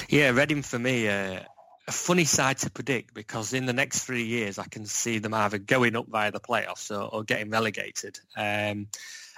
Yeah, 0.09 0.31
Reading 0.31 0.63
for 0.63 0.79
me, 0.79 1.09
uh, 1.09 1.41
a 1.87 1.93
funny 1.93 2.25
side 2.25 2.59
to 2.59 2.71
predict 2.71 3.15
because 3.15 3.53
in 3.53 3.67
the 3.67 3.73
next 3.73 4.05
three 4.05 4.25
years 4.25 4.59
I 4.59 4.65
can 4.65 4.87
see 4.87 5.19
them 5.19 5.35
either 5.35 5.59
going 5.59 5.97
up 5.97 6.07
via 6.09 6.31
the 6.31 6.41
playoffs 6.41 6.91
or, 6.91 7.03
or 7.03 7.25
getting 7.25 7.51
relegated. 7.51 8.19
Um, 8.37 8.87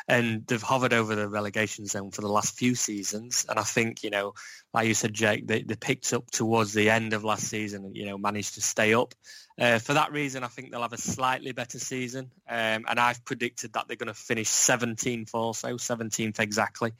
and 0.09 0.47
they've 0.47 0.63
hovered 0.63 0.93
over 0.93 1.15
the 1.15 1.29
relegation 1.29 1.87
zone 1.87 2.11
for 2.11 2.21
the 2.21 2.29
last 2.29 2.57
few 2.57 2.75
seasons. 2.75 3.47
And 3.49 3.59
I 3.59 3.63
think, 3.63 4.03
you 4.03 4.11
know, 4.11 4.35
like 4.75 4.89
you 4.89 4.95
said, 4.95 5.15
Jake, 5.15 5.47
they, 5.47 5.63
they 5.63 5.77
picked 5.77 6.13
up 6.13 6.31
towards 6.31 6.73
the 6.73 6.91
end 6.91 7.13
of 7.13 7.25
last 7.25 7.49
season 7.49 7.85
and, 7.85 7.97
you 7.97 8.07
know, 8.07 8.19
managed 8.19 8.55
to 8.55 8.61
stay 8.61 8.95
up. 8.95 9.15
Uh, 9.61 9.79
for 9.79 9.95
that 9.95 10.13
reason, 10.13 10.45
I 10.45 10.49
think 10.49 10.71
they'll 10.71 10.83
have 10.83 10.93
a 10.93 10.99
slightly 10.99 11.53
better 11.53 11.79
season. 11.79 12.31
Um, 12.49 12.85
and 12.89 12.99
I've 12.99 13.25
predicted 13.25 13.75
that 13.75 13.87
they're 13.87 13.97
going 13.97 14.09
to 14.09 14.15
finish 14.15 14.49
17th 14.49 15.31
or 15.35 15.55
so, 15.55 15.77
17th 15.77 16.41
exactly. 16.41 16.93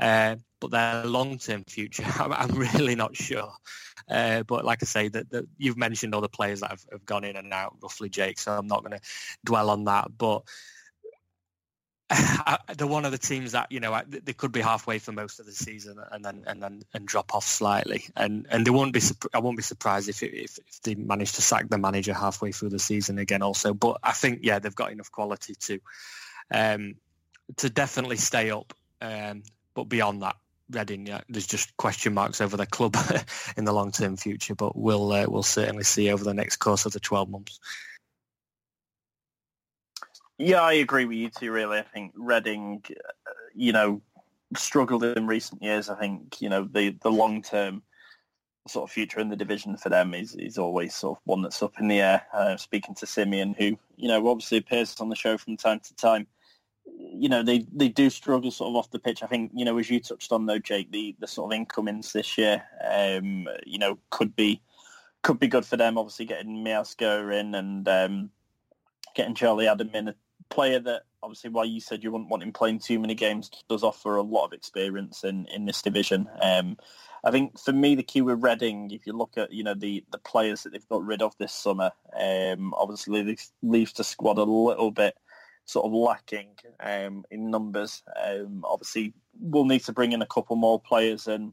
Uh, 0.00 0.36
but 0.60 0.70
their 0.70 1.04
long-term 1.04 1.64
future, 1.64 2.04
I'm, 2.18 2.50
really 2.50 2.94
not 2.94 3.14
sure. 3.14 3.52
Uh, 4.08 4.42
but 4.44 4.64
like 4.64 4.78
I 4.82 4.86
say, 4.86 5.08
that, 5.08 5.46
you've 5.58 5.76
mentioned 5.76 6.14
all 6.14 6.20
the 6.20 6.28
players 6.28 6.60
that 6.60 6.70
have, 6.70 6.84
have, 6.90 7.04
gone 7.04 7.24
in 7.24 7.36
and 7.36 7.52
out, 7.52 7.76
roughly, 7.82 8.08
Jake. 8.08 8.38
So 8.38 8.52
I'm 8.52 8.66
not 8.66 8.84
going 8.84 8.98
to 8.98 9.04
dwell 9.44 9.70
on 9.70 9.84
that. 9.84 10.08
But 10.16 10.42
they're 12.76 12.86
one 12.86 13.04
of 13.04 13.12
the 13.12 13.18
teams 13.18 13.52
that 13.52 13.70
you 13.70 13.80
know 13.80 14.00
they 14.08 14.32
could 14.32 14.52
be 14.52 14.62
halfway 14.62 14.98
for 14.98 15.12
most 15.12 15.40
of 15.40 15.46
the 15.46 15.52
season 15.52 15.98
and 16.10 16.24
then 16.24 16.42
and 16.46 16.62
then 16.62 16.82
and 16.94 17.06
drop 17.06 17.34
off 17.34 17.44
slightly 17.44 18.04
and 18.16 18.46
and 18.50 18.66
they 18.66 18.70
won't 18.70 18.94
be 18.94 19.00
I 19.34 19.40
won't 19.40 19.58
be 19.58 19.62
surprised 19.62 20.08
if, 20.08 20.22
if 20.22 20.58
if 20.66 20.82
they 20.82 20.94
manage 20.94 21.32
to 21.32 21.42
sack 21.42 21.68
the 21.68 21.76
manager 21.76 22.14
halfway 22.14 22.52
through 22.52 22.70
the 22.70 22.78
season 22.78 23.18
again 23.18 23.42
also 23.42 23.74
but 23.74 23.98
I 24.02 24.12
think 24.12 24.40
yeah 24.42 24.58
they've 24.58 24.74
got 24.74 24.90
enough 24.90 25.12
quality 25.12 25.54
to 25.54 25.80
um 26.50 26.94
to 27.58 27.68
definitely 27.68 28.16
stay 28.16 28.50
up 28.50 28.72
um 29.02 29.42
but 29.74 29.84
beyond 29.84 30.22
that 30.22 30.36
Reading, 30.70 31.06
yeah, 31.06 31.22
there's 31.30 31.46
just 31.46 31.74
question 31.78 32.12
marks 32.12 32.42
over 32.42 32.58
the 32.58 32.66
club 32.66 32.94
in 33.56 33.64
the 33.64 33.72
long 33.72 33.90
term 33.90 34.18
future, 34.18 34.54
but 34.54 34.76
we'll 34.76 35.10
uh, 35.12 35.24
we'll 35.26 35.42
certainly 35.42 35.82
see 35.82 36.10
over 36.10 36.22
the 36.22 36.34
next 36.34 36.56
course 36.56 36.84
of 36.84 36.92
the 36.92 37.00
12 37.00 37.30
months. 37.30 37.58
Yeah, 40.38 40.62
I 40.62 40.74
agree 40.74 41.04
with 41.04 41.18
you 41.18 41.30
too. 41.30 41.50
Really, 41.50 41.78
I 41.78 41.82
think 41.82 42.12
Reading, 42.14 42.82
uh, 42.90 43.30
you 43.54 43.72
know, 43.72 44.00
struggled 44.56 45.02
in 45.04 45.26
recent 45.26 45.62
years. 45.62 45.88
I 45.88 45.98
think 45.98 46.40
you 46.40 46.48
know 46.48 46.68
the 46.70 46.90
the 47.02 47.10
long 47.10 47.42
term 47.42 47.82
sort 48.68 48.88
of 48.88 48.92
future 48.92 49.18
in 49.18 49.30
the 49.30 49.36
division 49.36 49.76
for 49.76 49.88
them 49.88 50.14
is 50.14 50.36
is 50.36 50.56
always 50.56 50.94
sort 50.94 51.18
of 51.18 51.22
one 51.24 51.42
that's 51.42 51.62
up 51.62 51.74
in 51.80 51.88
the 51.88 52.00
air. 52.00 52.24
Uh, 52.32 52.56
speaking 52.56 52.94
to 52.96 53.06
Simeon, 53.06 53.54
who 53.58 53.76
you 53.96 54.08
know 54.08 54.28
obviously 54.28 54.58
appears 54.58 54.94
on 55.00 55.08
the 55.08 55.16
show 55.16 55.36
from 55.36 55.56
time 55.56 55.80
to 55.80 55.94
time, 55.96 56.26
you 56.96 57.28
know 57.28 57.42
they 57.42 57.66
they 57.74 57.88
do 57.88 58.08
struggle 58.08 58.52
sort 58.52 58.70
of 58.70 58.76
off 58.76 58.92
the 58.92 59.00
pitch. 59.00 59.24
I 59.24 59.26
think 59.26 59.50
you 59.54 59.64
know 59.64 59.76
as 59.78 59.90
you 59.90 59.98
touched 59.98 60.30
on 60.30 60.46
though, 60.46 60.60
Jake, 60.60 60.92
the 60.92 61.16
the 61.18 61.26
sort 61.26 61.52
of 61.52 61.56
incomings 61.56 62.12
this 62.12 62.38
year, 62.38 62.62
um, 62.88 63.48
you 63.66 63.78
know, 63.78 63.98
could 64.10 64.36
be 64.36 64.62
could 65.22 65.40
be 65.40 65.48
good 65.48 65.66
for 65.66 65.76
them. 65.76 65.98
Obviously, 65.98 66.26
getting 66.26 66.64
Miazga 66.64 67.40
in 67.40 67.56
and 67.56 67.88
um, 67.88 68.30
getting 69.16 69.34
Charlie 69.34 69.66
Adam 69.66 69.90
in 69.94 70.14
player 70.50 70.80
that 70.80 71.02
obviously 71.22 71.50
why 71.50 71.64
you 71.64 71.80
said 71.80 72.02
you 72.02 72.10
wouldn't 72.10 72.30
want 72.30 72.42
him 72.42 72.52
playing 72.52 72.78
too 72.78 72.98
many 72.98 73.14
games 73.14 73.50
does 73.68 73.82
offer 73.82 74.16
a 74.16 74.22
lot 74.22 74.46
of 74.46 74.52
experience 74.52 75.24
in, 75.24 75.46
in 75.46 75.66
this 75.66 75.82
division. 75.82 76.28
Um, 76.40 76.76
I 77.24 77.30
think 77.30 77.58
for 77.58 77.72
me 77.72 77.94
the 77.94 78.02
key 78.02 78.22
with 78.22 78.42
Reading, 78.42 78.90
if 78.90 79.06
you 79.06 79.12
look 79.12 79.36
at 79.36 79.52
you 79.52 79.64
know 79.64 79.74
the, 79.74 80.04
the 80.12 80.18
players 80.18 80.62
that 80.62 80.72
they've 80.72 80.88
got 80.88 81.04
rid 81.04 81.22
of 81.22 81.36
this 81.38 81.52
summer, 81.52 81.90
um, 82.18 82.72
obviously 82.74 83.22
they 83.22 83.36
leaves 83.62 83.92
the 83.92 84.04
squad 84.04 84.38
a 84.38 84.44
little 84.44 84.90
bit 84.90 85.16
sort 85.64 85.84
of 85.84 85.92
lacking 85.92 86.50
um, 86.80 87.24
in 87.30 87.50
numbers. 87.50 88.02
Um, 88.24 88.64
obviously 88.64 89.12
we'll 89.40 89.64
need 89.64 89.84
to 89.84 89.92
bring 89.92 90.12
in 90.12 90.22
a 90.22 90.26
couple 90.26 90.56
more 90.56 90.80
players 90.80 91.28
and 91.28 91.52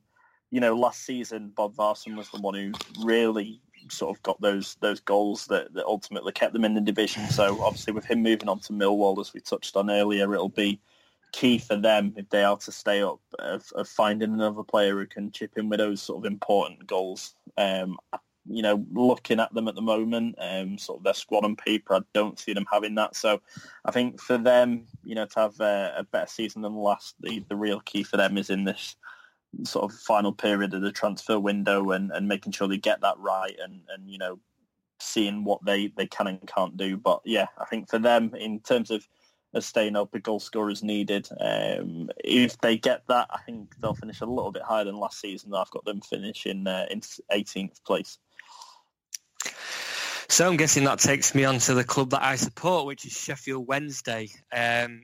you 0.51 0.59
know 0.59 0.75
last 0.75 1.05
season 1.05 1.51
Bodvarsson 1.55 2.15
was 2.15 2.29
the 2.29 2.39
one 2.39 2.53
who 2.55 2.71
really 3.03 3.61
sort 3.89 4.15
of 4.15 4.23
got 4.23 4.39
those 4.41 4.77
those 4.81 4.99
goals 4.99 5.45
that, 5.47 5.73
that 5.73 5.85
ultimately 5.85 6.31
kept 6.31 6.53
them 6.53 6.65
in 6.65 6.73
the 6.73 6.81
division. 6.81 7.27
So 7.27 7.61
obviously 7.63 7.93
with 7.93 8.05
him 8.05 8.23
moving 8.23 8.49
on 8.49 8.59
to 8.61 8.73
Millwall, 8.73 9.19
as 9.19 9.33
we 9.33 9.39
touched 9.39 9.75
on 9.75 9.89
earlier, 9.89 10.33
it'll 10.33 10.49
be 10.49 10.79
key 11.31 11.57
for 11.57 11.75
them 11.75 12.13
if 12.15 12.29
they 12.29 12.43
are 12.43 12.57
to 12.57 12.71
stay 12.71 13.01
up 13.01 13.19
of, 13.39 13.69
of 13.75 13.87
finding 13.87 14.33
another 14.33 14.63
player 14.63 14.97
who 14.97 15.05
can 15.05 15.31
chip 15.31 15.51
in 15.57 15.69
with 15.69 15.79
those 15.79 16.01
sort 16.01 16.25
of 16.25 16.31
important 16.31 16.87
goals. 16.87 17.35
Um, 17.57 17.97
you 18.47 18.61
know, 18.61 18.85
looking 18.93 19.39
at 19.39 19.53
them 19.53 19.67
at 19.67 19.75
the 19.75 19.81
moment, 19.81 20.35
um, 20.39 20.77
sort 20.77 20.99
of 20.99 21.03
their 21.03 21.15
squad 21.15 21.43
on 21.43 21.55
paper, 21.55 21.95
I 21.95 22.01
don't 22.13 22.39
see 22.39 22.53
them 22.53 22.67
having 22.71 22.95
that. 22.95 23.15
So 23.15 23.41
I 23.83 23.91
think 23.91 24.21
for 24.21 24.37
them, 24.37 24.85
you 25.03 25.15
know, 25.15 25.25
to 25.25 25.39
have 25.39 25.59
a, 25.59 25.95
a 25.97 26.03
better 26.03 26.27
season 26.27 26.61
than 26.61 26.75
last, 26.75 27.15
the, 27.19 27.43
the 27.49 27.55
real 27.55 27.79
key 27.81 28.03
for 28.03 28.17
them 28.17 28.37
is 28.37 28.49
in 28.49 28.63
this 28.63 28.95
sort 29.63 29.91
of 29.91 29.97
final 29.97 30.33
period 30.33 30.73
of 30.73 30.81
the 30.81 30.91
transfer 30.91 31.39
window 31.39 31.91
and, 31.91 32.11
and 32.11 32.27
making 32.27 32.51
sure 32.51 32.67
they 32.67 32.77
get 32.77 33.01
that 33.01 33.17
right 33.19 33.55
and, 33.63 33.81
and 33.89 34.09
you 34.09 34.17
know 34.17 34.39
seeing 34.99 35.43
what 35.43 35.63
they, 35.65 35.87
they 35.95 36.07
can 36.07 36.27
and 36.27 36.47
can't 36.47 36.77
do. 36.77 36.97
But 36.97 37.21
yeah, 37.25 37.47
I 37.57 37.65
think 37.65 37.89
for 37.89 37.99
them 37.99 38.33
in 38.35 38.59
terms 38.59 38.91
of, 38.91 39.07
staying 39.59 39.95
up, 39.95 40.13
a 40.13 40.19
goal 40.19 40.41
scorer 40.41 40.69
is 40.69 40.83
needed. 40.83 41.29
Um, 41.39 42.09
if 42.21 42.57
they 42.57 42.77
get 42.77 43.03
that, 43.07 43.29
I 43.29 43.39
think 43.45 43.73
they'll 43.79 43.93
finish 43.93 44.19
a 44.19 44.25
little 44.25 44.51
bit 44.51 44.63
higher 44.63 44.83
than 44.83 44.97
last 44.97 45.21
season. 45.21 45.53
I've 45.53 45.69
got 45.69 45.85
them 45.85 46.01
finishing 46.01 46.67
uh, 46.67 46.87
in 46.91 46.99
18th 46.99 47.81
place. 47.85 48.17
So 50.27 50.45
I'm 50.45 50.57
guessing 50.57 50.83
that 50.83 50.99
takes 50.99 51.33
me 51.33 51.45
on 51.45 51.59
to 51.59 51.73
the 51.73 51.85
club 51.85 52.09
that 52.09 52.21
I 52.21 52.35
support, 52.35 52.85
which 52.85 53.05
is 53.05 53.13
Sheffield 53.13 53.65
Wednesday. 53.65 54.27
Um, 54.51 55.03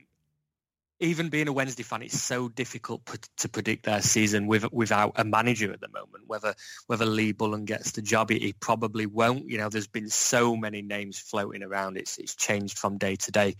even 1.02 1.30
being 1.30 1.48
a 1.48 1.52
Wednesday 1.52 1.82
fan, 1.82 2.02
it's 2.02 2.20
so 2.20 2.48
difficult 2.48 3.02
to 3.38 3.48
predict 3.48 3.84
their 3.84 4.00
season 4.00 4.46
with, 4.46 4.72
without 4.72 5.12
a 5.16 5.24
manager 5.24 5.72
at 5.72 5.80
the 5.80 5.88
moment. 5.88 6.24
Whether 6.28 6.54
whether 6.86 7.04
Lee 7.04 7.32
Bullen 7.32 7.64
gets 7.64 7.90
the 7.92 8.02
job, 8.02 8.30
he, 8.30 8.38
he, 8.38 8.52
probably 8.52 9.06
won't. 9.06 9.50
You 9.50 9.58
know, 9.58 9.68
there's 9.68 9.88
been 9.88 10.08
so 10.08 10.56
many 10.56 10.80
names 10.80 11.18
floating 11.18 11.64
around. 11.64 11.96
It's 11.96 12.18
it's 12.18 12.36
changed 12.36 12.78
from 12.78 12.98
day 12.98 13.16
to 13.16 13.32
day, 13.32 13.56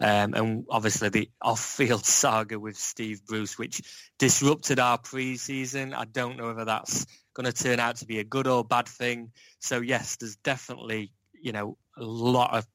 um, 0.00 0.32
and 0.32 0.64
obviously 0.70 1.10
the 1.10 1.30
off-field 1.42 2.04
saga 2.06 2.58
with 2.58 2.76
Steve 2.76 3.26
Bruce, 3.26 3.58
which 3.58 3.82
disrupted 4.18 4.80
our 4.80 4.96
pre-season. 4.96 5.92
I 5.92 6.06
don't 6.06 6.38
know 6.38 6.46
whether 6.46 6.64
that's 6.64 7.06
going 7.34 7.44
to 7.44 7.52
turn 7.52 7.78
out 7.78 7.96
to 7.96 8.06
be 8.06 8.20
a 8.20 8.24
good 8.24 8.46
or 8.46 8.64
bad 8.64 8.88
thing. 8.88 9.32
So 9.60 9.82
yes, 9.82 10.16
there's 10.16 10.36
definitely 10.36 11.12
you 11.38 11.52
know 11.52 11.76
a 11.98 12.04
lot 12.04 12.54
of 12.54 12.66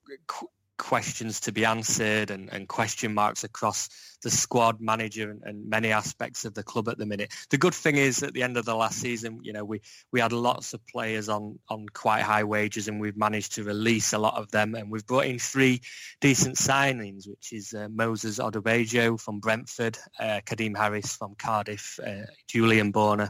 questions 0.82 1.40
to 1.40 1.52
be 1.52 1.64
answered 1.64 2.32
and, 2.32 2.52
and, 2.52 2.68
question 2.68 3.14
marks 3.14 3.44
across 3.44 3.88
the 4.24 4.32
squad 4.32 4.82
manager 4.82 5.30
and, 5.30 5.44
and, 5.44 5.70
many 5.70 5.92
aspects 5.92 6.44
of 6.44 6.56
the 6.56 6.64
club 6.64 6.90
at 6.90 6.98
the 6.98 7.06
minute. 7.06 7.32
The 7.52 7.60
good 7.60 7.76
thing 7.76 7.98
is 7.98 8.24
at 8.24 8.34
the 8.34 8.42
end 8.42 8.58
of 8.58 8.66
the 8.66 8.74
last 8.74 8.98
season, 9.00 9.42
you 9.44 9.54
know, 9.54 9.64
we, 9.64 9.80
we 10.12 10.20
had 10.20 10.34
lots 10.34 10.74
of 10.74 10.86
players 10.88 11.30
on, 11.30 11.60
on 11.70 11.86
quite 11.94 12.24
high 12.24 12.44
wages 12.44 12.88
and 12.88 13.00
we've 13.00 13.16
managed 13.16 13.54
to 13.56 13.64
release 13.64 14.14
a 14.14 14.18
lot 14.18 14.34
of 14.38 14.50
them 14.50 14.74
and 14.74 14.90
we've 14.90 15.06
brought 15.06 15.28
in 15.28 15.38
three 15.38 15.82
decent 16.20 16.56
signings, 16.56 17.30
which 17.30 17.54
is 17.54 17.76
uh, 17.76 17.88
Moses 17.94 18.40
Odubajo 18.40 19.22
from 19.22 19.40
Brentford, 19.40 20.00
uh, 20.20 20.42
Kadeem 20.48 20.76
Harris 20.76 21.16
from 21.16 21.36
Cardiff, 21.36 22.00
uh, 22.04 22.26
Julian 22.48 22.92
Borner 22.92 23.30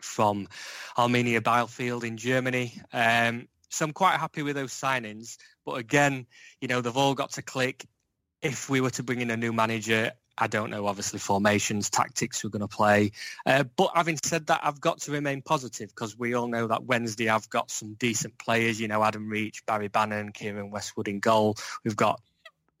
from 0.00 0.48
Arminia 0.96 1.40
Bielefeld 1.40 2.04
in 2.04 2.16
Germany. 2.16 2.80
Um, 2.90 3.48
so 3.74 3.84
I'm 3.84 3.92
quite 3.92 4.18
happy 4.18 4.42
with 4.42 4.56
those 4.56 4.72
signings. 4.72 5.36
But 5.64 5.72
again, 5.72 6.26
you 6.60 6.68
know, 6.68 6.80
they've 6.80 6.96
all 6.96 7.14
got 7.14 7.32
to 7.32 7.42
click. 7.42 7.84
If 8.40 8.68
we 8.68 8.80
were 8.80 8.90
to 8.90 9.02
bring 9.02 9.20
in 9.20 9.30
a 9.30 9.36
new 9.36 9.52
manager, 9.52 10.12
I 10.36 10.48
don't 10.48 10.70
know, 10.70 10.86
obviously, 10.86 11.18
formations, 11.18 11.90
tactics 11.90 12.42
we're 12.42 12.50
going 12.50 12.60
to 12.60 12.68
play. 12.68 13.12
Uh, 13.46 13.64
but 13.76 13.92
having 13.94 14.18
said 14.22 14.48
that, 14.48 14.60
I've 14.62 14.80
got 14.80 15.00
to 15.02 15.12
remain 15.12 15.42
positive 15.42 15.88
because 15.88 16.18
we 16.18 16.34
all 16.34 16.48
know 16.48 16.66
that 16.66 16.84
Wednesday 16.84 17.28
I've 17.28 17.48
got 17.48 17.70
some 17.70 17.94
decent 17.94 18.38
players, 18.38 18.80
you 18.80 18.88
know, 18.88 19.02
Adam 19.02 19.28
Reach, 19.28 19.64
Barry 19.64 19.88
Bannan, 19.88 20.32
Keiren 20.32 20.70
Westwood 20.70 21.08
in 21.08 21.20
goal. 21.20 21.56
We've 21.84 21.96
got 21.96 22.20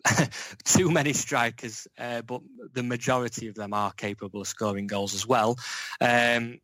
too 0.64 0.90
many 0.90 1.12
strikers, 1.12 1.88
uh, 1.98 2.22
but 2.22 2.42
the 2.72 2.82
majority 2.82 3.48
of 3.48 3.54
them 3.54 3.72
are 3.72 3.92
capable 3.92 4.40
of 4.40 4.48
scoring 4.48 4.86
goals 4.86 5.14
as 5.14 5.26
well. 5.26 5.56
Um, 6.00 6.58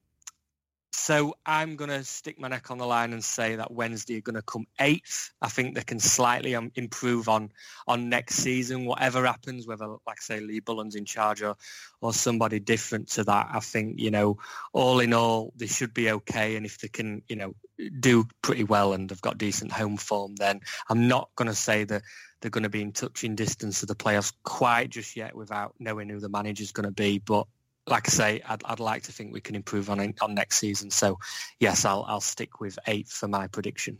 So 0.93 1.35
I'm 1.47 1.77
going 1.77 1.91
to 1.91 2.03
stick 2.03 2.39
my 2.39 2.49
neck 2.49 2.71
on 2.71 2.79
the 2.79 2.87
line 2.87 3.13
and 3.13 3.23
say 3.23 3.57
that 3.57 3.71
Wednesday 3.71 4.19
are 4.19 4.23
going 4.23 4.35
to 4.35 4.43
come 4.43 4.67
eighth. 4.81 5.31
I 5.41 5.49
think 5.49 5.75
they 5.75 5.83
can 5.83 6.01
slightly 6.01 6.55
um, 6.57 6.73
improve 6.75 7.29
on 7.29 7.53
on 7.87 8.09
next 8.09 8.37
season, 8.37 8.87
whatever 8.87 9.25
happens, 9.25 9.67
whether, 9.67 9.87
like 10.07 10.21
say, 10.21 10.41
Lee 10.41 10.61
Bullen's 10.61 10.97
in 10.97 11.05
charge 11.05 11.43
or, 11.43 11.57
or 12.01 12.13
somebody 12.13 12.59
different 12.59 13.09
to 13.11 13.25
that. 13.25 13.49
I 13.53 13.61
think, 13.61 14.01
you 14.01 14.11
know, 14.11 14.39
all 14.73 15.01
in 15.01 15.13
all, 15.13 15.53
they 15.57 15.69
should 15.69 15.95
be 15.95 16.11
okay. 16.11 16.57
And 16.57 16.67
if 16.67 16.79
they 16.79 16.89
can, 16.89 17.23
you 17.29 17.37
know, 17.37 17.55
do 18.01 18.27
pretty 18.43 18.65
well 18.65 18.93
and 18.93 19.09
they've 19.09 19.21
got 19.21 19.39
decent 19.39 19.73
home 19.73 19.97
form, 19.97 20.35
then 20.37 20.61
I'm 20.89 21.07
not 21.07 21.31
going 21.37 21.49
to 21.49 21.55
say 21.55 21.85
that 21.85 22.03
they're 22.41 22.51
going 22.51 22.65
to 22.65 22.69
be 22.69 22.83
in 22.83 22.93
touching 22.93 23.37
distance 23.37 23.83
of 23.83 23.89
the 23.89 23.95
playoffs 23.95 24.33
quite 24.43 24.91
just 24.91 25.17
yet 25.17 25.37
without 25.37 25.75
knowing 25.79 26.09
who 26.09 26.21
the 26.21 26.29
manager's 26.29 26.73
going 26.73 26.89
to 26.89 26.93
be. 26.93 27.19
But 27.19 27.47
like 27.87 28.09
I 28.09 28.11
say, 28.11 28.43
I'd, 28.49 28.63
I'd 28.65 28.81
like 28.81 29.05
to 29.05 29.13
think 29.13 29.33
we 29.33 29.41
can 29.41 29.57
improve 29.57 29.91
on 29.91 30.15
on 30.21 30.35
next 30.35 30.59
season. 30.59 30.91
So 30.91 31.19
yes, 31.59 31.85
I'll 31.85 32.05
I'll 32.09 32.21
stick 32.21 32.61
with 32.61 32.79
eighth 32.87 33.13
for 33.13 33.29
my 33.29 33.47
prediction. 33.47 33.99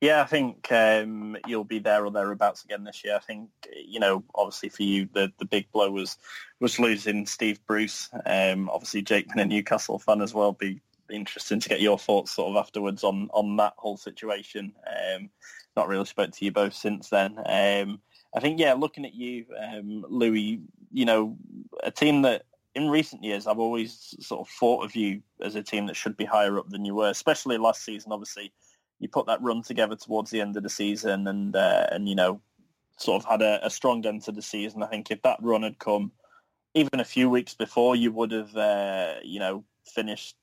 Yeah, 0.00 0.22
I 0.22 0.26
think 0.26 0.70
um, 0.70 1.36
you'll 1.48 1.64
be 1.64 1.80
there 1.80 2.04
or 2.04 2.12
thereabouts 2.12 2.62
again 2.64 2.84
this 2.84 3.02
year. 3.04 3.16
I 3.16 3.18
think 3.18 3.50
you 3.74 3.98
know, 3.98 4.22
obviously 4.34 4.68
for 4.68 4.84
you, 4.84 5.08
the, 5.12 5.32
the 5.38 5.44
big 5.44 5.70
blow 5.72 5.90
was 5.90 6.16
was 6.60 6.78
losing 6.78 7.26
Steve 7.26 7.60
Bruce. 7.66 8.08
Um, 8.24 8.70
obviously, 8.70 9.02
Jake 9.02 9.28
been 9.28 9.40
a 9.40 9.44
Newcastle 9.44 9.98
fan 9.98 10.22
as 10.22 10.32
well. 10.32 10.52
Be 10.52 10.80
interesting 11.10 11.58
to 11.58 11.68
get 11.68 11.80
your 11.80 11.98
thoughts 11.98 12.32
sort 12.32 12.50
of 12.50 12.56
afterwards 12.56 13.02
on 13.02 13.28
on 13.32 13.56
that 13.56 13.74
whole 13.76 13.96
situation. 13.96 14.72
Um, 14.86 15.30
not 15.76 15.88
really 15.88 16.04
spoke 16.04 16.30
to 16.30 16.44
you 16.44 16.52
both 16.52 16.74
since 16.74 17.08
then. 17.08 17.36
Um, 17.44 18.00
I 18.34 18.40
think, 18.40 18.60
yeah, 18.60 18.74
looking 18.74 19.04
at 19.04 19.14
you, 19.14 19.46
um, 19.58 20.04
Louis, 20.08 20.60
you 20.92 21.04
know, 21.04 21.36
a 21.82 21.90
team 21.90 22.22
that 22.22 22.44
in 22.74 22.90
recent 22.90 23.24
years 23.24 23.46
I've 23.46 23.58
always 23.58 24.14
sort 24.20 24.40
of 24.40 24.48
thought 24.48 24.84
of 24.84 24.94
you 24.94 25.22
as 25.40 25.54
a 25.54 25.62
team 25.62 25.86
that 25.86 25.96
should 25.96 26.16
be 26.16 26.24
higher 26.24 26.58
up 26.58 26.68
than 26.68 26.84
you 26.84 26.94
were, 26.94 27.08
especially 27.08 27.58
last 27.58 27.84
season. 27.84 28.12
Obviously, 28.12 28.52
you 29.00 29.08
put 29.08 29.26
that 29.26 29.42
run 29.42 29.62
together 29.62 29.96
towards 29.96 30.30
the 30.30 30.40
end 30.40 30.56
of 30.56 30.62
the 30.62 30.68
season, 30.68 31.26
and 31.26 31.56
uh, 31.56 31.86
and 31.90 32.08
you 32.08 32.14
know, 32.14 32.40
sort 32.96 33.22
of 33.22 33.28
had 33.28 33.42
a, 33.42 33.64
a, 33.64 33.70
strong 33.70 34.04
end 34.06 34.22
to 34.22 34.32
the 34.32 34.42
season. 34.42 34.82
I 34.82 34.86
think 34.86 35.10
if 35.10 35.22
that 35.22 35.38
run 35.40 35.62
had 35.62 35.78
come 35.78 36.12
even 36.74 37.00
a 37.00 37.04
few 37.04 37.30
weeks 37.30 37.54
before, 37.54 37.96
you 37.96 38.12
would 38.12 38.32
have, 38.32 38.54
uh, 38.56 39.14
you 39.22 39.40
know, 39.40 39.64
finished 39.84 40.36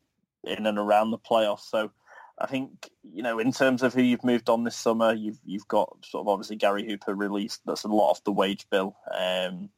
in 0.44 0.66
and 0.66 0.78
around 0.78 1.12
the 1.12 1.18
playoffs. 1.18 1.70
So 1.70 1.92
I 2.40 2.48
think 2.48 2.90
you 3.14 3.24
know 3.24 3.40
in 3.40 3.52
terms 3.52 3.82
of 3.82 3.94
who 3.94 4.02
you've 4.02 4.24
moved 4.24 4.50
on 4.50 4.64
this 4.64 4.76
summer, 4.76 5.14
you've 5.14 5.40
you've 5.46 5.68
got 5.68 5.96
sort 6.06 6.22
of 6.22 6.28
obviously 6.28 6.58
Gary 6.58 6.86
Hooper 6.86 7.16
released. 7.16 7.62
That's 7.66 7.84
a 7.84 7.88
lot 7.88 8.12
off 8.12 8.24
the 8.24 8.32
wage 8.32 8.68
bill. 8.70 8.96
Um, 9.18 9.70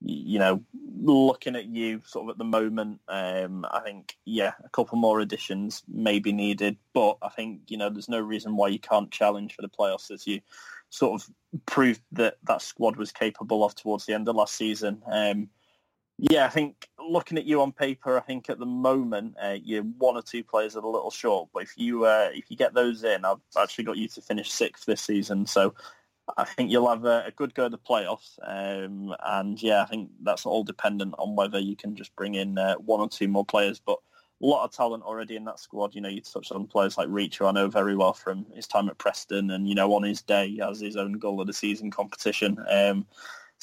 you 0.00 0.38
know, 0.38 0.62
looking 1.00 1.56
at 1.56 1.66
you 1.66 2.02
sort 2.04 2.24
of 2.24 2.30
at 2.30 2.38
the 2.38 2.44
moment, 2.44 3.00
um, 3.08 3.64
I 3.70 3.80
think 3.80 4.16
yeah, 4.24 4.52
a 4.62 4.68
couple 4.68 4.98
more 4.98 5.20
additions 5.20 5.82
may 5.88 6.18
be 6.18 6.32
needed, 6.32 6.76
but 6.92 7.16
I 7.22 7.30
think 7.30 7.62
you 7.68 7.78
know 7.78 7.90
there's 7.90 8.08
no 8.08 8.20
reason 8.20 8.56
why 8.56 8.68
you 8.68 8.78
can't 8.78 9.10
challenge 9.10 9.54
for 9.54 9.62
the 9.62 9.68
playoffs 9.68 10.10
as 10.10 10.26
you 10.26 10.40
sort 10.90 11.20
of 11.20 11.30
proved 11.66 12.02
that 12.12 12.36
that 12.44 12.62
squad 12.62 12.96
was 12.96 13.12
capable 13.12 13.64
of 13.64 13.74
towards 13.74 14.06
the 14.06 14.14
end 14.14 14.28
of 14.28 14.36
last 14.36 14.54
season. 14.54 15.02
Um, 15.10 15.48
yeah, 16.18 16.46
I 16.46 16.48
think 16.48 16.88
looking 16.98 17.38
at 17.38 17.44
you 17.44 17.60
on 17.60 17.72
paper, 17.72 18.16
I 18.16 18.20
think 18.20 18.48
at 18.48 18.58
the 18.58 18.66
moment 18.66 19.34
uh, 19.42 19.56
you're 19.62 19.82
one 19.82 20.16
or 20.16 20.22
two 20.22 20.44
players 20.44 20.76
are 20.76 20.84
a 20.84 20.88
little 20.88 21.10
short. 21.10 21.48
But 21.52 21.64
if 21.64 21.72
you 21.76 22.04
uh, 22.04 22.30
if 22.32 22.50
you 22.50 22.56
get 22.56 22.74
those 22.74 23.02
in, 23.02 23.24
I've 23.24 23.38
actually 23.58 23.84
got 23.84 23.96
you 23.96 24.08
to 24.08 24.20
finish 24.20 24.50
sixth 24.50 24.86
this 24.86 25.00
season. 25.00 25.46
So 25.46 25.74
I 26.36 26.44
think 26.44 26.70
you'll 26.70 26.88
have 26.88 27.04
a, 27.04 27.24
a 27.26 27.30
good 27.32 27.54
go 27.54 27.66
at 27.66 27.72
the 27.72 27.78
playoffs. 27.78 28.38
Um, 28.42 29.14
and 29.24 29.60
yeah, 29.60 29.82
I 29.82 29.86
think 29.86 30.10
that's 30.22 30.46
all 30.46 30.62
dependent 30.62 31.14
on 31.18 31.34
whether 31.34 31.58
you 31.58 31.76
can 31.76 31.96
just 31.96 32.14
bring 32.16 32.34
in 32.34 32.58
uh, 32.58 32.76
one 32.76 33.00
or 33.00 33.08
two 33.08 33.28
more 33.28 33.44
players. 33.44 33.80
But 33.84 33.98
a 34.42 34.46
lot 34.46 34.64
of 34.64 34.72
talent 34.72 35.02
already 35.02 35.36
in 35.36 35.44
that 35.44 35.58
squad. 35.58 35.94
You 35.94 36.00
know, 36.00 36.08
you 36.08 36.20
touched 36.20 36.52
on 36.52 36.66
players 36.66 36.96
like 36.96 37.08
Reach, 37.10 37.38
who 37.38 37.46
I 37.46 37.52
know 37.52 37.68
very 37.68 37.96
well 37.96 38.12
from 38.12 38.46
his 38.54 38.66
time 38.66 38.88
at 38.88 38.98
Preston, 38.98 39.50
and 39.50 39.68
you 39.68 39.74
know, 39.74 39.92
on 39.94 40.04
his 40.04 40.22
day, 40.22 40.48
he 40.48 40.58
has 40.58 40.80
his 40.80 40.96
own 40.96 41.14
goal 41.14 41.40
of 41.40 41.46
the 41.46 41.52
season 41.52 41.90
competition. 41.90 42.58
Um, 42.70 43.06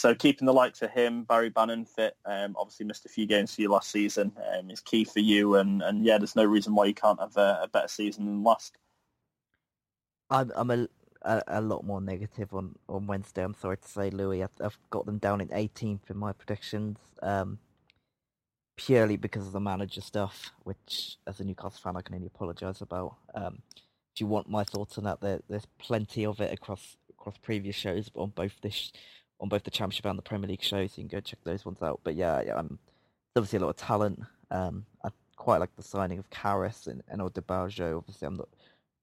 so 0.02 0.16
keeping 0.16 0.48
the 0.48 0.54
likes 0.54 0.82
of 0.82 0.90
him, 0.90 1.26
Barry 1.26 1.52
Bannan 1.52 1.86
fit, 1.86 2.18
um, 2.26 2.56
obviously 2.58 2.88
missed 2.88 3.06
a 3.06 3.10
few 3.10 3.28
games 3.28 3.54
for 3.54 3.62
you 3.62 3.70
last 3.70 3.92
season, 3.92 4.32
um, 4.52 4.72
is 4.72 4.80
key 4.80 5.04
for 5.04 5.20
you. 5.20 5.58
And, 5.58 5.84
and 5.84 6.04
yeah, 6.04 6.18
there's 6.18 6.36
no 6.36 6.44
reason 6.44 6.74
why 6.74 6.86
you 6.86 6.96
can't 6.96 7.20
have 7.20 7.38
a, 7.38 7.60
a 7.62 7.68
better 7.68 7.88
season 7.88 8.26
than 8.26 8.44
last. 8.44 8.80
I'm, 10.32 10.52
I'm 10.56 10.72
a, 10.72 10.88
a, 11.22 11.44
a, 11.48 11.62
lot 11.62 11.86
more 11.86 12.02
negative 12.02 12.52
on, 12.52 12.74
on 12.90 13.06
Wednesday. 13.06 13.44
I'm 13.44 13.54
sorry 13.54 13.78
to 13.78 13.88
say, 13.88 14.10
Louis. 14.10 14.42
I've, 14.42 14.50
I've 14.60 14.80
got 14.90 15.06
them 15.06 15.20
down 15.20 15.40
in 15.40 15.50
18th 15.50 16.10
in 16.10 16.18
my 16.18 16.34
predictions, 16.34 16.98
um, 17.22 17.60
purely 18.78 19.18
because 19.18 19.46
of 19.46 19.54
the 19.54 19.60
manager 19.60 20.02
stuff, 20.02 20.50
which 20.64 21.18
as 21.28 21.40
a 21.40 21.44
Newcastle 21.44 21.80
fan 21.80 21.96
I 21.96 22.02
can 22.02 22.16
only 22.16 22.26
apologise 22.26 22.82
about. 22.82 23.18
Um, 23.36 23.60
if 24.16 24.20
you 24.20 24.26
want 24.26 24.50
my 24.50 24.64
thoughts 24.64 24.98
on 24.98 25.04
that, 25.04 25.22
there, 25.22 25.42
there's 25.48 25.68
plenty 25.78 26.26
of 26.26 26.42
it 26.42 26.52
across 26.52 26.98
across 27.12 27.38
previous 27.38 27.76
shows 27.76 28.10
on 28.16 28.32
both 28.36 28.60
this 28.62 28.92
on 29.42 29.50
both 29.50 29.64
the 29.64 29.72
Championship 29.72 30.06
and 30.06 30.18
the 30.18 30.24
Premier 30.24 30.48
League 30.48 30.62
shows. 30.62 30.94
So 30.94 31.02
you 31.02 31.08
can 31.10 31.18
go 31.18 31.22
check 31.22 31.40
those 31.44 31.66
ones 31.66 31.82
out. 31.82 32.00
But 32.04 32.16
yeah, 32.16 32.42
yeah 32.46 32.56
um, 32.56 32.80
there's 33.34 33.44
obviously 33.44 33.58
a 33.58 33.62
lot 33.62 33.70
of 33.70 33.76
talent. 33.78 34.20
Um, 34.52 34.86
I 35.04 35.10
quite 35.36 35.58
like 35.58 35.76
the 35.76 35.84
signing 35.84 36.20
of 36.20 36.30
Karius 36.30 36.88
and, 36.88 37.02
and. 37.10 37.22
Obviously, 37.22 38.28
I'm 38.28 38.38
not 38.38 38.50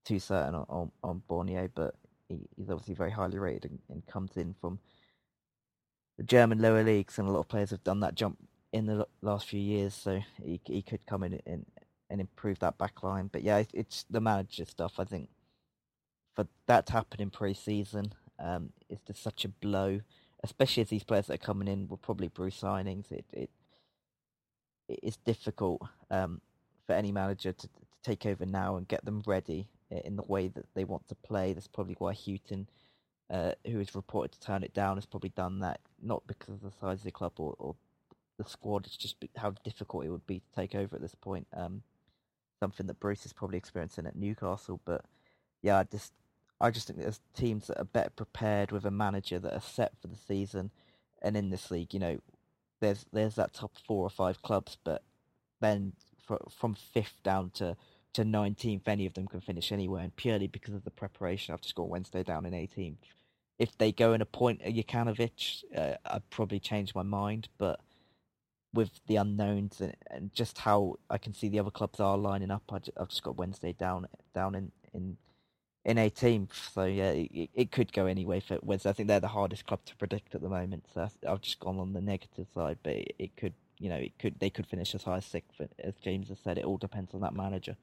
too 0.05 0.21
certain 0.21 0.55
on, 0.55 0.67
on, 0.69 0.93
on 1.03 1.23
Borner, 1.29 1.69
but 1.75 1.95
he, 2.29 2.49
he's 2.57 2.71
obviously 2.71 2.95
very 2.95 3.11
highly 3.11 3.39
rated 3.39 3.73
and, 3.73 3.81
and, 3.91 4.07
comes 4.07 4.37
in 4.37 4.55
from 4.61 4.79
the 6.17 6.23
German 6.23 6.61
lower 6.61 6.85
leagues, 6.85 7.19
and 7.19 7.29
a 7.29 7.33
lot 7.33 7.41
of 7.41 7.49
players 7.49 7.71
have 7.71 7.85
done 7.85 8.01
that 8.01 8.15
jump 8.15 8.39
in 8.73 8.87
the 8.87 9.07
last 9.23 9.49
few 9.49 9.61
years. 9.61 9.95
So 9.95 10.21
he 10.43 10.61
he 10.65 10.83
could 10.83 11.05
come 11.07 11.25
in 11.25 11.41
and, 11.47 11.67
and 12.11 12.21
improve 12.21 12.61
that 12.61 12.79
back 12.79 13.03
line. 13.03 13.29
But 13.33 13.43
yeah, 13.43 13.65
it's 13.75 14.05
the 14.09 14.21
manager 14.21 14.65
stuff. 14.65 14.95
I 14.99 15.05
think 15.05 15.31
for 16.37 16.47
that 16.67 16.87
to 16.87 16.93
happen 16.93 17.21
in 17.21 17.31
pre-season 17.31 18.13
um, 18.39 18.71
is 18.89 19.01
just 19.07 19.23
such 19.23 19.45
a 19.45 19.49
blow 19.49 20.01
especially 20.45 20.83
as 20.83 20.89
these 20.89 21.05
players 21.05 21.27
that 21.27 21.35
are 21.35 21.47
coming 21.47 21.69
in 21.69 21.89
were 21.89 21.97
probably 21.97 22.29
Bruce 22.29 22.61
signings. 22.61 23.11
It 23.11 23.25
it 23.33 23.51
it's 24.89 25.17
difficult 25.19 25.83
um, 26.11 26.41
for 26.87 26.95
any 26.95 27.13
manager 27.13 27.53
to, 27.53 27.67
to, 27.67 27.73
take 28.05 28.25
over 28.27 28.47
now 28.47 28.77
and 28.77 28.89
get 28.89 29.05
them 29.05 29.23
ready 29.27 29.67
in 29.91 30.17
the 30.17 30.23
way 30.23 30.49
that 30.49 30.65
they 30.75 30.85
want 30.85 31.07
to 31.09 31.15
play. 31.17 31.53
That's 31.53 31.67
probably 31.67 31.97
why 31.99 32.15
Hughton, 32.15 32.69
uh, 33.29 33.53
who 33.67 33.81
is 33.81 33.95
reported 33.95 34.33
to 34.33 34.41
turn 34.41 34.63
it 34.63 34.73
down, 34.73 34.97
has 34.97 35.05
probably 35.05 35.33
done 35.37 35.59
that 35.61 35.81
not 36.01 36.23
because 36.27 36.55
of 36.55 36.63
the 36.63 36.71
size 36.81 36.99
of 36.99 37.05
the 37.05 37.11
club 37.11 37.33
or, 37.39 37.55
or 37.59 37.75
the 38.39 38.49
squad. 38.49 38.87
It's 38.87 38.97
just 38.97 39.17
how 39.37 39.51
difficult 39.65 40.07
it 40.07 40.11
would 40.11 40.27
be 40.27 40.39
to 40.39 40.53
take 40.55 40.75
over 40.75 40.97
at 40.97 41.03
this 41.03 41.17
point. 41.17 41.49
Um, 41.55 41.83
something 42.61 42.87
that 42.87 43.01
Bruce 43.01 43.27
is 43.27 43.33
probably 43.33 43.59
experiencing 43.59 44.07
at 44.07 44.17
Newcastle, 44.17 44.81
but 44.85 45.05
yeah, 45.61 45.79
I 45.79 45.85
just 45.85 46.13
I 46.61 46.71
just 46.71 46.87
think 46.87 46.99
there's 46.99 47.21
teams 47.35 47.69
that 47.69 47.79
are 47.79 47.85
better 47.85 48.11
prepared 48.11 48.73
with 48.73 48.85
a 48.85 48.91
manager 48.91 49.39
that 49.39 49.55
are 49.55 49.61
set 49.61 49.93
for 50.01 50.09
the 50.09 50.17
season, 50.17 50.71
and 51.23 51.37
in 51.37 51.51
this 51.51 51.71
league, 51.71 51.95
you 51.95 52.01
know, 52.01 52.19
there's 52.81 53.07
there's 53.13 53.37
that 53.37 53.55
top 53.55 53.73
four 53.87 54.05
or 54.05 54.11
five 54.11 54.43
clubs, 54.43 54.77
but 54.83 55.03
then 55.61 55.93
for, 56.27 56.39
from 56.51 56.75
fifth 56.75 57.23
down 57.23 57.51
to 57.51 57.77
to 58.15 58.25
19th, 58.25 58.89
any 58.89 59.07
of 59.07 59.15
them 59.15 59.29
can 59.29 59.41
finish 59.41 59.71
anywhere, 59.71 60.03
and 60.03 60.17
purely 60.17 60.47
because 60.47 60.75
of 60.75 60.85
the 60.85 60.91
preparation, 60.91 61.55
I've 61.55 61.61
just 61.61 61.75
got 61.75 61.89
Wednesday 61.89 62.23
down 62.23 62.47
in 62.47 62.53
18th. 62.53 62.97
If 63.59 63.77
they 63.77 63.93
go 63.93 64.13
and 64.13 64.23
appoint 64.23 64.61
a 64.65 64.73
Jokanovic, 64.73 65.65
uh, 65.77 65.95
I'd 66.07 66.31
probably 66.31 66.61
change 66.61 66.95
my 66.95 67.03
mind, 67.03 67.49
but 67.59 67.81
with 68.73 69.01
the 69.07 69.17
unknowns 69.17 69.81
and, 69.81 69.97
and, 70.11 70.33
just 70.33 70.59
how 70.59 70.97
I 71.09 71.19
can 71.19 71.35
see 71.35 71.49
the 71.49 71.59
other 71.59 71.71
clubs 71.71 72.01
are 72.01 72.19
lining 72.19 72.51
up, 72.51 72.63
I, 72.71 72.81
have 72.99 73.09
just 73.09 73.23
got 73.23 73.37
Wednesday 73.37 73.73
down 73.73 74.07
down 74.35 74.55
in, 74.55 74.73
in 74.93 75.17
in 75.85 75.97
18th. 75.97 76.73
So 76.75 76.85
yeah, 76.85 77.11
it, 77.11 77.51
it, 77.55 77.73
could 77.73 77.93
go 77.93 78.07
anyway 78.07 78.41
for 78.41 78.59
Wednesday. 78.63 78.91
I 78.91 78.93
think 78.93 79.09
they're 79.09 79.21
the 79.21 79.29
hardest 79.29 79.67
club 79.67 79.81
to 79.87 79.97
predict 79.97 80.35
at 80.35 80.43
the 80.43 80.49
moment. 80.49 80.85
So 80.93 81.09
I've 81.29 81.41
just 81.41 81.61
gone 81.61 81.79
on 81.79 81.93
the 81.93 82.01
negative 82.01 82.47
side, 82.55 82.79
but 82.83 82.93
it, 82.93 83.15
it 83.19 83.37
could, 83.37 83.55
you 83.79 83.89
know, 83.89 83.97
it 83.97 84.19
could 84.19 84.39
they 84.41 84.51
could 84.51 84.67
finish 84.67 84.95
as 84.95 85.05
high 85.05 85.19
as 85.19 85.27
sixth. 85.27 85.61
As 85.83 85.95
James 86.03 86.29
has 86.29 86.39
said, 86.41 86.59
it 86.59 86.65
all 86.65 86.79
depends 86.79 87.15
on 87.15 87.21
that 87.23 87.35
manager. 87.35 87.77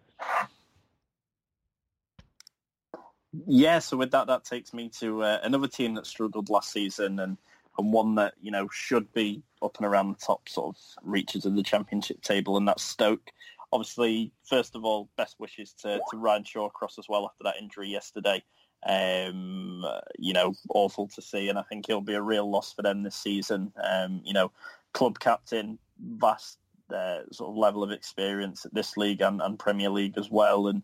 Yeah, 3.47 3.79
so 3.79 3.97
with 3.97 4.11
that, 4.11 4.27
that 4.27 4.45
takes 4.45 4.73
me 4.73 4.89
to 4.99 5.23
uh, 5.23 5.39
another 5.43 5.67
team 5.67 5.95
that 5.95 6.05
struggled 6.05 6.49
last 6.49 6.71
season 6.71 7.19
and, 7.19 7.37
and 7.77 7.91
one 7.91 8.15
that, 8.15 8.33
you 8.41 8.51
know, 8.51 8.69
should 8.71 9.11
be 9.13 9.43
up 9.61 9.75
and 9.77 9.85
around 9.85 10.09
the 10.09 10.25
top 10.25 10.47
sort 10.47 10.75
of 10.75 10.81
reaches 11.03 11.45
of 11.45 11.55
the 11.55 11.63
championship 11.63 12.21
table, 12.21 12.55
and 12.55 12.67
that's 12.67 12.83
Stoke 12.83 13.31
obviously, 13.75 14.31
first 14.45 14.73
of 14.73 14.85
all, 14.85 15.09
best 15.17 15.35
wishes 15.37 15.73
to, 15.73 15.99
to 16.09 16.17
Ryan 16.17 16.43
Shawcross 16.43 16.97
as 16.97 17.09
well 17.09 17.25
after 17.25 17.43
that 17.43 17.57
injury 17.61 17.89
yesterday. 17.89 18.41
Um, 18.87 19.83
you 20.17 20.31
know, 20.31 20.53
awful 20.69 21.09
to 21.09 21.21
see, 21.21 21.49
and 21.49 21.59
I 21.59 21.63
think 21.63 21.85
he'll 21.85 21.99
be 21.99 22.13
a 22.13 22.21
real 22.21 22.49
loss 22.49 22.71
for 22.71 22.83
them 22.83 23.03
this 23.03 23.17
season. 23.17 23.73
Um, 23.83 24.21
you 24.23 24.33
know, 24.33 24.53
club 24.93 25.19
captain, 25.19 25.77
vast 25.99 26.57
uh, 26.89 27.23
sort 27.33 27.49
of 27.49 27.57
level 27.57 27.83
of 27.83 27.91
experience 27.91 28.65
at 28.65 28.73
this 28.73 28.95
league 28.95 29.21
and, 29.21 29.41
and 29.41 29.59
Premier 29.59 29.89
League 29.89 30.17
as 30.17 30.31
well, 30.31 30.67
and 30.67 30.81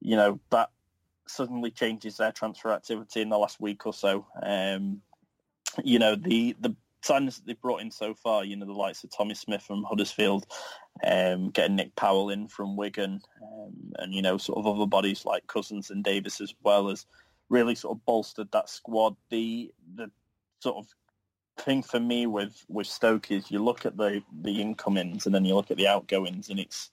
you 0.00 0.16
know 0.16 0.40
that 0.50 0.70
suddenly 1.28 1.70
changes 1.70 2.16
their 2.16 2.32
transfer 2.32 2.72
activity 2.72 3.20
in 3.20 3.28
the 3.28 3.38
last 3.38 3.60
week 3.60 3.84
or 3.84 3.92
so. 3.92 4.24
Um, 4.42 5.02
you 5.84 5.98
know, 5.98 6.14
the 6.14 6.56
the 6.60 6.74
signings 7.02 7.36
that 7.36 7.46
they've 7.46 7.60
brought 7.60 7.80
in 7.80 7.90
so 7.90 8.14
far, 8.14 8.44
you 8.44 8.56
know, 8.56 8.66
the 8.66 8.72
likes 8.72 9.04
of 9.04 9.10
Tommy 9.10 9.34
Smith 9.34 9.62
from 9.62 9.84
Huddersfield, 9.84 10.46
um, 11.04 11.50
getting 11.50 11.76
Nick 11.76 11.94
Powell 11.96 12.30
in 12.30 12.48
from 12.48 12.76
Wigan, 12.76 13.20
um, 13.42 13.92
and, 13.98 14.14
you 14.14 14.22
know, 14.22 14.38
sort 14.38 14.58
of 14.58 14.66
other 14.66 14.86
bodies 14.86 15.24
like 15.24 15.46
Cousins 15.46 15.90
and 15.90 16.04
Davis 16.04 16.40
as 16.40 16.54
well 16.62 16.88
as 16.88 17.06
really 17.48 17.74
sort 17.74 17.96
of 17.96 18.04
bolstered 18.04 18.50
that 18.52 18.70
squad. 18.70 19.16
The 19.30 19.72
the 19.94 20.10
sort 20.60 20.76
of 20.76 20.86
thing 21.64 21.82
for 21.82 22.00
me 22.00 22.26
with, 22.26 22.64
with 22.68 22.86
Stoke 22.86 23.30
is 23.30 23.50
you 23.50 23.62
look 23.62 23.84
at 23.84 23.96
the, 23.96 24.22
the 24.42 24.60
incomings 24.60 25.26
and 25.26 25.34
then 25.34 25.44
you 25.44 25.54
look 25.54 25.70
at 25.70 25.76
the 25.76 25.88
outgoings 25.88 26.48
and 26.48 26.58
it's 26.58 26.90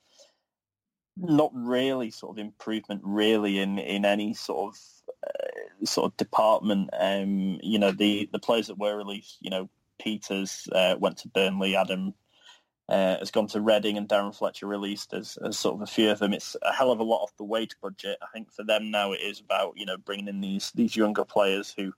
not 1.15 1.51
really 1.53 2.11
sort 2.11 2.37
of 2.37 2.39
improvement 2.39 3.01
really 3.03 3.59
in, 3.59 3.77
in 3.79 4.05
any 4.05 4.33
sort 4.33 4.73
of 4.73 4.79
uh, 5.23 5.85
sort 5.85 6.11
of 6.11 6.17
department. 6.17 6.89
Um, 6.97 7.59
you 7.61 7.79
know, 7.79 7.91
the, 7.91 8.29
the 8.31 8.39
players 8.39 8.67
that 8.67 8.77
were 8.77 8.97
released, 8.97 9.37
you 9.39 9.49
know, 9.49 9.69
Pieters 9.99 10.67
uh, 10.73 10.97
went 10.97 11.17
to 11.17 11.27
Burnley, 11.27 11.75
Adam 11.75 12.13
uh, 12.89 13.17
has 13.19 13.29
gone 13.29 13.47
to 13.47 13.61
Reading 13.61 13.97
and 13.97 14.09
Darren 14.09 14.35
Fletcher 14.35 14.65
released 14.65 15.13
as, 15.13 15.37
as 15.45 15.59
sort 15.59 15.75
of 15.75 15.81
a 15.81 15.87
few 15.87 16.09
of 16.09 16.19
them. 16.19 16.33
It's 16.33 16.55
a 16.63 16.73
hell 16.73 16.91
of 16.91 16.99
a 16.99 17.03
lot 17.03 17.21
off 17.21 17.37
the 17.37 17.43
wage 17.43 17.75
budget. 17.81 18.17
I 18.21 18.25
think 18.33 18.51
for 18.51 18.63
them 18.63 18.89
now 18.89 19.11
it 19.11 19.21
is 19.21 19.39
about, 19.39 19.73
you 19.77 19.85
know, 19.85 19.97
bringing 19.97 20.27
in 20.27 20.41
these, 20.41 20.71
these 20.73 20.95
younger 20.95 21.23
players 21.23 21.73
who 21.77 21.93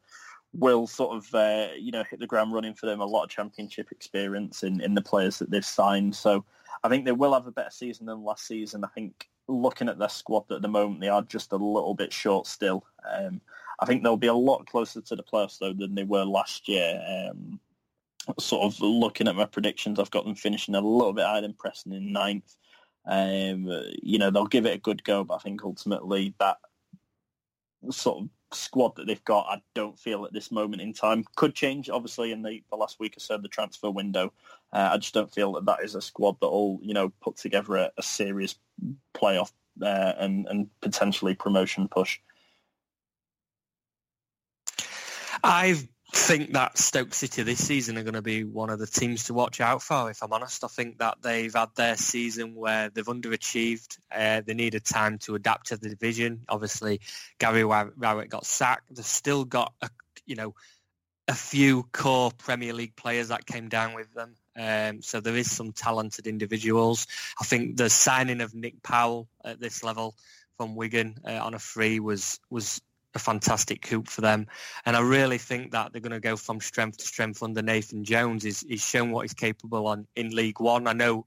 will 0.54 0.86
sort 0.88 1.16
of, 1.16 1.34
uh, 1.34 1.70
you 1.80 1.92
know, 1.92 2.04
hit 2.04 2.20
the 2.20 2.28
ground 2.28 2.52
running 2.52 2.74
for 2.74 2.88
them. 2.88 3.00
A 3.00 3.06
lot 3.06 3.24
of 3.24 3.30
championship 3.30 3.92
experience 3.92 4.64
in, 4.64 4.82
in 4.82 4.94
the 4.94 5.02
players 5.02 5.40
that 5.40 5.50
they've 5.50 5.64
signed. 5.66 6.14
So 6.14 6.44
I 6.84 6.90
think 6.90 7.06
they 7.06 7.14
will 7.14 7.34
have 7.34 7.48
a 7.48 7.52
better 7.52 7.70
season 7.70 8.06
than 8.06 8.26
last 8.26 8.46
season. 8.46 8.84
I 8.84 8.90
think 8.90 9.30
looking 9.48 9.88
at 9.88 9.98
their 9.98 10.10
squad 10.10 10.52
at 10.52 10.62
the 10.62 10.68
moment, 10.68 11.00
they 11.00 11.08
are 11.08 11.22
just 11.22 11.54
a 11.54 11.58
little 11.58 11.94
bit 11.94 12.12
short 12.12 12.48
still. 12.48 12.86
Um, 13.10 13.40
I 13.80 13.86
think 13.86 14.04
they'll 14.04 14.18
be 14.18 14.28
a 14.28 14.34
lot 14.34 14.68
closer 14.68 15.00
to 15.00 15.16
the 15.16 15.24
playoffs 15.24 15.58
though 15.58 15.74
than 15.74 15.96
they 15.96 16.04
were 16.04 16.26
last 16.26 16.68
year. 16.68 17.02
Um, 17.32 17.60
sort 18.40 18.64
of 18.64 18.80
looking 18.82 19.28
at 19.28 19.36
my 19.36 19.46
predictions, 19.46 20.00
I've 20.00 20.12
got 20.12 20.26
them 20.26 20.36
finishing 20.36 20.76
a 20.76 20.82
little 20.82 21.14
bit 21.14 21.26
higher 21.26 21.42
than 21.42 21.54
Preston 21.54 21.94
in 21.94 22.12
ninth. 22.12 22.56
Um, 23.06 23.68
you 24.02 24.20
know, 24.20 24.30
they'll 24.30 24.46
give 24.46 24.66
it 24.66 24.76
a 24.76 24.80
good 24.80 25.04
go, 25.04 25.24
but 25.24 25.36
I 25.36 25.40
think 25.40 25.64
ultimately 25.64 26.36
that 26.40 26.58
sort 27.90 28.24
of 28.24 28.30
squad 28.54 28.96
that 28.96 29.08
they've 29.08 29.24
got, 29.26 29.48
I 29.50 29.62
don't 29.74 29.98
feel 29.98 30.26
at 30.26 30.34
this 30.34 30.52
moment 30.52 30.82
in 30.82 30.94
time 30.94 31.26
could 31.36 31.56
change. 31.56 31.90
Obviously, 31.90 32.32
in 32.32 32.44
the, 32.44 32.64
the 32.70 32.76
last 32.76 33.00
week 33.00 33.18
or 33.18 33.20
so, 33.20 33.38
the 33.38 33.48
transfer 33.48 33.90
window, 33.90 34.32
uh, 34.72 34.90
I 34.94 34.98
just 34.98 35.14
don't 35.14 35.34
feel 35.34 35.54
that 35.54 35.66
that 35.66 35.84
is 35.84 35.96
a 35.96 36.02
squad 36.02 36.40
that 36.42 36.50
will, 36.50 36.80
you 36.84 36.94
know, 36.94 37.12
put 37.22 37.38
together 37.38 37.76
a, 37.76 37.92
a 37.98 38.04
serious 38.04 38.56
playoff 39.16 39.52
uh, 39.82 40.14
and 40.18 40.48
and 40.48 40.70
potentially 40.82 41.34
promotion 41.34 41.88
push. 41.88 42.20
I've 45.44 45.88
think 46.14 46.54
that 46.54 46.78
Stoke 46.78 47.14
City 47.14 47.44
this 47.44 47.66
season 47.66 47.98
are 47.98 48.04
going 48.04 48.16
to 48.16 48.22
be 48.22 48.44
one 48.44 48.70
of 48.70 48.80
the 48.80 48.88
teams 48.88 49.26
to 49.26 49.34
watch 49.34 49.62
out 49.62 49.82
for. 49.82 50.10
If 50.10 50.22
I'm 50.22 50.34
honest, 50.34 50.64
I 50.64 50.68
think 50.68 50.98
that 51.00 51.18
they've 51.22 51.54
had 51.54 51.70
their 51.76 51.96
season 51.96 52.56
where 52.56 52.90
they've 52.90 53.06
underachieved. 53.06 53.98
Uh, 54.14 54.42
they 54.46 54.54
needed 54.54 54.84
time 54.84 55.20
to 55.20 55.36
adapt 55.36 55.68
to 55.68 55.78
the 55.78 55.90
division. 55.90 56.44
Obviously, 56.50 57.00
Gary 57.40 57.64
Rowett 57.64 58.30
got 58.30 58.46
sacked. 58.46 58.94
They've 58.94 59.06
still 59.06 59.46
got 59.46 59.74
a, 59.82 59.90
you 60.26 60.36
know 60.36 60.54
a 61.28 61.34
few 61.34 61.84
core 61.94 62.32
Premier 62.38 62.74
League 62.74 62.96
players 62.96 63.30
that 63.30 63.46
came 63.46 63.70
down 63.70 63.94
with 63.94 64.14
them. 64.14 64.36
Um, 64.58 65.02
so 65.02 65.22
there 65.22 65.36
is 65.36 65.50
some 65.50 65.72
talented 65.72 66.28
individuals. 66.28 67.08
I 67.40 67.46
think 67.46 67.78
the 67.78 67.90
signing 67.90 68.42
of 68.42 68.54
Nick 68.54 68.84
Powell 68.84 69.30
at 69.46 69.62
this 69.62 69.82
level 69.82 70.16
from 70.58 70.76
Wigan 70.76 71.16
uh, 71.26 71.40
on 71.42 71.54
a 71.54 71.60
free 71.60 72.00
was 72.00 72.40
was 72.50 72.82
a 73.14 73.20
fantastic 73.20 73.82
coup 73.82 74.04
for 74.06 74.22
them. 74.22 74.48
And 74.86 74.96
I 74.96 75.02
really 75.02 75.38
think 75.38 75.72
that 75.72 75.92
they're 75.92 76.02
going 76.02 76.12
to 76.12 76.20
go 76.20 76.36
from 76.36 76.60
strength 76.60 76.98
to 76.98 77.06
strength 77.06 77.44
under 77.44 77.62
Nathan 77.62 78.04
Jones. 78.04 78.44
He's, 78.44 78.62
he's 78.62 78.86
shown 78.86 79.12
what 79.12 79.24
he's 79.24 79.34
capable 79.34 79.88
on 79.88 80.08
in 80.16 80.30
League 80.30 80.60
One. 80.60 80.88
I 80.88 80.94
know, 80.94 81.26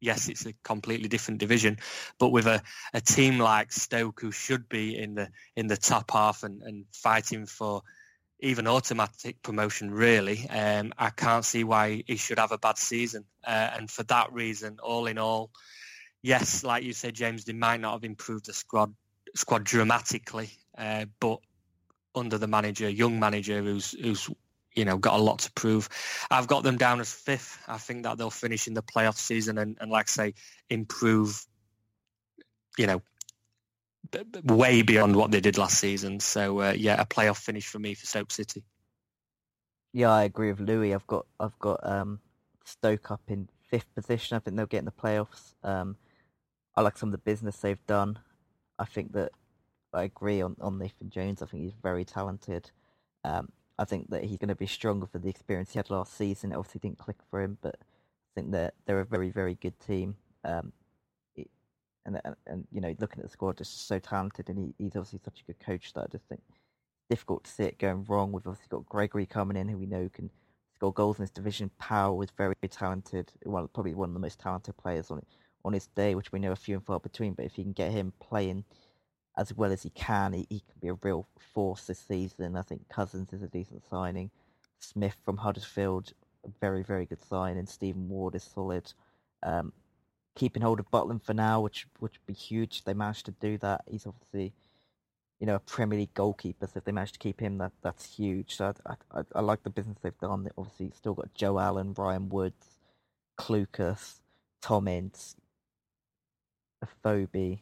yes, 0.00 0.28
it's 0.28 0.46
a 0.46 0.54
completely 0.62 1.08
different 1.08 1.40
division, 1.40 1.78
but 2.18 2.30
with 2.30 2.46
a, 2.46 2.62
a 2.94 3.00
team 3.00 3.38
like 3.38 3.72
Stoke 3.72 4.20
who 4.20 4.32
should 4.32 4.68
be 4.68 4.96
in 4.96 5.14
the 5.14 5.28
in 5.56 5.66
the 5.66 5.76
top 5.76 6.10
half 6.10 6.42
and, 6.42 6.62
and 6.62 6.84
fighting 6.92 7.46
for 7.46 7.82
even 8.40 8.66
automatic 8.66 9.42
promotion, 9.42 9.90
really, 9.90 10.46
um, 10.50 10.92
I 10.98 11.10
can't 11.10 11.44
see 11.44 11.64
why 11.64 12.04
he 12.06 12.16
should 12.16 12.38
have 12.38 12.52
a 12.52 12.58
bad 12.58 12.76
season. 12.76 13.24
Uh, 13.42 13.70
and 13.74 13.90
for 13.90 14.02
that 14.04 14.32
reason, 14.32 14.78
all 14.82 15.06
in 15.06 15.16
all, 15.16 15.50
yes, 16.22 16.62
like 16.62 16.84
you 16.84 16.92
said, 16.92 17.14
James, 17.14 17.44
they 17.44 17.54
might 17.54 17.80
not 17.80 17.92
have 17.92 18.04
improved 18.04 18.46
the 18.46 18.52
squad 18.52 18.94
squad 19.34 19.64
dramatically, 19.64 20.50
uh, 20.76 21.06
but 21.20 21.40
under 22.14 22.38
the 22.38 22.46
manager, 22.46 22.88
young 22.88 23.20
manager 23.20 23.62
who's 23.62 23.92
who's 23.92 24.28
you 24.74 24.84
know 24.84 24.98
got 24.98 25.18
a 25.18 25.22
lot 25.22 25.40
to 25.40 25.52
prove. 25.52 25.88
I've 26.30 26.46
got 26.46 26.62
them 26.62 26.76
down 26.76 27.00
as 27.00 27.12
fifth. 27.12 27.58
I 27.68 27.78
think 27.78 28.04
that 28.04 28.18
they'll 28.18 28.30
finish 28.30 28.66
in 28.66 28.74
the 28.74 28.82
playoff 28.82 29.16
season 29.16 29.58
and, 29.58 29.76
and 29.80 29.90
like 29.90 30.08
I 30.08 30.12
say, 30.12 30.34
improve. 30.70 31.46
You 32.78 32.86
know, 32.86 33.02
way 34.44 34.82
beyond 34.82 35.16
what 35.16 35.30
they 35.30 35.40
did 35.40 35.58
last 35.58 35.78
season. 35.78 36.20
So 36.20 36.60
uh, 36.60 36.74
yeah, 36.76 37.00
a 37.00 37.06
playoff 37.06 37.38
finish 37.38 37.66
for 37.66 37.78
me 37.78 37.94
for 37.94 38.06
Stoke 38.06 38.30
City. 38.30 38.64
Yeah, 39.92 40.12
I 40.12 40.24
agree 40.24 40.52
with 40.52 40.60
Louis. 40.60 40.94
I've 40.94 41.06
got 41.06 41.26
I've 41.40 41.58
got 41.58 41.80
um, 41.82 42.20
Stoke 42.64 43.10
up 43.10 43.22
in 43.28 43.48
fifth 43.70 43.94
position. 43.94 44.36
I 44.36 44.40
think 44.40 44.56
they'll 44.56 44.66
get 44.66 44.80
in 44.80 44.84
the 44.84 44.92
playoffs. 44.92 45.54
Um, 45.62 45.96
I 46.74 46.82
like 46.82 46.98
some 46.98 47.08
of 47.08 47.12
the 47.12 47.18
business 47.18 47.56
they've 47.56 47.86
done. 47.86 48.18
I 48.78 48.84
think 48.84 49.12
that 49.12 49.32
I 49.92 50.04
agree 50.04 50.42
on, 50.42 50.56
on 50.60 50.78
Nathan 50.78 51.10
Jones. 51.10 51.42
I 51.42 51.46
think 51.46 51.62
he's 51.62 51.74
very 51.82 52.04
talented. 52.04 52.70
Um, 53.24 53.50
I 53.78 53.84
think 53.84 54.10
that 54.10 54.24
he's 54.24 54.38
going 54.38 54.48
to 54.48 54.54
be 54.54 54.66
stronger 54.66 55.06
for 55.06 55.18
the 55.18 55.28
experience 55.28 55.72
he 55.72 55.78
had 55.78 55.90
last 55.90 56.16
season. 56.16 56.52
It 56.52 56.56
obviously 56.56 56.80
didn't 56.80 56.98
click 56.98 57.16
for 57.30 57.42
him, 57.42 57.58
but 57.60 57.76
I 57.80 58.32
think 58.34 58.52
that 58.52 58.74
they're 58.86 59.00
a 59.00 59.04
very, 59.06 59.30
very 59.30 59.54
good 59.54 59.78
team. 59.80 60.16
Um, 60.44 60.72
it, 61.34 61.48
and, 62.04 62.20
and, 62.24 62.36
and, 62.46 62.66
you 62.72 62.80
know, 62.80 62.94
looking 62.98 63.20
at 63.20 63.24
the 63.26 63.32
squad, 63.32 63.58
just 63.58 63.86
so 63.86 63.98
talented, 63.98 64.48
and 64.48 64.58
he, 64.58 64.74
he's 64.78 64.96
obviously 64.96 65.20
such 65.24 65.40
a 65.40 65.44
good 65.44 65.60
coach 65.60 65.92
that 65.94 66.04
I 66.04 66.06
just 66.12 66.24
think 66.28 66.40
it's 66.48 66.58
difficult 67.10 67.44
to 67.44 67.50
see 67.50 67.64
it 67.64 67.78
going 67.78 68.04
wrong. 68.08 68.32
We've 68.32 68.46
obviously 68.46 68.68
got 68.70 68.86
Gregory 68.86 69.26
coming 69.26 69.56
in, 69.56 69.68
who 69.68 69.78
we 69.78 69.86
know 69.86 70.08
can 70.12 70.30
score 70.74 70.92
goals 70.92 71.18
in 71.18 71.24
this 71.24 71.30
division. 71.30 71.70
Powell 71.78 72.22
is 72.22 72.30
very 72.36 72.54
talented, 72.70 73.32
well, 73.44 73.68
probably 73.68 73.94
one 73.94 74.10
of 74.10 74.14
the 74.14 74.20
most 74.20 74.38
talented 74.38 74.76
players 74.76 75.10
on 75.10 75.22
on 75.64 75.72
his 75.72 75.88
day, 75.88 76.14
which 76.14 76.30
we 76.30 76.38
know 76.38 76.52
are 76.52 76.56
few 76.56 76.76
and 76.76 76.86
far 76.86 77.00
between. 77.00 77.34
But 77.34 77.44
if 77.44 77.58
you 77.58 77.64
can 77.64 77.72
get 77.72 77.90
him 77.90 78.12
playing 78.20 78.64
as 79.36 79.54
well 79.54 79.72
as 79.72 79.82
he 79.82 79.90
can. 79.90 80.32
He, 80.32 80.46
he 80.48 80.60
can 80.60 80.80
be 80.80 80.88
a 80.88 80.94
real 80.94 81.26
force 81.54 81.86
this 81.86 81.98
season. 81.98 82.56
I 82.56 82.62
think 82.62 82.88
Cousins 82.88 83.32
is 83.32 83.42
a 83.42 83.48
decent 83.48 83.82
signing. 83.88 84.30
Smith 84.78 85.16
from 85.24 85.38
Huddersfield, 85.38 86.12
a 86.44 86.50
very, 86.60 86.82
very 86.82 87.06
good 87.06 87.22
sign. 87.22 87.56
And 87.56 87.68
Stephen 87.68 88.08
Ward 88.08 88.34
is 88.34 88.44
solid. 88.44 88.92
Um, 89.42 89.72
keeping 90.34 90.62
hold 90.62 90.80
of 90.80 90.90
Butland 90.90 91.22
for 91.22 91.34
now, 91.34 91.60
which 91.60 91.86
would 92.00 92.18
be 92.26 92.34
huge. 92.34 92.84
They 92.84 92.94
managed 92.94 93.26
to 93.26 93.32
do 93.32 93.58
that. 93.58 93.82
He's 93.90 94.06
obviously, 94.06 94.52
you 95.40 95.46
know, 95.46 95.56
a 95.56 95.60
Premier 95.60 95.98
League 95.98 96.14
goalkeeper. 96.14 96.66
So 96.66 96.74
if 96.76 96.84
they 96.84 96.92
manage 96.92 97.12
to 97.12 97.18
keep 97.18 97.40
him, 97.40 97.58
that 97.58 97.72
that's 97.82 98.16
huge. 98.16 98.56
So 98.56 98.74
I, 98.86 98.94
I, 99.12 99.22
I 99.34 99.40
like 99.40 99.62
the 99.62 99.70
business 99.70 99.98
they've 100.02 100.18
done. 100.18 100.44
They 100.44 100.50
obviously 100.56 100.92
still 100.94 101.14
got 101.14 101.34
Joe 101.34 101.58
Allen, 101.58 101.94
Ryan 101.96 102.28
Woods, 102.28 102.78
Clucas, 103.38 104.20
Tom 104.60 104.88
Ince, 104.88 105.36
Afobe, 106.84 107.58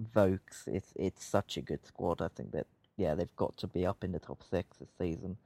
Vokes, 0.00 0.66
it's 0.66 0.92
it's 0.96 1.24
such 1.24 1.56
a 1.56 1.60
good 1.62 1.84
squad. 1.86 2.22
I 2.22 2.28
think 2.28 2.52
that 2.52 2.66
yeah, 2.96 3.14
they've 3.14 3.36
got 3.36 3.56
to 3.58 3.66
be 3.66 3.86
up 3.86 4.04
in 4.04 4.12
the 4.12 4.18
top 4.18 4.42
six 4.48 4.76
this 4.78 4.90
season. 4.98 5.36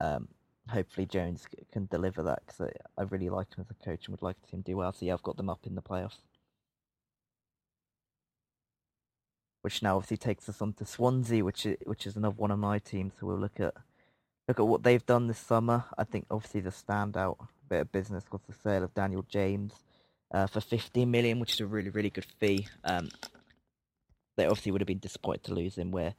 Um, 0.00 0.28
hopefully 0.68 1.06
Jones 1.06 1.46
can 1.72 1.86
deliver 1.86 2.22
that 2.22 2.42
because 2.46 2.60
I, 2.60 3.00
I, 3.00 3.04
really 3.04 3.28
like 3.28 3.54
him 3.54 3.64
as 3.68 3.70
a 3.70 3.84
coach 3.84 4.06
and 4.06 4.12
would 4.12 4.22
like 4.22 4.40
to 4.40 4.48
see 4.48 4.56
him 4.56 4.62
do 4.62 4.76
well. 4.76 4.92
So 4.92 5.04
yeah, 5.04 5.14
I've 5.14 5.22
got 5.22 5.36
them 5.36 5.50
up 5.50 5.66
in 5.66 5.74
the 5.74 5.82
playoffs. 5.82 6.18
Which 9.62 9.82
now 9.82 9.96
obviously 9.96 10.16
takes 10.16 10.48
us 10.48 10.62
on 10.62 10.72
to 10.74 10.86
Swansea, 10.86 11.44
which 11.44 11.66
is, 11.66 11.76
which 11.84 12.06
is 12.06 12.16
another 12.16 12.36
one 12.36 12.50
of 12.50 12.58
my 12.58 12.78
teams. 12.78 13.14
So 13.20 13.26
we'll 13.26 13.38
look 13.38 13.60
at 13.60 13.74
look 14.48 14.58
at 14.58 14.66
what 14.66 14.82
they've 14.82 15.04
done 15.04 15.26
this 15.26 15.38
summer. 15.38 15.84
I 15.98 16.04
think 16.04 16.26
obviously 16.30 16.62
the 16.62 16.70
standout 16.70 17.36
bit 17.68 17.82
of 17.82 17.92
business 17.92 18.24
was 18.32 18.40
the 18.48 18.54
sale 18.54 18.82
of 18.82 18.94
Daniel 18.94 19.24
James 19.28 19.74
uh, 20.32 20.46
for 20.46 20.60
15 20.60 21.10
million, 21.10 21.40
which 21.40 21.54
is 21.54 21.60
a 21.60 21.66
really 21.66 21.90
really 21.90 22.10
good 22.10 22.26
fee. 22.38 22.68
Um, 22.84 23.08
they 24.36 24.46
obviously 24.46 24.72
would 24.72 24.80
have 24.80 24.88
been 24.88 24.98
disappointed 24.98 25.44
to 25.44 25.54
lose 25.54 25.76
him 25.76 25.90
where 25.90 26.14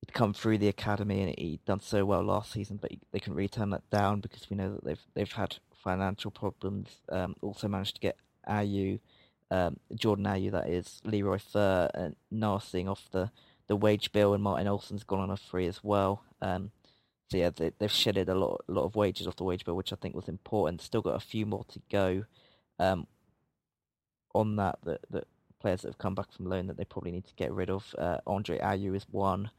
he'd 0.00 0.12
come 0.12 0.32
through 0.32 0.58
the 0.58 0.68
academy 0.68 1.22
and 1.22 1.34
he'd 1.38 1.64
done 1.64 1.80
so 1.80 2.04
well 2.04 2.22
last 2.22 2.52
season, 2.52 2.78
but 2.80 2.90
they 3.12 3.18
couldn't 3.18 3.36
really 3.36 3.48
turn 3.48 3.70
that 3.70 3.88
down 3.90 4.20
because 4.20 4.48
we 4.50 4.56
know 4.56 4.74
that 4.74 4.84
they've 4.84 5.06
they've 5.14 5.32
had 5.32 5.56
financial 5.82 6.30
problems. 6.30 6.88
Um, 7.08 7.34
also 7.42 7.68
managed 7.68 7.96
to 7.96 8.00
get 8.00 8.16
Ayew, 8.48 9.00
um, 9.50 9.76
Jordan 9.94 10.24
Ayew, 10.24 10.52
that 10.52 10.68
is 10.68 11.00
Leroy 11.04 11.38
Fer 11.38 11.90
and 11.94 12.16
Narsingh 12.32 12.88
off 12.88 13.08
the, 13.10 13.30
the 13.68 13.76
wage 13.76 14.12
bill, 14.12 14.34
and 14.34 14.42
Martin 14.42 14.66
Olsson's 14.66 15.04
gone 15.04 15.20
on 15.20 15.30
a 15.30 15.36
free 15.36 15.66
as 15.66 15.82
well. 15.82 16.24
Um, 16.40 16.70
so 17.30 17.36
yeah, 17.38 17.50
they, 17.50 17.72
have 17.80 17.90
shedded 17.90 18.28
a 18.28 18.34
lot 18.34 18.64
a 18.68 18.72
lot 18.72 18.84
of 18.84 18.96
wages 18.96 19.26
off 19.26 19.36
the 19.36 19.44
wage 19.44 19.64
bill, 19.64 19.76
which 19.76 19.92
I 19.92 19.96
think 19.96 20.14
was 20.14 20.28
important. 20.28 20.82
Still 20.82 21.02
got 21.02 21.16
a 21.16 21.20
few 21.20 21.46
more 21.46 21.64
to 21.68 21.80
go. 21.90 22.24
Um, 22.78 23.06
on 24.34 24.56
that, 24.56 24.78
that 24.84 25.00
that 25.10 25.26
players 25.62 25.82
that 25.82 25.88
have 25.88 25.98
come 25.98 26.14
back 26.14 26.32
from 26.32 26.46
loan 26.46 26.66
that 26.66 26.76
they 26.76 26.84
probably 26.84 27.12
need 27.12 27.26
to 27.26 27.34
get 27.34 27.52
rid 27.52 27.70
of. 27.70 27.94
Uh, 27.96 28.18
Andre 28.26 28.58
Ayew 28.58 28.94
is 28.94 29.06
one. 29.10 29.50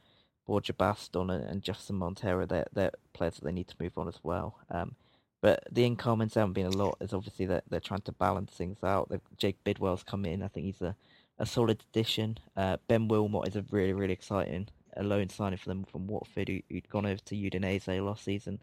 Borja 0.45 0.73
Baston 0.73 1.29
and, 1.29 1.43
and 1.45 1.61
Jefferson 1.63 1.95
Montero, 1.95 2.45
they're, 2.45 2.67
they're 2.73 2.91
players 3.13 3.35
that 3.35 3.45
they 3.45 3.51
need 3.51 3.69
to 3.69 3.75
move 3.79 3.97
on 3.97 4.09
as 4.09 4.19
well. 4.23 4.59
Um, 4.69 4.95
but 5.41 5.63
the 5.71 5.85
incomings 5.85 6.33
haven't 6.33 6.53
been 6.53 6.65
a 6.65 6.69
lot. 6.69 6.97
It's 7.01 7.13
obviously 7.13 7.45
that 7.47 7.63
they're 7.69 7.79
trying 7.79 8.01
to 8.01 8.11
balance 8.11 8.51
things 8.51 8.83
out. 8.83 9.11
Jake 9.37 9.63
Bidwell's 9.63 10.03
come 10.03 10.25
in. 10.25 10.43
I 10.43 10.49
think 10.49 10.65
he's 10.65 10.81
a, 10.81 10.95
a 11.39 11.45
solid 11.45 11.83
addition. 11.89 12.37
Uh, 12.55 12.77
ben 12.87 13.07
Wilmot 13.07 13.47
is 13.47 13.55
a 13.55 13.65
really 13.71 13.93
really 13.93 14.13
exciting 14.13 14.67
a 14.97 15.03
loan 15.03 15.29
signing 15.29 15.57
for 15.57 15.69
them 15.69 15.83
from 15.83 16.07
Watford, 16.07 16.49
who, 16.49 16.59
had 16.71 16.89
gone 16.89 17.05
over 17.05 17.21
to 17.25 17.35
Udinese 17.35 18.03
last 18.03 18.23
season 18.23 18.59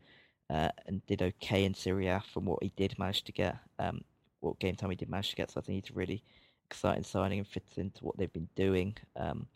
uh, 0.49 0.70
and 0.86 1.05
did 1.07 1.22
okay 1.22 1.64
in 1.64 1.74
Serie 1.74 2.09
A 2.09 2.22
from 2.32 2.45
what 2.45 2.62
he 2.62 2.72
did 2.76 2.99
manage 2.99 3.24
to 3.24 3.32
get. 3.32 3.57
Um, 3.78 4.03
what 4.41 4.59
game 4.59 4.74
time 4.74 4.91
he 4.91 4.97
did 4.97 5.11
manage 5.11 5.30
to 5.30 5.36
get. 5.36 5.51
So 5.51 5.61
I 5.61 5.62
think 5.62 5.84
he's 5.84 5.95
really 5.95 6.22
exciting 6.71 7.05
signing 7.05 7.39
and 7.39 7.49
fits 7.49 7.79
into 7.79 8.05
what 8.05 8.16
they've 8.16 8.33
been 8.33 8.49
doing. 8.55 8.97
Um, 9.16 9.49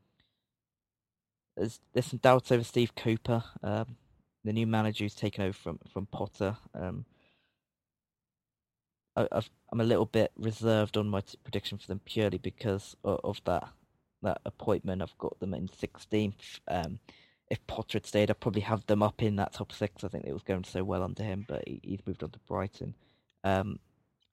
there's 1.57 1.81
there's 1.93 2.07
some 2.07 2.19
doubts 2.19 2.51
over 2.51 2.65
Steve 2.65 2.95
Cooper, 2.97 3.45
um, 3.63 3.97
the 4.43 4.53
new 4.53 4.67
manager 4.67 5.05
who's 5.05 5.15
taken 5.15 5.45
over 5.45 5.53
from 5.53 5.79
from 5.93 6.07
Potter. 6.07 6.57
Um, 6.75 7.05
I, 9.17 9.29
am 9.73 9.81
a 9.81 9.85
little 9.85 10.07
bit 10.07 10.33
reserved 10.37 10.97
on 10.97 11.09
my 11.09 11.21
t- 11.21 11.39
prediction 11.45 11.79
for 11.79 11.87
them 11.87 12.01
purely 12.05 12.39
because 12.39 12.97
of, 13.05 13.21
of, 13.23 13.41
that 13.45 13.69
that 14.23 14.41
appointment. 14.45 15.03
I've 15.03 15.17
got 15.19 15.39
them 15.39 15.55
in 15.55 15.69
16th. 15.69 16.59
Um, 16.67 16.99
if 17.49 17.65
Potter 17.69 17.99
had 17.99 18.07
stayed, 18.07 18.31
I'd 18.31 18.41
probably 18.41 18.63
have 18.63 18.85
them 18.87 19.05
up 19.05 19.23
in 19.23 19.37
that 19.37 19.53
top 19.53 19.71
six. 19.71 20.03
I 20.03 20.09
think 20.09 20.25
it 20.25 20.33
was 20.33 20.43
going 20.43 20.65
so 20.65 20.83
well 20.83 21.05
under 21.05 21.23
him, 21.23 21.45
but 21.47 21.63
he, 21.67 21.81
he's 21.85 22.05
moved 22.05 22.25
on 22.25 22.31
to 22.31 22.41
Brighton. 22.49 22.95
Um, 23.45 23.79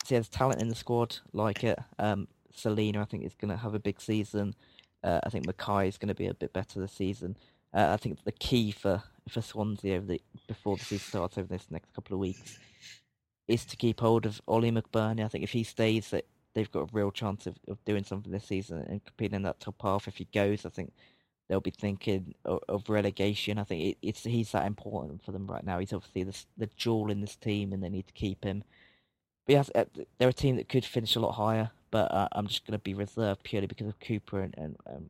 so 0.03 0.09
he 0.09 0.15
has 0.15 0.29
talent 0.29 0.61
in 0.61 0.69
the 0.69 0.75
squad, 0.75 1.17
like 1.31 1.63
it. 1.63 1.77
Um, 1.99 2.27
Celina, 2.53 3.01
I 3.01 3.05
think, 3.05 3.25
is 3.25 3.35
going 3.35 3.51
to 3.51 3.57
have 3.57 3.73
a 3.73 3.79
big 3.79 4.01
season. 4.01 4.55
Uh, 5.03 5.19
I 5.23 5.29
think 5.29 5.47
McKay 5.47 5.87
is 5.87 5.97
going 5.97 6.09
to 6.09 6.15
be 6.15 6.27
a 6.27 6.33
bit 6.33 6.53
better 6.53 6.79
this 6.79 6.93
season. 6.93 7.37
Uh, 7.73 7.89
I 7.93 7.97
think 7.97 8.23
the 8.23 8.31
key 8.31 8.71
for, 8.71 9.03
for 9.29 9.41
Swansea 9.41 9.97
over 9.97 10.05
the, 10.05 10.21
before 10.47 10.77
the 10.77 10.83
season 10.83 11.07
starts 11.07 11.37
over 11.37 11.47
this 11.47 11.67
next 11.69 11.93
couple 11.93 12.13
of 12.13 12.19
weeks 12.19 12.59
is 13.47 13.65
to 13.65 13.75
keep 13.75 13.99
hold 13.99 14.25
of 14.25 14.41
Oli 14.47 14.71
McBurnie. 14.71 15.23
I 15.23 15.27
think 15.27 15.43
if 15.43 15.51
he 15.51 15.63
stays, 15.63 16.09
that 16.09 16.25
they've 16.53 16.71
got 16.71 16.89
a 16.89 16.93
real 16.93 17.11
chance 17.11 17.47
of, 17.47 17.55
of 17.67 17.83
doing 17.85 18.03
something 18.03 18.31
this 18.31 18.45
season 18.45 18.85
and 18.87 19.03
competing 19.03 19.37
in 19.37 19.43
that 19.43 19.59
top 19.59 19.75
half. 19.81 20.07
If 20.07 20.17
he 20.17 20.27
goes, 20.33 20.65
I 20.65 20.69
think 20.69 20.93
they'll 21.47 21.59
be 21.59 21.71
thinking 21.71 22.35
of, 22.45 22.59
of 22.67 22.89
relegation. 22.89 23.57
I 23.57 23.63
think 23.63 23.81
it, 23.83 23.97
it's 24.01 24.23
he's 24.23 24.51
that 24.51 24.67
important 24.67 25.23
for 25.23 25.31
them 25.31 25.47
right 25.47 25.65
now. 25.65 25.79
He's 25.79 25.93
obviously 25.93 26.23
the, 26.23 26.37
the 26.57 26.69
jewel 26.75 27.11
in 27.11 27.21
this 27.21 27.35
team, 27.35 27.73
and 27.73 27.83
they 27.83 27.89
need 27.89 28.07
to 28.07 28.13
keep 28.13 28.43
him. 28.43 28.63
But 29.45 29.53
yes, 29.53 29.71
uh, 29.73 29.85
they're 30.17 30.29
a 30.29 30.33
team 30.33 30.57
that 30.57 30.69
could 30.69 30.85
finish 30.85 31.15
a 31.15 31.19
lot 31.19 31.33
higher, 31.33 31.71
but 31.91 32.11
uh, 32.11 32.27
I'm 32.31 32.47
just 32.47 32.65
going 32.65 32.77
to 32.77 32.83
be 32.83 32.93
reserved 32.93 33.43
purely 33.43 33.67
because 33.67 33.87
of 33.87 33.99
Cooper 33.99 34.41
and, 34.41 34.55
and 34.57 34.77
um, 34.87 35.09